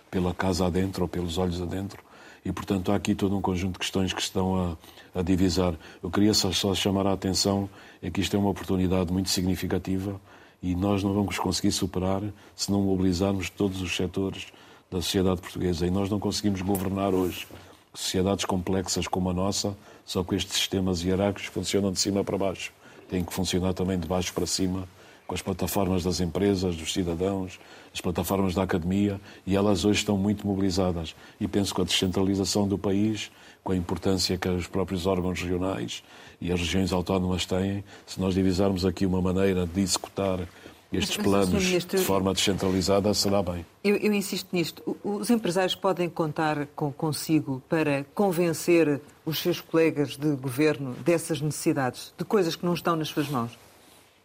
pela 0.10 0.34
casa 0.34 0.66
adentro 0.66 1.04
ou 1.04 1.08
pelos 1.08 1.38
olhos 1.38 1.62
adentro 1.62 2.04
e, 2.44 2.52
portanto, 2.52 2.92
há 2.92 2.96
aqui 2.96 3.14
todo 3.14 3.38
um 3.38 3.42
conjunto 3.42 3.74
de 3.74 3.80
questões 3.80 4.14
que 4.14 4.22
estão 4.22 4.78
a, 5.14 5.20
a 5.20 5.22
divisar. 5.22 5.76
Eu 6.02 6.10
queria 6.10 6.34
só, 6.34 6.52
só 6.52 6.74
chamar 6.74 7.06
a 7.06 7.14
atenção 7.14 7.70
é 8.02 8.10
que 8.10 8.22
isto 8.22 8.36
é 8.36 8.40
uma 8.40 8.50
oportunidade 8.50 9.12
muito 9.12 9.30
significativa 9.30 10.20
e 10.62 10.76
nós 10.76 11.04
não 11.04 11.14
vamos 11.14 11.38
conseguir 11.38 11.72
superar 11.72 12.22
se 12.56 12.72
não 12.72 12.82
mobilizarmos 12.82 13.50
todos 13.50 13.82
os 13.82 13.96
setores 13.96 14.48
da 14.92 15.02
sociedade 15.02 15.42
portuguesa. 15.42 15.86
E 15.86 15.92
nós 15.92 16.10
não 16.10 16.20
conseguimos 16.20 16.62
governar 16.62 17.14
hoje 17.14 17.48
sociedades 17.94 18.46
complexas 18.46 19.08
como 19.08 19.30
a 19.30 19.34
nossa, 19.34 19.76
só 20.06 20.24
que 20.24 20.36
estes 20.36 20.58
sistemas 20.58 21.04
hierárquicos 21.04 21.50
funcionam 21.50 21.92
de 21.92 22.00
cima 22.00 22.24
para 22.24 22.38
baixo. 22.38 22.72
Têm 23.10 23.24
que 23.24 23.34
funcionar 23.34 23.74
também 23.74 24.00
de 24.00 24.08
baixo 24.08 24.34
para 24.34 24.46
cima, 24.46 24.88
com 25.26 25.36
as 25.36 25.42
plataformas 25.42 26.04
das 26.04 26.20
empresas, 26.20 26.76
dos 26.76 26.92
cidadãos, 26.92 27.60
as 27.94 28.02
plataformas 28.02 28.56
da 28.56 28.64
academia, 28.64 29.20
e 29.46 29.56
elas 29.56 29.86
hoje 29.86 30.00
estão 30.00 30.18
muito 30.18 30.46
mobilizadas. 30.46 31.16
E 31.40 31.48
penso 31.48 31.74
que 31.74 31.82
a 31.82 31.84
descentralização 31.84 32.68
do 32.68 32.78
país, 32.78 33.32
com 33.64 33.72
a 33.72 33.76
importância 33.76 34.38
que 34.38 34.48
os 34.50 34.68
próprios 34.68 35.06
órgãos 35.06 35.42
regionais 35.42 36.04
e 36.42 36.52
as 36.52 36.60
regiões 36.60 36.92
autónomas 36.92 37.46
têm, 37.46 37.84
se 38.06 38.20
nós 38.20 38.34
divisarmos 38.34 38.86
aqui 38.86 39.06
uma 39.06 39.22
maneira 39.22 39.66
de 39.66 39.82
executar 39.82 40.48
estes 40.92 41.18
mas, 41.18 41.26
planos 41.26 41.66
Ministro, 41.66 42.00
de 42.00 42.04
forma 42.04 42.34
descentralizada, 42.34 43.14
será 43.14 43.44
bem. 43.44 43.64
Eu, 43.84 43.96
eu, 43.98 44.12
insisto 44.12 44.48
nisto. 44.52 44.98
Os 45.04 45.30
empresários 45.30 45.76
podem 45.76 46.10
contar 46.10 46.66
com, 46.76 46.92
consigo 46.92 47.62
para 47.70 48.04
convencer 48.16 49.00
os 49.24 49.40
seus 49.40 49.62
colegas 49.62 50.18
de 50.18 50.36
governo 50.36 50.94
dessas 51.06 51.40
necessidades, 51.42 52.12
de 52.18 52.26
coisas 52.26 52.56
que 52.56 52.66
não 52.66 52.74
estão 52.74 52.96
nas 52.96 53.10
suas 53.10 53.30
mãos? 53.30 53.52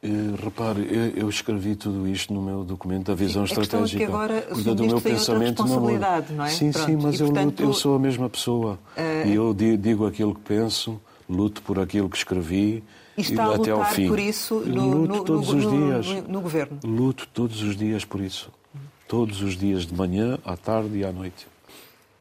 Uh, 0.05 0.37
repare, 0.45 1.13
eu, 1.17 1.31
escrevi 1.31 1.75
tudo 1.75 2.07
isto 2.07 2.35
no 2.35 2.43
meu 2.43 2.63
documento 2.63 3.07
da 3.07 3.15
visão 3.15 3.47
sim, 3.47 3.55
estratégica. 3.59 4.03
É 4.03 4.07
que 4.07 4.13
agora 4.13 4.47
o 4.51 4.55
Portanto, 4.55 4.81
o 4.83 4.87
meu 4.87 5.01
pensamento 5.01 5.65
não, 5.65 5.81
não 5.81 6.45
é? 6.45 6.51
Sim, 6.51 6.71
Pronto. 6.73 6.87
sim, 6.87 6.97
mas 6.97 7.19
e, 7.19 7.23
eu, 7.23 7.27
portanto, 7.29 7.47
luto, 7.47 7.63
eu 7.63 7.73
sou 7.73 7.97
a 7.97 7.99
mesma 7.99 8.29
pessoa. 8.29 8.79
Uh... 8.97 9.29
E 9.29 9.35
eu 9.35 9.55
digo 9.55 10.07
aquilo 10.07 10.35
que 10.35 10.43
penso, 10.43 11.01
luto 11.27 11.63
por 11.63 11.79
aquilo 11.79 12.11
que 12.11 12.19
escrevi 12.19 12.85
e 13.17 13.23
está 13.23 13.47
a 13.47 13.55
até 13.55 13.71
ao 13.71 13.85
fim. 13.87 14.09
por 14.09 14.19
isso 14.19 14.61
no, 14.61 14.91
Luto 14.91 15.15
no, 15.15 15.25
todos 15.25 15.49
no, 15.55 15.57
os 15.57 15.71
dias. 16.05 16.29
No, 16.29 16.41
governo? 16.41 16.79
Luto 16.85 17.27
todos 17.33 17.63
os 17.63 17.77
dias 17.77 18.05
por 18.05 18.21
isso. 18.21 18.51
Todos 19.09 19.41
os 19.41 19.57
dias, 19.57 19.87
de 19.87 19.95
manhã, 19.95 20.39
à 20.45 20.57
tarde 20.57 20.99
e 20.99 21.05
à 21.05 21.13
noite. 21.13 21.47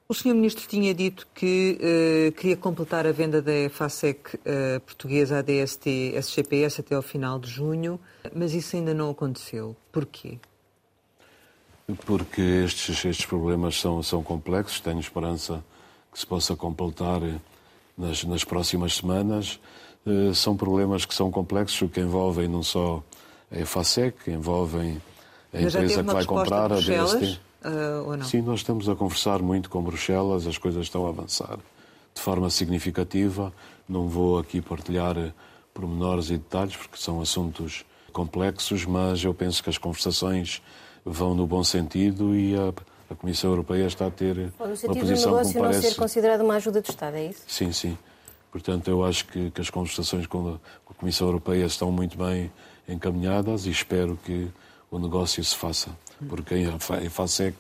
O 0.08 0.14
Sr. 0.14 0.34
Ministro 0.34 0.68
tinha 0.68 0.94
dito 0.94 1.26
que 1.34 1.80
uh, 1.80 2.32
queria 2.34 2.58
completar 2.58 3.08
a 3.08 3.12
venda 3.12 3.42
da 3.42 3.70
FASEC 3.70 4.36
uh, 4.36 4.80
portuguesa 4.82 5.40
à 5.40 5.42
DST 5.42 6.14
SGPS 6.16 6.82
até 6.82 6.96
ao 6.96 7.02
final 7.02 7.40
de 7.40 7.50
junho, 7.50 8.00
mas 8.36 8.54
isso 8.54 8.76
ainda 8.76 8.94
não 8.94 9.10
aconteceu. 9.10 9.76
Porquê? 9.92 10.40
Porque 12.06 12.42
estes, 12.42 13.06
estes 13.06 13.26
problemas 13.26 13.80
são, 13.80 14.04
são 14.04 14.22
complexos. 14.22 14.82
Tenho 14.82 15.00
esperança 15.00 15.64
que 16.12 16.20
se 16.20 16.28
possa 16.28 16.56
completar 16.56 17.22
nas, 17.98 18.24
nas 18.26 18.44
próximas 18.44 18.96
semanas. 18.96 19.60
Uh, 20.06 20.34
são 20.36 20.56
problemas 20.56 21.06
que 21.06 21.14
são 21.14 21.32
complexos, 21.32 21.90
que 21.90 22.02
envolvem 22.02 22.48
não 22.50 22.62
só 22.62 23.02
a 23.50 23.60
EFASEC, 23.60 24.32
envolvem 24.32 25.02
a 25.54 25.62
Mas 25.62 25.76
empresa 25.76 26.04
que 26.04 26.12
vai 26.12 26.26
comprar, 26.26 26.74
a 26.74 26.76
DST. 26.76 27.40
Uh, 27.64 28.08
ou 28.08 28.18
não? 28.18 28.26
Sim, 28.26 28.42
nós 28.42 28.60
estamos 28.60 28.90
a 28.90 28.96
conversar 28.96 29.42
muito 29.42 29.70
com 29.70 29.82
Bruxelas, 29.82 30.46
as 30.46 30.58
coisas 30.58 30.84
estão 30.84 31.06
a 31.06 31.10
avançar 31.10 31.58
de 32.14 32.22
forma 32.22 32.50
significativa. 32.50 33.54
Não 33.88 34.08
vou 34.08 34.38
aqui 34.38 34.62
partilhar 34.62 35.34
pormenores 35.74 36.30
e 36.30 36.38
detalhes, 36.38 36.76
porque 36.76 36.98
são 36.98 37.22
assuntos 37.22 37.84
complexos, 38.12 38.86
mas 38.86 39.24
eu 39.24 39.34
penso 39.34 39.64
que 39.64 39.70
as 39.70 39.78
conversações 39.78 40.62
vão 41.04 41.34
no 41.34 41.48
bom 41.48 41.64
sentido 41.64 42.36
e 42.36 42.56
a, 42.56 42.72
a 43.12 43.16
Comissão 43.16 43.50
Europeia 43.50 43.88
está 43.88 44.06
a 44.08 44.12
ter 44.12 44.36
Bom, 44.58 44.68
no 44.68 44.76
uma 44.76 44.96
posição 44.96 45.32
do 45.32 45.38
negócio 45.38 45.60
parece... 45.60 45.82
não 45.82 45.90
ser 45.90 45.96
considerado 45.96 46.42
uma 46.42 46.56
ajuda 46.56 46.82
de 46.82 46.90
Estado, 46.90 47.18
é 47.18 47.26
isso? 47.28 47.44
Sim, 47.48 47.72
sim. 47.72 47.98
Portanto, 48.52 48.88
eu 48.88 49.04
acho 49.04 49.26
que, 49.26 49.50
que 49.50 49.62
as 49.62 49.70
conversações 49.70 50.28
com 50.28 50.60
a 50.90 50.94
Comissão 50.94 51.28
Europeia 51.28 51.66
estão 51.66 51.92
muito 51.92 52.16
bem 52.16 52.52
encaminhadas 52.88 53.66
e 53.66 53.72
espero 53.72 54.18
que 54.24 54.48
o 54.92 55.00
negócio 55.00 55.44
se 55.44 55.56
faça. 55.56 55.90
Porque 56.28 56.56
a 56.56 57.10
FASEC, 57.10 57.56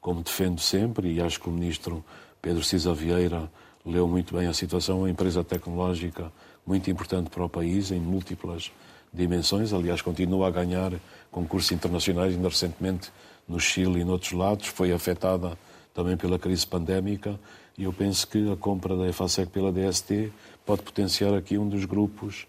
como 0.00 0.22
defendo 0.22 0.60
sempre, 0.60 1.12
e 1.12 1.20
acho 1.20 1.40
que 1.40 1.48
o 1.48 1.52
Ministro 1.52 2.04
Pedro 2.40 2.62
Cisa 2.62 2.94
Vieira 2.94 3.50
leu 3.84 4.06
muito 4.06 4.34
bem 4.34 4.46
a 4.46 4.52
situação, 4.52 4.98
é 4.98 5.00
uma 5.00 5.10
empresa 5.10 5.42
tecnológica 5.42 6.30
muito 6.66 6.90
importante 6.90 7.30
para 7.30 7.44
o 7.44 7.48
país, 7.48 7.90
em 7.90 8.00
múltiplas 8.00 8.70
dimensões. 9.12 9.72
Aliás, 9.72 10.02
continua 10.02 10.48
a 10.48 10.50
ganhar 10.50 10.92
concursos 11.30 11.72
internacionais, 11.72 12.34
ainda 12.34 12.48
recentemente 12.48 13.10
no 13.48 13.58
Chile 13.58 14.00
e 14.00 14.04
noutros 14.04 14.32
lados. 14.32 14.66
Foi 14.66 14.92
afetada 14.92 15.58
também 15.94 16.16
pela 16.16 16.38
crise 16.38 16.66
pandémica 16.66 17.40
e 17.76 17.84
eu 17.84 17.92
penso 17.92 18.26
que 18.26 18.50
a 18.52 18.56
compra 18.56 18.96
da 18.96 19.08
EFASEC 19.08 19.50
pela 19.50 19.72
DST 19.72 20.32
pode 20.66 20.82
potenciar 20.82 21.32
aqui 21.32 21.56
um 21.56 21.68
dos 21.68 21.84
grupos 21.84 22.46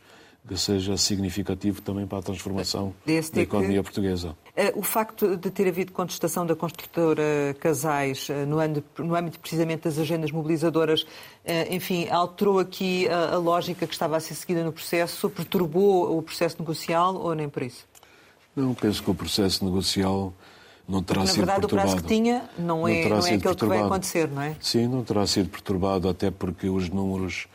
que 0.48 0.58
seja 0.58 0.98
significativo 0.98 1.82
também 1.82 2.08
para 2.08 2.18
a 2.18 2.22
transformação 2.22 2.94
DST 3.06 3.36
da 3.36 3.42
economia 3.42 3.78
que, 3.78 3.84
portuguesa. 3.84 4.36
Eh, 4.60 4.74
o 4.76 4.82
facto 4.82 5.38
de 5.38 5.50
ter 5.50 5.70
havido 5.70 5.94
contestação 5.94 6.46
da 6.46 6.54
construtora 6.54 7.56
Casais 7.62 8.28
eh, 8.30 8.46
no 8.46 8.60
âmbito, 8.60 9.02
no 9.02 9.16
âmbito 9.16 9.40
precisamente 9.40 9.84
das 9.84 9.98
agendas 9.98 10.32
mobilizadoras, 10.32 11.08
eh, 11.46 11.74
enfim, 11.74 12.10
alterou 12.10 12.60
aqui 12.60 13.08
a, 13.08 13.36
a 13.36 13.38
lógica 13.38 13.88
que 13.88 13.94
estava 13.94 14.18
a 14.18 14.20
ser 14.20 14.36
seguida 14.36 14.62
no 14.62 14.74
processo, 14.74 15.30
perturbou 15.30 16.18
o 16.18 16.22
processo 16.22 16.58
negocial 16.60 17.16
ou 17.16 17.34
nem 17.34 17.48
por 17.48 17.64
isso? 17.64 17.86
Não, 18.54 18.74
penso 18.74 19.02
que 19.02 19.10
o 19.10 19.16
processo 19.16 19.64
negocial 19.64 20.34
não 20.86 21.02
terá 21.02 21.22
Porque, 21.22 21.36
sido 21.36 21.46
na 21.46 21.54
verdade, 21.54 21.62
perturbado. 21.62 21.88
o 21.88 21.92
prazo 21.94 22.04
que 22.04 22.14
tinha 22.14 22.50
não 22.58 22.86
é, 22.86 23.04
não, 23.04 23.18
não 23.18 23.28
é 23.28 23.34
aquele 23.36 23.56
que 23.56 23.66
vai 23.66 23.82
acontecer, 23.82 24.28
não 24.28 24.42
é? 24.42 24.58
Sim, 24.60 24.90
não 24.90 25.06
terá 25.06 25.26
sido 25.26 25.48
perturbado, 25.48 26.10
até 26.10 26.30
porque 26.30 26.68
os 26.68 26.90
números 26.90 27.48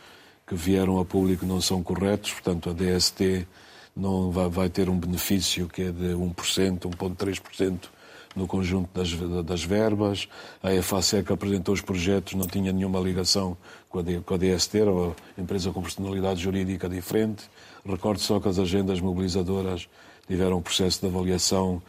que 0.46 0.54
vieram 0.54 0.98
a 0.98 1.04
público 1.04 1.44
não 1.44 1.60
são 1.60 1.82
corretos, 1.82 2.32
portanto, 2.32 2.70
a 2.70 2.72
DST 2.72 3.46
não 3.96 4.30
vai, 4.30 4.48
vai 4.48 4.68
ter 4.68 4.88
um 4.88 4.98
benefício 4.98 5.68
que 5.68 5.82
é 5.82 5.90
de 5.90 6.14
1%, 6.14 6.80
1,3% 6.80 7.78
no 8.34 8.46
conjunto 8.46 8.88
das, 8.92 9.12
das 9.44 9.62
verbas. 9.62 10.28
A 10.62 10.74
EFASEC 10.74 11.32
apresentou 11.32 11.74
os 11.74 11.80
projetos, 11.80 12.34
não 12.34 12.46
tinha 12.46 12.72
nenhuma 12.72 12.98
ligação 12.98 13.56
com 13.88 14.00
a, 14.00 14.02
DST, 14.02 14.78
era 14.78 14.90
uma 14.90 15.14
empresa 15.38 15.70
com 15.70 15.80
personalidade 15.80 16.42
jurídica 16.42 16.88
diferente. 16.88 17.44
Recordo 17.86 18.20
só 18.20 18.40
que 18.40 18.48
as 18.48 18.58
agendas 18.58 19.00
mobilizadoras 19.00 19.88
tiveram 20.26 20.58
um 20.58 20.62
processo 20.62 21.00
de 21.00 21.06
avaliação 21.06 21.80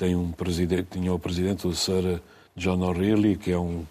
tem 0.00 0.16
um 0.16 0.32
presidente, 0.32 0.86
tinha 0.92 1.12
o 1.12 1.18
presidente, 1.18 1.66
o 1.66 1.74
Sir 1.74 2.22
John 2.56 2.80
O'Reilly, 2.80 3.36
que 3.36 3.52
é 3.52 3.58
um, 3.58 3.84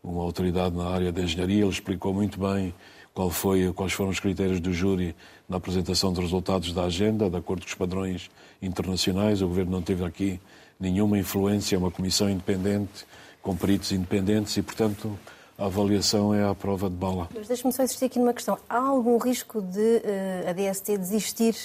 uma 0.00 0.22
autoridade 0.22 0.76
na 0.76 0.88
área 0.88 1.10
da 1.10 1.22
engenharia. 1.22 1.62
Ele 1.62 1.68
explicou 1.68 2.14
muito 2.14 2.38
bem 2.38 2.72
qual 3.16 3.30
foi, 3.30 3.72
quais 3.72 3.94
foram 3.94 4.10
os 4.10 4.20
critérios 4.20 4.60
do 4.60 4.74
júri 4.74 5.16
na 5.48 5.56
apresentação 5.56 6.12
dos 6.12 6.22
resultados 6.22 6.70
da 6.74 6.84
agenda, 6.84 7.30
de 7.30 7.36
acordo 7.38 7.62
com 7.62 7.68
os 7.68 7.74
padrões 7.74 8.30
internacionais. 8.60 9.40
O 9.40 9.48
governo 9.48 9.72
não 9.72 9.80
teve 9.80 10.04
aqui 10.04 10.38
nenhuma 10.78 11.18
influência, 11.18 11.76
é 11.76 11.78
uma 11.78 11.90
comissão 11.90 12.28
independente, 12.28 13.06
com 13.40 13.56
peritos 13.56 13.90
independentes 13.90 14.54
e, 14.58 14.62
portanto, 14.62 15.18
a 15.56 15.64
avaliação 15.64 16.34
é 16.34 16.46
à 16.46 16.54
prova 16.54 16.90
de 16.90 16.96
bala. 16.96 17.30
Mas 17.34 17.48
deixe-me 17.48 17.72
só 17.72 17.84
insistir 17.84 18.04
aqui 18.04 18.18
numa 18.18 18.34
questão. 18.34 18.58
Há 18.68 18.80
algum 18.80 19.16
risco 19.16 19.62
de 19.62 19.78
uh, 19.78 20.50
a 20.50 20.52
DST 20.52 20.98
desistir 20.98 21.56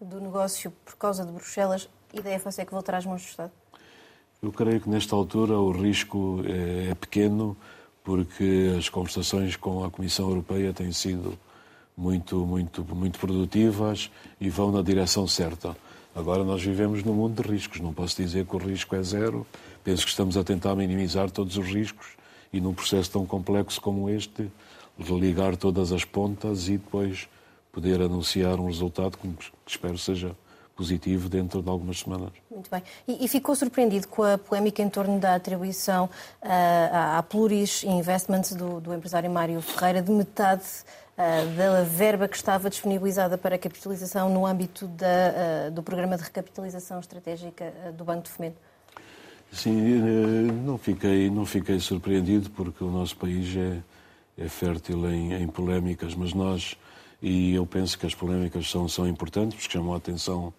do 0.00 0.20
negócio 0.20 0.72
por 0.84 0.94
causa 0.94 1.26
de 1.26 1.32
Bruxelas 1.32 1.88
e 2.14 2.20
da 2.20 2.38
FAC 2.38 2.70
voltará 2.70 2.98
às 2.98 3.04
mãos 3.04 3.22
do 3.22 3.26
Estado? 3.26 3.50
Eu 4.40 4.52
creio 4.52 4.80
que 4.80 4.88
nesta 4.88 5.16
altura 5.16 5.58
o 5.58 5.72
risco 5.72 6.40
é, 6.46 6.90
é 6.92 6.94
pequeno 6.94 7.56
porque 8.02 8.74
as 8.78 8.88
conversações 8.88 9.56
com 9.56 9.84
a 9.84 9.90
Comissão 9.90 10.28
Europeia 10.28 10.72
têm 10.72 10.92
sido 10.92 11.38
muito, 11.96 12.46
muito, 12.46 12.84
muito 12.94 13.18
produtivas 13.18 14.10
e 14.40 14.48
vão 14.48 14.72
na 14.72 14.82
direção 14.82 15.26
certa. 15.26 15.76
Agora 16.14 16.42
nós 16.42 16.62
vivemos 16.62 17.04
num 17.04 17.14
mundo 17.14 17.42
de 17.42 17.48
riscos. 17.48 17.80
Não 17.80 17.92
posso 17.92 18.16
dizer 18.16 18.46
que 18.46 18.56
o 18.56 18.58
risco 18.58 18.94
é 18.96 19.02
zero. 19.02 19.46
Penso 19.84 20.04
que 20.04 20.10
estamos 20.10 20.36
a 20.36 20.42
tentar 20.42 20.74
minimizar 20.74 21.30
todos 21.30 21.56
os 21.56 21.66
riscos 21.66 22.16
e 22.52 22.60
num 22.60 22.74
processo 22.74 23.10
tão 23.10 23.24
complexo 23.24 23.80
como 23.80 24.10
este, 24.10 24.50
religar 24.98 25.56
todas 25.56 25.92
as 25.92 26.04
pontas 26.04 26.68
e 26.68 26.72
depois 26.72 27.28
poder 27.70 28.00
anunciar 28.00 28.58
um 28.58 28.66
resultado 28.66 29.16
que 29.16 29.28
espero 29.66 29.96
seja 29.96 30.34
positivo 30.80 31.28
dentro 31.28 31.62
de 31.62 31.68
algumas 31.68 31.98
semanas. 31.98 32.30
Muito 32.50 32.70
bem. 32.70 32.82
E, 33.06 33.22
e 33.22 33.28
ficou 33.28 33.54
surpreendido 33.54 34.08
com 34.08 34.22
a 34.22 34.38
polémica 34.38 34.80
em 34.80 34.88
torno 34.88 35.20
da 35.20 35.34
atribuição 35.34 36.06
uh, 36.06 37.18
à 37.18 37.22
Pluris 37.22 37.84
Investments 37.84 38.54
do, 38.54 38.80
do 38.80 38.94
empresário 38.94 39.30
Mário 39.30 39.60
Ferreira 39.60 40.00
de 40.00 40.10
metade 40.10 40.64
uh, 40.64 41.54
da 41.54 41.82
verba 41.82 42.26
que 42.26 42.36
estava 42.36 42.70
disponibilizada 42.70 43.36
para 43.36 43.56
a 43.56 43.58
capitalização 43.58 44.30
no 44.30 44.46
âmbito 44.46 44.86
da, 44.86 45.68
uh, 45.68 45.70
do 45.70 45.82
programa 45.82 46.16
de 46.16 46.22
recapitalização 46.22 46.98
estratégica 46.98 47.74
do 47.94 48.02
Banco 48.02 48.22
de 48.22 48.30
Fomento? 48.30 48.56
Sim, 49.52 49.98
eh, 49.98 50.52
não 50.64 50.78
fiquei, 50.78 51.28
não 51.28 51.44
fiquei 51.44 51.78
surpreendido 51.78 52.48
porque 52.50 52.82
o 52.82 52.90
nosso 52.90 53.16
país 53.16 53.54
é, 53.54 53.82
é 54.38 54.48
fértil 54.48 55.10
em, 55.10 55.34
em 55.34 55.46
polémicas, 55.46 56.14
mas 56.14 56.32
nós, 56.32 56.78
e 57.20 57.54
eu 57.54 57.66
penso 57.66 57.98
que 57.98 58.06
as 58.06 58.14
polémicas 58.14 58.70
são, 58.70 58.88
são 58.88 59.06
importantes 59.06 59.58
porque 59.58 59.72
chamam 59.72 59.92
a 59.92 59.96
atenção 59.98 60.54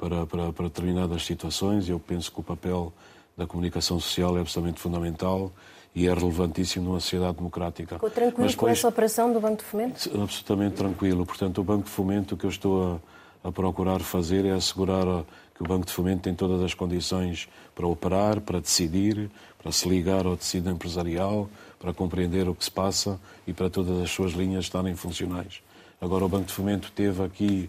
para, 0.00 0.26
para, 0.26 0.52
para 0.52 0.64
determinadas 0.64 1.26
situações. 1.26 1.88
Eu 1.88 2.00
penso 2.00 2.32
que 2.32 2.40
o 2.40 2.42
papel 2.42 2.90
da 3.36 3.46
comunicação 3.46 4.00
social 4.00 4.36
é 4.38 4.40
absolutamente 4.40 4.80
fundamental 4.80 5.52
e 5.94 6.08
é 6.08 6.14
relevantíssimo 6.14 6.86
numa 6.86 7.00
sociedade 7.00 7.36
democrática. 7.36 7.96
Ficou 7.96 8.10
tranquilo 8.10 8.46
Mas, 8.46 8.54
com 8.54 8.66
essa 8.66 8.88
operação 8.88 9.32
do 9.32 9.40
Banco 9.40 9.58
de 9.58 9.64
Fomento? 9.64 10.10
Absolutamente 10.22 10.76
tranquilo. 10.76 11.26
Portanto, 11.26 11.60
o 11.60 11.64
Banco 11.64 11.84
de 11.84 11.90
Fomento, 11.90 12.34
o 12.34 12.38
que 12.38 12.46
eu 12.46 12.50
estou 12.50 13.00
a, 13.44 13.48
a 13.48 13.52
procurar 13.52 14.00
fazer 14.00 14.46
é 14.46 14.52
assegurar 14.52 15.24
que 15.54 15.62
o 15.62 15.66
Banco 15.66 15.84
de 15.84 15.92
Fomento 15.92 16.22
tem 16.22 16.34
todas 16.34 16.62
as 16.62 16.72
condições 16.72 17.48
para 17.74 17.86
operar, 17.86 18.40
para 18.40 18.60
decidir, 18.60 19.30
para 19.62 19.70
se 19.70 19.86
ligar 19.88 20.24
ao 20.26 20.36
tecido 20.36 20.70
empresarial, 20.70 21.50
para 21.78 21.92
compreender 21.92 22.48
o 22.48 22.54
que 22.54 22.64
se 22.64 22.70
passa 22.70 23.20
e 23.46 23.52
para 23.52 23.68
todas 23.68 24.00
as 24.00 24.10
suas 24.10 24.32
linhas 24.32 24.64
estarem 24.64 24.94
funcionais. 24.94 25.60
Agora, 26.00 26.24
o 26.24 26.28
Banco 26.28 26.46
de 26.46 26.52
Fomento 26.54 26.90
teve 26.92 27.22
aqui 27.22 27.68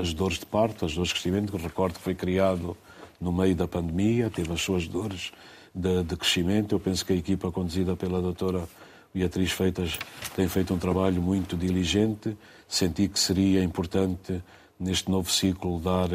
as 0.00 0.12
dores 0.12 0.38
de 0.38 0.46
parto, 0.46 0.84
as 0.84 0.94
dores 0.94 1.08
de 1.08 1.14
crescimento, 1.14 1.52
que 1.52 1.62
recordo 1.62 1.94
que 1.94 2.00
foi 2.00 2.14
criado 2.14 2.76
no 3.20 3.32
meio 3.32 3.54
da 3.54 3.68
pandemia, 3.68 4.30
teve 4.30 4.52
as 4.52 4.60
suas 4.60 4.86
dores 4.88 5.32
de, 5.74 6.02
de 6.02 6.16
crescimento. 6.16 6.74
Eu 6.74 6.80
penso 6.80 7.04
que 7.04 7.12
a 7.12 7.16
equipa 7.16 7.50
conduzida 7.52 7.96
pela 7.96 8.20
doutora 8.20 8.68
Beatriz 9.14 9.52
Feitas 9.52 9.98
tem 10.34 10.48
feito 10.48 10.74
um 10.74 10.78
trabalho 10.78 11.22
muito 11.22 11.56
diligente. 11.56 12.36
Senti 12.68 13.08
que 13.08 13.18
seria 13.18 13.62
importante, 13.62 14.42
neste 14.78 15.10
novo 15.10 15.30
ciclo, 15.30 15.78
dar 15.80 16.08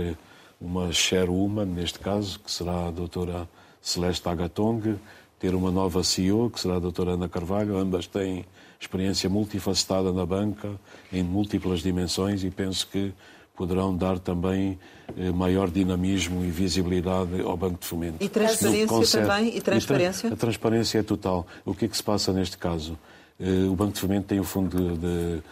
uma 0.59 0.91
share 0.91 1.29
woman, 1.29 1.65
neste 1.65 1.99
caso, 1.99 2.39
que 2.39 2.51
será 2.51 2.87
a 2.87 2.91
doutora 2.91 3.49
Celeste 3.81 4.27
Agatong, 4.29 4.99
ter 5.39 5.55
uma 5.55 5.71
nova 5.71 6.03
CEO, 6.03 6.51
que 6.51 6.59
será 6.59 6.75
a 6.75 6.79
doutora 6.79 7.13
Ana 7.13 7.27
Carvalho. 7.27 7.77
Ambas 7.77 8.05
têm 8.05 8.45
experiência 8.81 9.29
multifacetada 9.29 10.11
na 10.11 10.25
banca, 10.25 10.71
em 11.13 11.23
múltiplas 11.23 11.81
dimensões, 11.81 12.43
e 12.43 12.49
penso 12.49 12.87
que 12.87 13.13
poderão 13.55 13.95
dar 13.95 14.17
também 14.17 14.79
eh, 15.15 15.31
maior 15.31 15.69
dinamismo 15.69 16.43
e 16.43 16.49
visibilidade 16.49 17.41
ao 17.41 17.55
Banco 17.55 17.79
de 17.79 17.85
Fomento. 17.85 18.17
E 18.19 18.27
transparência 18.27 19.21
também? 19.21 19.55
E 19.55 19.61
transparência? 19.61 20.33
A 20.33 20.35
transparência 20.35 20.99
é 20.99 21.03
total. 21.03 21.45
O 21.63 21.75
que 21.75 21.85
é 21.85 21.87
que 21.87 21.95
se 21.95 22.01
passa 22.01 22.33
neste 22.33 22.57
caso? 22.57 22.97
Eh, 23.39 23.67
o 23.69 23.75
Banco 23.75 23.93
de 23.93 23.99
Fomento 23.99 24.27
tem 24.27 24.39
o 24.39 24.41
um 24.41 24.45
fundo 24.45 24.97
de, 24.97 24.97
de, 24.97 25.43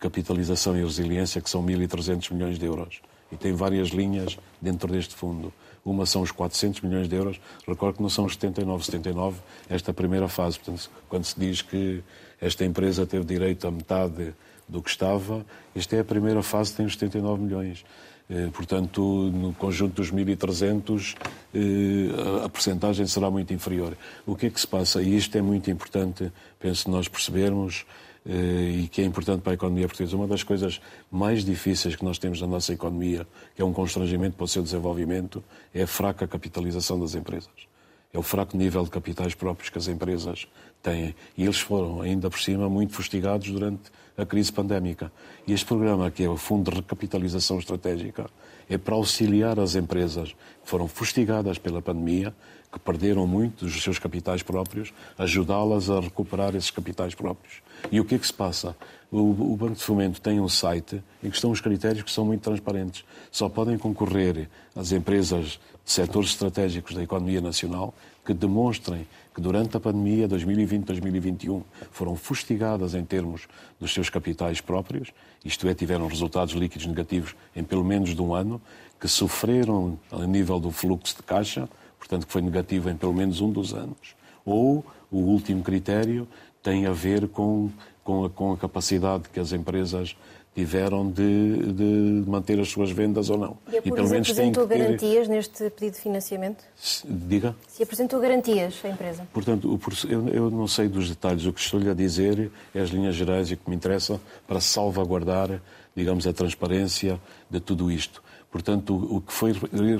capitalização 0.00 0.78
e 0.78 0.82
resiliência, 0.82 1.42
que 1.42 1.50
são 1.50 1.62
1.300 1.62 2.32
milhões 2.32 2.58
de 2.58 2.64
euros. 2.64 3.00
E 3.30 3.36
tem 3.36 3.52
várias 3.52 3.88
linhas 3.88 4.38
dentro 4.62 4.90
deste 4.90 5.14
fundo. 5.14 5.52
Uma 5.88 6.04
são 6.06 6.22
os 6.22 6.30
400 6.30 6.82
milhões 6.82 7.08
de 7.08 7.16
euros. 7.16 7.40
Recordo 7.66 7.96
que 7.96 8.02
não 8.02 8.10
são 8.10 8.24
os 8.24 8.34
79, 8.34 8.84
79, 8.84 9.38
esta 9.68 9.92
primeira 9.92 10.28
fase. 10.28 10.58
Portanto, 10.58 10.90
quando 11.08 11.24
se 11.24 11.38
diz 11.38 11.62
que 11.62 12.02
esta 12.40 12.64
empresa 12.64 13.06
teve 13.06 13.24
direito 13.24 13.66
a 13.66 13.70
metade 13.70 14.34
do 14.68 14.82
que 14.82 14.90
estava, 14.90 15.44
esta 15.74 15.96
é 15.96 16.00
a 16.00 16.04
primeira 16.04 16.42
fase, 16.42 16.74
tem 16.74 16.84
os 16.84 16.92
79 16.92 17.42
milhões. 17.42 17.84
Eh, 18.30 18.48
portanto, 18.52 19.00
no 19.32 19.54
conjunto 19.54 19.94
dos 19.94 20.12
1.300, 20.12 21.16
eh, 21.54 22.44
a 22.44 22.48
percentagem 22.48 23.06
será 23.06 23.30
muito 23.30 23.54
inferior. 23.54 23.96
O 24.26 24.36
que 24.36 24.46
é 24.46 24.50
que 24.50 24.60
se 24.60 24.66
passa? 24.66 25.00
E 25.00 25.16
isto 25.16 25.36
é 25.38 25.40
muito 25.40 25.70
importante, 25.70 26.30
penso 26.60 26.90
nós 26.90 27.08
percebermos, 27.08 27.86
e 28.26 28.88
que 28.88 29.00
é 29.00 29.04
importante 29.04 29.42
para 29.42 29.52
a 29.52 29.54
economia 29.54 29.86
portuguesa. 29.86 30.16
Uma 30.16 30.26
das 30.26 30.42
coisas 30.42 30.80
mais 31.10 31.44
difíceis 31.44 31.96
que 31.96 32.04
nós 32.04 32.18
temos 32.18 32.40
na 32.40 32.46
nossa 32.46 32.72
economia, 32.72 33.26
que 33.54 33.62
é 33.62 33.64
um 33.64 33.72
constrangimento 33.72 34.36
para 34.36 34.44
o 34.44 34.48
seu 34.48 34.62
desenvolvimento, 34.62 35.42
é 35.74 35.82
a 35.82 35.86
fraca 35.86 36.26
capitalização 36.26 36.98
das 37.00 37.14
empresas. 37.14 37.68
É 38.12 38.18
o 38.18 38.22
fraco 38.22 38.56
nível 38.56 38.84
de 38.84 38.90
capitais 38.90 39.34
próprios 39.34 39.68
que 39.68 39.78
as 39.78 39.86
empresas 39.86 40.46
têm. 40.82 41.14
E 41.36 41.44
eles 41.44 41.60
foram, 41.60 42.00
ainda 42.00 42.30
por 42.30 42.40
cima, 42.40 42.68
muito 42.68 42.94
fustigados 42.94 43.50
durante 43.50 43.90
a 44.16 44.24
crise 44.24 44.52
pandémica. 44.52 45.12
E 45.46 45.52
este 45.52 45.66
programa, 45.66 46.10
que 46.10 46.24
é 46.24 46.28
o 46.28 46.36
Fundo 46.36 46.70
de 46.70 46.78
Recapitalização 46.78 47.58
Estratégica, 47.58 48.28
é 48.68 48.76
para 48.76 48.94
auxiliar 48.94 49.60
as 49.60 49.74
empresas 49.74 50.30
que 50.30 50.68
foram 50.68 50.88
fustigadas 50.88 51.58
pela 51.58 51.80
pandemia 51.80 52.34
que 52.70 52.78
perderam 52.78 53.26
muito 53.26 53.64
dos 53.64 53.82
seus 53.82 53.98
capitais 53.98 54.42
próprios, 54.42 54.92
ajudá-las 55.16 55.88
a 55.88 56.00
recuperar 56.00 56.54
esses 56.54 56.70
capitais 56.70 57.14
próprios. 57.14 57.62
E 57.90 58.00
o 58.00 58.04
que 58.04 58.14
é 58.14 58.18
que 58.18 58.26
se 58.26 58.32
passa? 58.32 58.76
O, 59.10 59.18
o, 59.52 59.56
Banco 59.56 59.74
de 59.74 59.82
Fomento 59.82 60.20
tem 60.20 60.38
um 60.38 60.48
site 60.48 61.02
em 61.22 61.30
que 61.30 61.36
estão 61.36 61.50
os 61.50 61.62
critérios 61.62 62.02
que 62.02 62.10
são 62.10 62.26
muito 62.26 62.42
transparentes. 62.42 63.04
Só 63.30 63.48
podem 63.48 63.78
concorrer 63.78 64.48
as 64.76 64.92
empresas 64.92 65.58
de 65.82 65.92
setores 65.92 66.30
estratégicos 66.30 66.94
da 66.94 67.02
economia 67.02 67.40
nacional 67.40 67.94
que 68.24 68.34
demonstrem 68.34 69.06
que 69.34 69.40
durante 69.40 69.74
a 69.76 69.80
pandemia 69.80 70.28
2020-2021 70.28 71.62
foram 71.90 72.14
fustigadas 72.14 72.94
em 72.94 73.02
termos 73.02 73.48
dos 73.80 73.94
seus 73.94 74.10
capitais 74.10 74.60
próprios, 74.60 75.12
isto 75.42 75.66
é, 75.66 75.74
tiveram 75.74 76.06
resultados 76.06 76.52
líquidos 76.54 76.86
negativos 76.86 77.34
em 77.56 77.64
pelo 77.64 77.84
menos 77.84 78.14
de 78.14 78.20
um 78.20 78.34
ano, 78.34 78.60
que 79.00 79.08
sofreram 79.08 79.98
a 80.10 80.26
nível 80.26 80.58
do 80.60 80.70
fluxo 80.70 81.16
de 81.16 81.22
caixa, 81.22 81.68
portanto, 81.98 82.26
que 82.26 82.32
foi 82.32 82.42
negativo 82.42 82.88
em 82.90 82.96
pelo 82.96 83.14
menos 83.14 83.40
um 83.40 83.50
dos 83.50 83.74
anos. 83.74 84.16
Ou 84.44 84.84
o 85.10 85.18
último 85.18 85.62
critério 85.62 86.26
tem 86.62 86.86
a 86.86 86.92
ver 86.92 87.28
com, 87.28 87.70
com, 88.04 88.24
a, 88.24 88.30
com 88.30 88.52
a 88.52 88.56
capacidade 88.56 89.28
que 89.32 89.40
as 89.40 89.52
empresas 89.52 90.16
tiveram 90.58 91.08
de, 91.08 91.72
de, 91.72 92.24
manter 92.26 92.58
as 92.58 92.68
suas 92.68 92.90
vendas 92.90 93.30
ou 93.30 93.38
não. 93.38 93.56
E, 93.72 93.76
e 93.76 93.80
pelo 93.80 94.08
menos 94.08 94.28
apresentou 94.28 94.66
ter... 94.66 94.78
garantias 94.78 95.28
neste 95.28 95.70
pedido 95.70 95.94
de 95.94 96.00
financiamento? 96.00 96.64
Diga? 97.04 97.54
Se 97.68 97.80
apresentou 97.82 98.20
garantias 98.20 98.74
a 98.82 98.88
empresa? 98.88 99.28
Portanto, 99.32 99.78
eu, 100.08 100.28
eu 100.28 100.50
não 100.50 100.66
sei 100.66 100.88
dos 100.88 101.08
detalhes. 101.08 101.46
O 101.46 101.52
que 101.52 101.60
estou-lhe 101.60 101.88
a 101.88 101.94
dizer 101.94 102.50
é 102.74 102.80
as 102.80 102.90
linhas 102.90 103.14
gerais 103.14 103.52
e 103.52 103.54
o 103.54 103.56
que 103.56 103.70
me 103.70 103.76
interessa 103.76 104.20
para 104.48 104.60
salvaguardar, 104.60 105.60
digamos, 105.94 106.26
a 106.26 106.32
transparência 106.32 107.20
de 107.48 107.60
tudo 107.60 107.88
isto. 107.88 108.20
Portanto, 108.50 108.94
o 108.94 109.20
que 109.20 109.32
foi, 109.32 109.52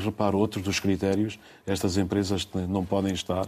reparo, 0.03 0.38
outro 0.38 0.62
dos 0.62 0.80
critérios, 0.80 1.38
estas 1.66 1.99
empresas 1.99 2.49
não 2.68 2.84
podem 2.84 3.12
estar 3.12 3.44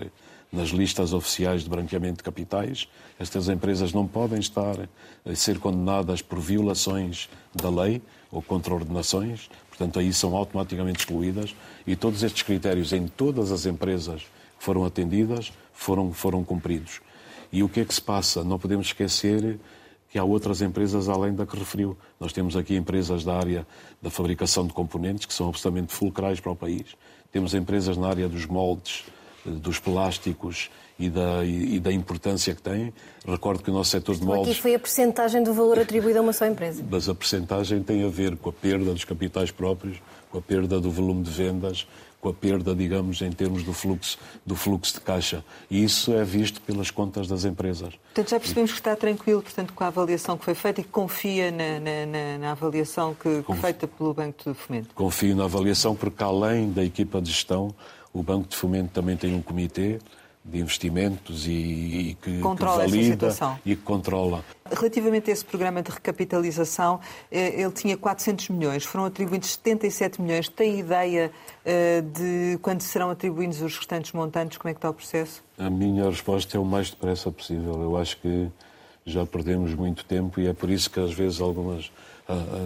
nas 0.52 0.68
listas 0.68 1.12
oficiais 1.12 1.62
de 1.62 1.70
branqueamento 1.70 2.18
de 2.18 2.22
capitais, 2.22 2.88
estas 3.18 3.48
empresas 3.48 3.92
não 3.92 4.06
podem 4.06 4.38
estar 4.38 4.76
a 5.24 5.34
ser 5.34 5.58
condenadas 5.58 6.20
por 6.20 6.38
violações 6.40 7.28
da 7.54 7.70
lei 7.70 8.02
ou 8.30 8.42
contra 8.42 8.74
ordenações, 8.74 9.48
portanto, 9.68 9.98
aí 9.98 10.12
são 10.12 10.36
automaticamente 10.36 11.00
excluídas 11.00 11.54
e 11.86 11.96
todos 11.96 12.22
estes 12.22 12.42
critérios 12.42 12.92
em 12.92 13.06
todas 13.06 13.52
as 13.52 13.64
empresas 13.64 14.22
que 14.58 14.64
foram 14.64 14.84
atendidas 14.84 15.52
foram, 15.72 16.12
foram 16.12 16.44
cumpridos. 16.44 17.00
E 17.52 17.62
o 17.62 17.68
que 17.68 17.80
é 17.80 17.84
que 17.84 17.94
se 17.94 18.02
passa? 18.02 18.44
Não 18.44 18.58
podemos 18.58 18.88
esquecer 18.88 19.58
que 20.10 20.18
há 20.18 20.24
outras 20.24 20.60
empresas 20.60 21.08
além 21.08 21.34
da 21.34 21.46
que 21.46 21.56
referiu. 21.56 21.96
Nós 22.18 22.32
temos 22.32 22.56
aqui 22.56 22.74
empresas 22.74 23.24
da 23.24 23.34
área 23.34 23.66
da 24.02 24.10
fabricação 24.10 24.66
de 24.66 24.72
componentes 24.72 25.24
que 25.24 25.32
são 25.32 25.48
absolutamente 25.48 25.92
fulcrais 25.92 26.40
para 26.40 26.50
o 26.50 26.56
país. 26.56 26.96
Temos 27.30 27.54
empresas 27.54 27.96
na 27.96 28.08
área 28.08 28.28
dos 28.28 28.44
moldes, 28.44 29.04
eh, 29.46 29.50
dos 29.50 29.78
plásticos 29.78 30.68
e 30.98 31.08
da, 31.08 31.44
e, 31.44 31.78
da 31.78 31.92
importância 31.92 32.54
que 32.54 32.60
têm. 32.60 32.92
Recordo 33.26 33.62
que 33.62 33.70
o 33.70 33.72
nosso 33.72 33.90
setor 33.90 34.16
de 34.16 34.24
moldes... 34.24 34.50
Aqui 34.50 34.60
foi 34.60 34.74
a 34.74 34.78
percentagem 34.78 35.42
do 35.42 35.54
valor 35.54 35.78
atribuído 35.78 36.18
a 36.18 36.22
uma 36.22 36.32
só 36.32 36.44
empresa. 36.44 36.84
Mas 36.90 37.08
a 37.08 37.14
percentagem 37.14 37.82
tem 37.82 38.04
a 38.04 38.08
ver 38.08 38.36
com 38.36 38.50
a 38.50 38.52
perda 38.52 38.92
dos 38.92 39.04
capitais 39.04 39.50
próprios, 39.50 39.96
com 40.30 40.38
a 40.38 40.42
perda 40.42 40.78
do 40.78 40.90
volume 40.90 41.22
de 41.22 41.30
vendas, 41.30 41.86
com 42.20 42.28
a 42.28 42.34
perda, 42.34 42.74
digamos, 42.74 43.22
em 43.22 43.32
termos 43.32 43.62
do 43.62 43.72
fluxo, 43.72 44.18
do 44.44 44.54
fluxo 44.54 44.94
de 44.94 45.00
caixa. 45.00 45.44
E 45.70 45.82
isso 45.82 46.12
é 46.12 46.22
visto 46.22 46.60
pelas 46.60 46.90
contas 46.90 47.26
das 47.26 47.44
empresas. 47.44 47.94
Portanto, 47.94 48.30
já 48.30 48.38
percebemos 48.38 48.72
que 48.72 48.78
está 48.78 48.94
tranquilo 48.94 49.42
portanto, 49.42 49.72
com 49.72 49.84
a 49.84 49.86
avaliação 49.86 50.36
que 50.36 50.44
foi 50.44 50.54
feita 50.54 50.80
e 50.80 50.84
que 50.84 50.90
confia 50.90 51.50
na, 51.50 51.80
na, 51.80 52.38
na 52.38 52.50
avaliação 52.52 53.14
que, 53.14 53.42
foi 53.42 53.56
feita 53.56 53.88
pelo 53.88 54.12
Banco 54.12 54.52
de 54.52 54.54
Fomento. 54.54 54.94
Confio 54.94 55.34
na 55.34 55.44
avaliação 55.44 55.94
porque, 55.96 56.22
além 56.22 56.70
da 56.70 56.84
equipa 56.84 57.20
de 57.22 57.30
gestão, 57.30 57.74
o 58.12 58.22
Banco 58.22 58.48
de 58.48 58.56
Fomento 58.56 58.90
também 58.92 59.16
tem 59.16 59.34
um 59.34 59.40
comitê 59.40 59.98
de 60.44 60.58
investimentos 60.58 61.46
e, 61.46 61.50
e 61.50 62.18
que, 62.20 62.40
controla 62.40 62.84
que 62.84 62.90
valida 62.90 63.28
e 63.64 63.76
que 63.76 63.82
controla. 63.82 64.44
Relativamente 64.70 65.30
a 65.30 65.32
esse 65.32 65.44
programa 65.44 65.82
de 65.82 65.90
recapitalização, 65.90 67.00
eh, 67.30 67.60
ele 67.60 67.72
tinha 67.72 67.96
400 67.96 68.48
milhões, 68.48 68.84
foram 68.84 69.04
atribuídos 69.04 69.50
77 69.52 70.22
milhões. 70.22 70.48
Tem 70.48 70.78
ideia 70.78 71.30
eh, 71.64 72.00
de 72.00 72.58
quando 72.62 72.80
serão 72.80 73.10
atribuídos 73.10 73.60
os 73.60 73.76
restantes 73.76 74.12
montantes? 74.12 74.56
Como 74.56 74.70
é 74.70 74.72
que 74.72 74.78
está 74.78 74.88
o 74.88 74.94
processo? 74.94 75.42
A 75.58 75.68
minha 75.68 76.08
resposta 76.08 76.56
é 76.56 76.60
o 76.60 76.64
mais 76.64 76.90
depressa 76.90 77.30
possível. 77.30 77.82
Eu 77.82 77.96
acho 77.96 78.16
que 78.16 78.48
já 79.04 79.26
perdemos 79.26 79.74
muito 79.74 80.04
tempo 80.04 80.40
e 80.40 80.46
é 80.46 80.52
por 80.52 80.70
isso 80.70 80.90
que 80.90 81.00
às 81.00 81.12
vezes 81.12 81.40
algumas 81.40 81.90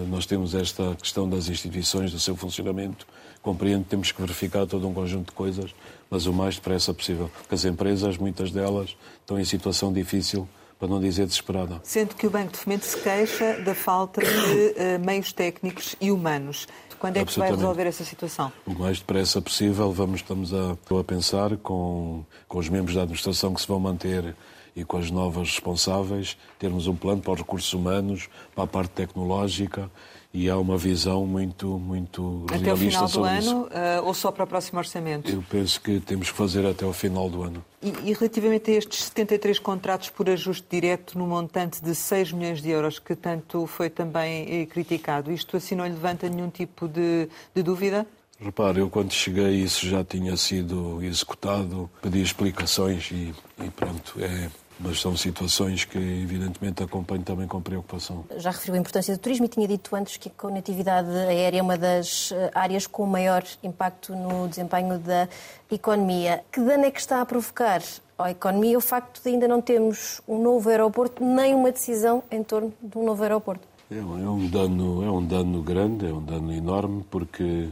nós 0.09 0.27
temos 0.27 0.55
esta 0.55 0.95
questão 0.97 1.29
das 1.29 1.49
instituições, 1.49 2.13
do 2.13 2.19
seu 2.19 2.37
funcionamento. 2.37 3.07
Compreendo 3.43 3.85
que 3.85 3.91
temos 3.91 4.11
que 4.11 4.21
verificar 4.21 4.67
todo 4.67 4.89
um 4.89 4.95
conjunto 4.95 5.27
de 5.29 5.33
coisas, 5.33 5.75
mas 6.11 6.25
o 6.27 6.33
mais 6.33 6.55
depressa 6.55 6.95
possível. 6.95 7.31
Porque 7.41 7.55
as 7.55 7.65
empresas, 7.65 8.17
muitas 8.17 8.51
delas, 8.51 8.97
estão 9.21 9.39
em 9.39 9.45
situação 9.45 9.93
difícil, 9.93 10.49
para 10.79 10.89
não 10.89 11.01
dizer 11.01 11.27
desesperada. 11.27 11.81
Sendo 11.85 12.15
que 12.15 12.27
o 12.27 12.31
Banco 12.31 12.53
de 12.53 12.59
Fomento 12.59 12.85
se 12.85 12.99
queixa 12.99 13.61
da 13.61 13.75
falta 13.75 14.21
de 14.23 14.27
uh, 14.27 14.99
meios 15.05 15.33
técnicos 15.33 15.95
e 16.01 16.11
humanos. 16.11 16.67
Quando 16.99 17.19
é 17.19 17.25
que 17.25 17.39
vai 17.39 17.51
resolver 17.51 17.87
essa 17.87 18.03
situação? 18.03 18.51
O 18.65 18.73
mais 18.73 18.99
depressa 18.99 19.43
possível. 19.43 19.93
Vamos, 19.93 20.21
estamos 20.21 20.55
a, 20.55 20.73
a 20.73 21.05
pensar 21.05 21.55
com, 21.59 22.25
com 22.49 22.59
os 22.59 22.71
membros 22.71 22.95
da 22.95 23.03
administração 23.03 23.53
que 23.53 23.61
se 23.61 23.69
vão 23.69 23.79
manter 23.79 24.35
e 24.77 24.85
com 24.85 24.97
as 24.97 25.11
novas 25.11 25.51
responsáveis, 25.51 26.37
termos 26.59 26.87
um 26.87 26.97
plano 26.97 27.23
para 27.23 27.33
os 27.33 27.39
recursos 27.39 27.73
humanos, 27.73 28.29
para 28.55 28.65
a 28.65 28.67
parte 28.67 28.91
tecnológica 28.91 29.91
e 30.35 30.51
há 30.51 30.59
uma 30.59 30.77
visão 30.77 31.25
muito, 31.25 31.79
muito 31.79 32.45
até 32.49 32.59
realista 32.59 33.07
sobre 33.07 33.39
isso. 33.39 33.51
Até 33.51 33.61
o 33.61 33.69
final 33.69 33.69
do 33.69 33.79
ano 33.79 34.01
uh, 34.03 34.07
ou 34.07 34.13
só 34.13 34.33
para 34.33 34.43
o 34.43 34.47
próximo 34.49 34.81
orçamento? 34.81 35.31
Eu 35.31 35.45
penso 35.49 35.81
que 35.81 36.01
temos 36.01 36.29
que 36.29 36.37
fazer 36.37 36.67
até 36.67 36.85
o 36.85 36.93
final 36.93 37.31
do 37.31 37.45
ano. 37.45 37.65
E, 37.81 38.11
e, 38.11 38.13
relativamente 38.13 38.69
a 38.73 38.75
estes 38.75 39.05
73 39.05 39.61
contratos 39.61 40.11
por 40.11 40.29
ajuste 40.29 40.67
direto 40.69 41.17
no 41.17 41.27
montante 41.27 41.81
de 41.81 41.95
6 41.95 42.33
milhões 42.33 42.61
de 42.61 42.69
euros, 42.69 42.99
que 42.99 43.15
tanto 43.15 43.65
foi 43.69 43.89
também 43.89 44.63
eh, 44.63 44.67
criticado, 44.67 45.31
isto 45.31 45.57
assim 45.57 45.77
não 45.77 45.85
lhe 45.85 45.93
levanta 45.93 46.29
nenhum 46.29 46.51
tipo 46.51 46.89
de, 46.89 47.29
de 47.55 47.63
dúvida? 47.63 48.05
Repare, 48.41 48.81
eu 48.81 48.91
quando 48.91 49.13
cheguei 49.13 49.63
isso 49.63 49.87
já 49.87 50.03
tinha 50.03 50.37
sido 50.37 51.03
executado, 51.03 51.89
pedi 52.03 52.21
explicações 52.21 53.11
e, 53.13 53.33
e 53.63 53.71
pronto, 53.71 54.17
é, 54.19 54.51
mas 54.79 55.01
são 55.01 55.17
situações 55.17 55.85
que, 55.85 55.99
evidentemente, 55.99 56.83
acompanho 56.83 57.23
também 57.23 57.47
com 57.47 57.61
preocupação. 57.61 58.25
Já 58.37 58.51
referiu 58.51 58.75
a 58.75 58.79
importância 58.79 59.15
do 59.15 59.21
turismo 59.21 59.47
e 59.47 59.49
tinha 59.49 59.69
dito 59.69 59.95
antes 59.95 60.17
que 60.17 60.29
a 60.29 60.33
conectividade 60.33 61.09
aérea 61.11 61.59
é 61.59 61.63
uma 61.63 61.79
das 61.79 62.33
eh, 62.33 62.51
áreas 62.55 62.87
com 62.87 63.07
maior 63.07 63.45
impacto 63.63 64.15
no 64.17 64.49
desempenho 64.49 64.99
da 64.99 65.29
economia. 65.71 66.43
Que 66.51 66.61
dano 66.61 66.85
é 66.85 66.91
que 66.91 67.01
está 67.01 67.21
a 67.21 67.27
provocar 67.27 67.83
à 68.19 68.31
economia 68.31 68.77
o 68.77 68.81
facto 68.81 69.23
de 69.23 69.29
ainda 69.29 69.47
não 69.47 69.61
termos 69.61 70.21
um 70.27 70.43
novo 70.43 70.69
aeroporto, 70.69 71.25
nem 71.25 71.55
uma 71.55 71.71
decisão 71.71 72.23
em 72.31 72.43
torno 72.43 72.73
de 72.83 72.99
um 72.99 73.05
novo 73.05 73.23
aeroporto? 73.23 73.67
É 73.91 73.97
um, 73.97 74.45
é 74.45 74.49
dano, 74.49 75.05
é 75.05 75.11
um 75.11 75.25
dano 75.25 75.63
grande, 75.63 76.07
é 76.07 76.13
um 76.13 76.23
dano 76.23 76.53
enorme, 76.53 77.05
porque 77.11 77.69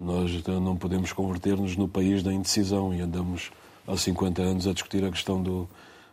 nós 0.00 0.42
não 0.44 0.76
podemos 0.76 1.12
converter-nos 1.12 1.76
no 1.76 1.86
país 1.86 2.22
da 2.22 2.32
indecisão 2.32 2.92
e 2.92 3.00
andamos 3.00 3.52
há 3.86 3.96
50 3.96 4.42
anos 4.42 4.66
a 4.66 4.72
discutir 4.72 5.04
a 5.04 5.10
questão 5.10 5.40
do 5.40 5.68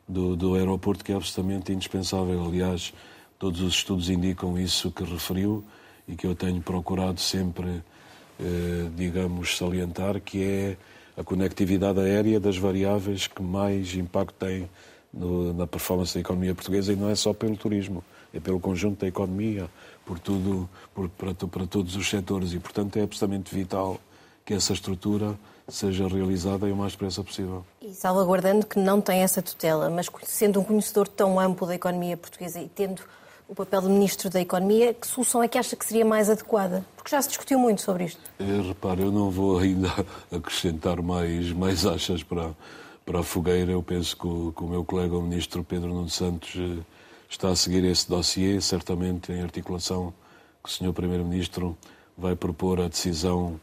do, 0.09 0.35
do 0.35 0.55
aeroporto, 0.55 1.05
que 1.05 1.11
é 1.11 1.15
absolutamente 1.15 1.71
indispensável. 1.71 2.43
Aliás, 2.43 2.91
todos 3.37 3.61
os 3.61 3.75
estudos 3.75 4.09
indicam 4.09 4.57
isso 4.57 4.91
que 4.91 5.03
referiu 5.03 5.63
e 6.07 6.15
que 6.15 6.25
eu 6.25 6.33
tenho 6.35 6.59
procurado 6.61 7.21
sempre, 7.21 7.83
eh, 8.39 8.89
digamos, 8.95 9.55
salientar, 9.55 10.19
que 10.19 10.43
é 10.43 10.77
a 11.15 11.23
conectividade 11.23 11.99
aérea 11.99 12.39
das 12.39 12.57
variáveis 12.57 13.27
que 13.27 13.43
mais 13.43 13.93
impacto 13.93 14.33
tem 14.33 14.67
no, 15.13 15.53
na 15.53 15.67
performance 15.67 16.15
da 16.15 16.21
economia 16.21 16.55
portuguesa 16.55 16.91
e 16.91 16.95
não 16.95 17.09
é 17.09 17.15
só 17.15 17.31
pelo 17.31 17.55
turismo, 17.55 18.03
é 18.33 18.39
pelo 18.39 18.59
conjunto 18.59 19.01
da 19.01 19.07
economia, 19.07 19.69
por 20.05 20.17
tudo, 20.17 20.67
por, 20.93 21.07
para, 21.09 21.33
para 21.33 21.67
todos 21.67 21.95
os 21.95 22.09
setores 22.09 22.53
e, 22.53 22.59
portanto, 22.59 22.97
é 22.97 23.03
absolutamente 23.03 23.53
vital 23.53 23.99
que 24.43 24.55
essa 24.55 24.73
estrutura 24.73 25.37
seja 25.69 26.07
realizada 26.07 26.65
o 26.65 26.75
mais 26.75 26.93
depressa 26.93 27.23
possível. 27.23 27.65
E 27.81 27.93
salvaguardando 27.93 28.65
que 28.65 28.79
não 28.79 29.01
tem 29.01 29.21
essa 29.21 29.41
tutela, 29.41 29.89
mas 29.89 30.07
sendo 30.23 30.59
um 30.59 30.63
conhecedor 30.63 31.07
tão 31.07 31.39
amplo 31.39 31.67
da 31.67 31.75
economia 31.75 32.17
portuguesa 32.17 32.59
e 32.59 32.67
tendo 32.67 33.01
o 33.49 33.55
papel 33.55 33.81
de 33.81 33.87
Ministro 33.87 34.29
da 34.29 34.39
Economia, 34.39 34.93
que 34.93 35.07
solução 35.07 35.41
é 35.41 35.47
que 35.47 35.57
acha 35.57 35.75
que 35.75 35.83
seria 35.83 36.05
mais 36.05 36.29
adequada? 36.29 36.85
Porque 36.95 37.09
já 37.09 37.19
se 37.19 37.29
discutiu 37.29 37.57
muito 37.57 37.81
sobre 37.81 38.05
isto. 38.05 38.21
É, 38.37 38.61
repare, 38.61 39.01
eu 39.01 39.11
não 39.11 39.31
vou 39.31 39.57
ainda 39.57 39.89
acrescentar 40.31 41.01
mais, 41.01 41.51
mais 41.51 41.83
achas 41.83 42.21
para, 42.21 42.51
para 43.03 43.21
a 43.21 43.23
fogueira. 43.23 43.71
Eu 43.71 43.81
penso 43.81 44.15
que 44.15 44.27
o, 44.27 44.53
que 44.55 44.63
o 44.63 44.67
meu 44.67 44.85
colega, 44.85 45.17
o 45.17 45.21
Ministro 45.21 45.63
Pedro 45.63 45.89
Nuno 45.89 46.09
Santos, 46.09 46.53
eh, 46.55 46.83
está 47.27 47.49
a 47.49 47.55
seguir 47.55 47.83
esse 47.85 48.07
dossiê, 48.07 48.61
certamente 48.61 49.31
em 49.31 49.41
articulação 49.41 50.13
com 50.61 50.69
o 50.69 50.71
Sr. 50.71 50.93
Primeiro-Ministro, 50.93 51.75
vai 52.15 52.35
propor 52.35 52.79
a 52.79 52.87
decisão 52.87 53.59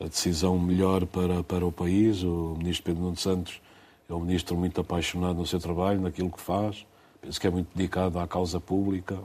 a 0.00 0.04
decisão 0.04 0.58
melhor 0.58 1.04
para, 1.04 1.44
para 1.44 1.66
o 1.66 1.70
país. 1.70 2.22
O 2.22 2.54
ministro 2.58 2.84
Pedro 2.84 3.02
Nuno 3.02 3.16
Santos 3.16 3.60
é 4.08 4.14
um 4.14 4.20
ministro 4.20 4.56
muito 4.56 4.80
apaixonado 4.80 5.36
no 5.36 5.46
seu 5.46 5.60
trabalho, 5.60 6.00
naquilo 6.00 6.30
que 6.30 6.40
faz. 6.40 6.86
Penso 7.20 7.38
que 7.38 7.46
é 7.46 7.50
muito 7.50 7.68
dedicado 7.74 8.18
à 8.18 8.26
causa 8.26 8.58
pública, 8.58 9.18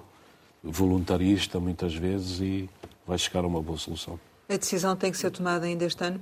voluntarista 0.61 1.59
muitas 1.59 1.95
vezes 1.95 2.41
e 2.41 2.69
vai 3.07 3.17
chegar 3.17 3.45
a 3.45 3.47
uma 3.47 3.61
boa 3.61 3.77
solução. 3.77 4.19
A 4.49 4.57
decisão 4.57 4.95
tem 4.95 5.11
que 5.11 5.17
ser 5.17 5.31
tomada 5.31 5.65
ainda 5.65 5.85
este 5.85 6.03
ano? 6.03 6.19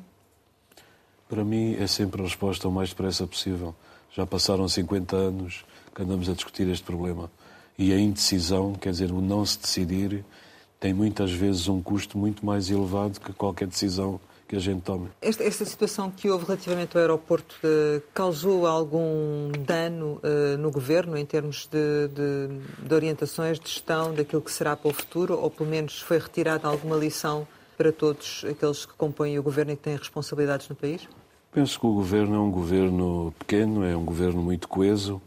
Para 1.28 1.44
mim 1.44 1.76
é 1.80 1.88
sempre 1.88 2.22
a 2.22 2.26
resposta 2.26 2.68
o 2.68 2.72
mais 2.72 2.90
depressa 2.90 3.26
possível. 3.26 3.74
Já 4.12 4.26
passaram 4.26 4.68
50 4.68 5.16
anos 5.16 5.66
que 5.96 6.04
andamos 6.04 6.30
a 6.30 6.34
discutir 6.34 6.68
este 6.68 6.84
problema. 6.84 7.32
E 7.76 7.92
a 7.92 7.98
indecisão, 7.98 8.74
quer 8.74 8.92
dizer, 8.92 9.12
o 9.12 9.20
não 9.20 9.44
se 9.44 9.60
decidir, 9.60 10.24
tem 10.80 10.94
muitas 10.94 11.32
vezes 11.32 11.68
um 11.68 11.82
custo 11.82 12.20
muito 12.20 12.46
mais 12.46 12.70
elevado 12.70 13.20
que 13.20 13.34
qualquer 13.34 13.68
decisão 13.68 14.20
que 14.54 14.58
a 14.58 14.60
gente 14.60 14.82
tome. 14.84 15.10
Esta, 15.20 15.44
esta 15.44 15.66
situação 15.66 16.12
que 16.12 16.30
houve 16.30 16.46
relativamente 16.46 16.96
ao 16.96 17.02
aeroporto 17.02 17.56
uh, 17.64 18.02
causou 18.14 18.68
algum 18.68 19.52
dano 19.66 20.22
uh, 20.24 20.58
no 20.60 20.70
governo 20.70 21.18
em 21.18 21.26
termos 21.26 21.66
de, 21.66 22.08
de, 22.10 22.86
de, 22.88 22.94
orientações, 22.94 23.60
de 23.60 23.68
gestão 23.68 24.14
daquilo 24.14 24.44
que 24.44 24.52
será 24.52 24.76
para 24.76 24.92
o 24.92 24.94
futuro, 24.94 25.40
ou 25.40 25.50
pelo 25.50 25.70
menos 25.70 26.00
foi 26.02 26.20
retirada 26.20 26.68
alguma 26.68 26.96
lição 26.96 27.48
para 27.76 27.92
todos 27.92 28.46
aqueles 28.48 28.86
que 28.86 28.94
compõem 28.94 29.40
o 29.40 29.44
governo 29.44 29.72
e 29.72 29.76
que 29.76 29.82
têm 29.82 29.96
responsabilidades 29.96 30.70
no 30.70 30.76
país? 30.76 31.08
Penso 31.52 31.80
que 31.80 31.88
o 31.88 31.94
governo 31.94 32.36
é 32.36 32.40
um 32.40 32.52
governo 32.52 33.34
pequeno, 33.40 33.84
é 33.84 33.98
um 33.98 34.06
governo 34.06 34.42
muito 34.42 34.68
coeso, 34.68 35.20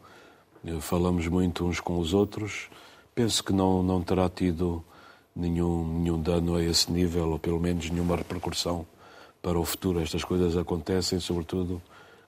eh, 0.64 0.78
falamos 0.80 1.26
muito 1.26 1.64
uns 1.64 1.80
com 1.80 1.98
os 1.98 2.14
outros. 2.14 2.68
Penso 3.14 3.42
que 3.42 3.52
não, 3.52 3.82
não 3.82 4.00
terá 4.02 4.28
tido 4.28 4.84
nenhum, 5.34 5.98
nenhum 5.98 6.20
dano 6.20 6.56
a 6.56 6.62
esse 6.62 6.90
nível, 6.92 7.30
ou 7.30 7.38
pelo 7.38 7.58
menos 7.58 7.90
nenhuma 7.90 8.16
repercussão 8.16 8.86
para 9.46 9.60
o 9.60 9.64
futuro. 9.64 10.00
Estas 10.00 10.24
coisas 10.24 10.56
acontecem, 10.56 11.20
sobretudo, 11.20 11.80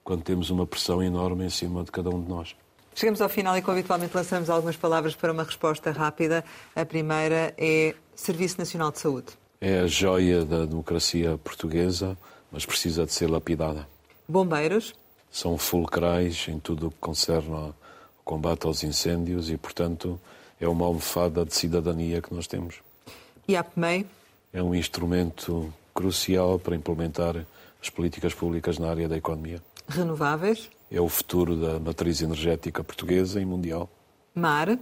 quando 0.04 0.22
temos 0.22 0.50
uma 0.50 0.64
pressão 0.64 1.02
enorme 1.02 1.46
em 1.46 1.50
cima 1.50 1.82
de 1.82 1.90
cada 1.90 2.08
um 2.10 2.22
de 2.22 2.28
nós. 2.28 2.54
Chegamos 2.94 3.20
ao 3.20 3.28
final 3.28 3.58
e, 3.58 3.62
como 3.62 3.76
habitualmente, 3.76 4.16
lançamos 4.16 4.48
algumas 4.48 4.76
palavras 4.76 5.16
para 5.16 5.32
uma 5.32 5.42
resposta 5.42 5.90
rápida. 5.90 6.44
A 6.76 6.86
primeira 6.86 7.52
é 7.58 7.96
Serviço 8.14 8.58
Nacional 8.58 8.92
de 8.92 9.00
Saúde. 9.00 9.26
É 9.60 9.80
a 9.80 9.88
joia 9.88 10.44
da 10.44 10.64
democracia 10.64 11.36
portuguesa, 11.38 12.16
mas 12.52 12.64
precisa 12.64 13.04
de 13.04 13.12
ser 13.12 13.28
lapidada. 13.28 13.88
Bombeiros. 14.28 14.94
São 15.28 15.58
fulcrais 15.58 16.46
em 16.46 16.60
tudo 16.60 16.86
o 16.86 16.90
que 16.92 16.98
concerne 17.00 17.52
ao 17.52 17.74
combate 18.24 18.64
aos 18.64 18.84
incêndios 18.84 19.50
e, 19.50 19.56
portanto, 19.56 20.20
é 20.60 20.68
uma 20.68 20.86
almofada 20.86 21.44
de 21.44 21.52
cidadania 21.52 22.22
que 22.22 22.32
nós 22.32 22.46
temos. 22.46 22.76
E 23.48 23.56
a 23.56 23.60
APMEI? 23.60 24.06
É 24.52 24.62
um 24.62 24.72
instrumento 24.72 25.72
crucial 25.98 26.60
para 26.60 26.76
implementar 26.76 27.44
as 27.82 27.90
políticas 27.90 28.32
públicas 28.32 28.78
na 28.78 28.88
área 28.88 29.08
da 29.08 29.16
economia. 29.16 29.60
Renováveis? 29.88 30.70
É 30.88 31.00
o 31.00 31.08
futuro 31.08 31.56
da 31.56 31.80
matriz 31.80 32.22
energética 32.22 32.84
portuguesa 32.84 33.40
e 33.40 33.44
mundial. 33.44 33.90
Mar? 34.32 34.78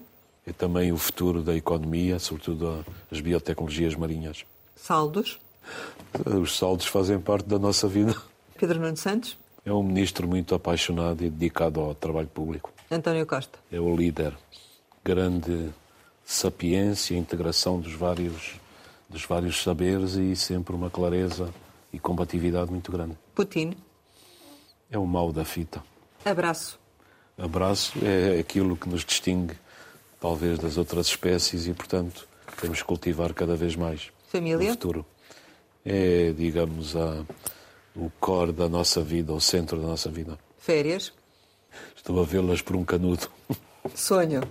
É 0.46 0.52
também 0.52 0.92
o 0.92 0.98
futuro 0.98 1.42
da 1.42 1.56
economia, 1.56 2.18
sobretudo 2.18 2.84
as 3.10 3.18
biotecnologias 3.18 3.94
marinhas. 3.94 4.44
Saldos? 4.76 5.40
Os 6.38 6.58
saldos 6.58 6.86
fazem 6.86 7.18
parte 7.18 7.48
da 7.48 7.58
nossa 7.58 7.88
vida. 7.88 8.14
Pedro 8.58 8.78
Nuno 8.78 8.96
Santos? 8.98 9.38
É 9.64 9.72
um 9.72 9.82
ministro 9.82 10.28
muito 10.28 10.54
apaixonado 10.54 11.24
e 11.24 11.30
dedicado 11.30 11.80
ao 11.80 11.94
trabalho 11.94 12.28
público. 12.28 12.70
António 12.90 13.24
Costa? 13.26 13.58
É 13.72 13.80
o 13.80 13.96
líder. 13.96 14.34
Grande 15.02 15.70
sapiência 16.26 17.14
e 17.14 17.18
integração 17.18 17.80
dos 17.80 17.94
vários 17.94 18.60
dos 19.08 19.24
vários 19.24 19.62
saberes 19.62 20.14
e 20.14 20.34
sempre 20.34 20.74
uma 20.74 20.90
clareza 20.90 21.52
e 21.92 21.98
combatividade 21.98 22.70
muito 22.70 22.90
grande. 22.90 23.16
Putin. 23.34 23.74
É 24.90 24.98
o 24.98 25.06
mal 25.06 25.32
da 25.32 25.44
fita. 25.44 25.82
Abraço. 26.24 26.78
Abraço 27.38 27.92
é 28.02 28.38
aquilo 28.38 28.76
que 28.76 28.88
nos 28.88 29.04
distingue, 29.04 29.54
talvez, 30.20 30.58
das 30.58 30.76
outras 30.76 31.06
espécies 31.06 31.66
e, 31.66 31.74
portanto, 31.74 32.26
temos 32.60 32.80
que 32.80 32.84
cultivar 32.84 33.32
cada 33.34 33.54
vez 33.54 33.76
mais. 33.76 34.10
Família. 34.28 34.58
No 34.58 34.72
futuro. 34.72 35.06
É, 35.84 36.32
digamos, 36.32 36.96
a, 36.96 37.24
o 37.94 38.10
core 38.18 38.52
da 38.52 38.68
nossa 38.68 39.02
vida, 39.02 39.32
o 39.32 39.40
centro 39.40 39.80
da 39.80 39.86
nossa 39.86 40.10
vida. 40.10 40.38
Férias. 40.58 41.12
Estou 41.94 42.20
a 42.20 42.24
vê-las 42.24 42.62
por 42.62 42.74
um 42.74 42.84
canudo. 42.84 43.28
Sonho. 43.94 44.42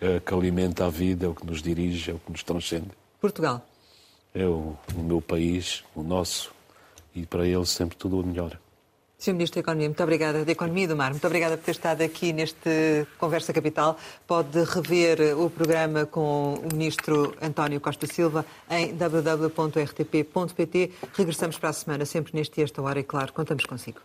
É 0.00 0.18
que 0.18 0.32
alimenta 0.32 0.86
a 0.86 0.90
vida, 0.90 1.26
é 1.26 1.28
o 1.28 1.34
que 1.34 1.46
nos 1.46 1.62
dirige, 1.62 2.10
é 2.10 2.14
o 2.14 2.18
que 2.18 2.32
nos 2.32 2.42
transcende. 2.42 2.90
Portugal. 3.20 3.66
É 4.34 4.44
o, 4.44 4.76
o 4.94 5.02
meu 5.02 5.20
país, 5.20 5.84
o 5.94 6.02
nosso, 6.02 6.52
e 7.14 7.26
para 7.26 7.46
ele 7.46 7.66
sempre 7.66 7.96
tudo 7.96 8.20
o 8.20 8.26
melhor. 8.26 8.58
Sr. 9.20 9.34
Ministro 9.34 9.56
da 9.56 9.60
Economia, 9.60 9.88
muito 9.88 10.02
obrigada, 10.02 10.46
da 10.46 10.52
Economia 10.52 10.84
e 10.84 10.86
do 10.86 10.96
Mar, 10.96 11.10
muito 11.10 11.26
obrigada 11.26 11.58
por 11.58 11.64
ter 11.64 11.72
estado 11.72 12.00
aqui 12.00 12.32
neste 12.32 13.06
Conversa 13.18 13.52
Capital. 13.52 13.98
Pode 14.26 14.64
rever 14.64 15.38
o 15.38 15.50
programa 15.50 16.06
com 16.06 16.54
o 16.54 16.68
Ministro 16.72 17.36
António 17.42 17.78
Costa 17.82 18.06
Silva 18.06 18.46
em 18.70 18.94
www.rtp.pt. 18.94 20.90
Regressamos 21.12 21.58
para 21.58 21.68
a 21.68 21.74
semana, 21.74 22.06
sempre 22.06 22.32
neste 22.34 22.62
e 22.62 22.64
esta 22.64 22.80
hora, 22.80 22.98
e 22.98 23.04
claro, 23.04 23.34
contamos 23.34 23.66
consigo. 23.66 24.00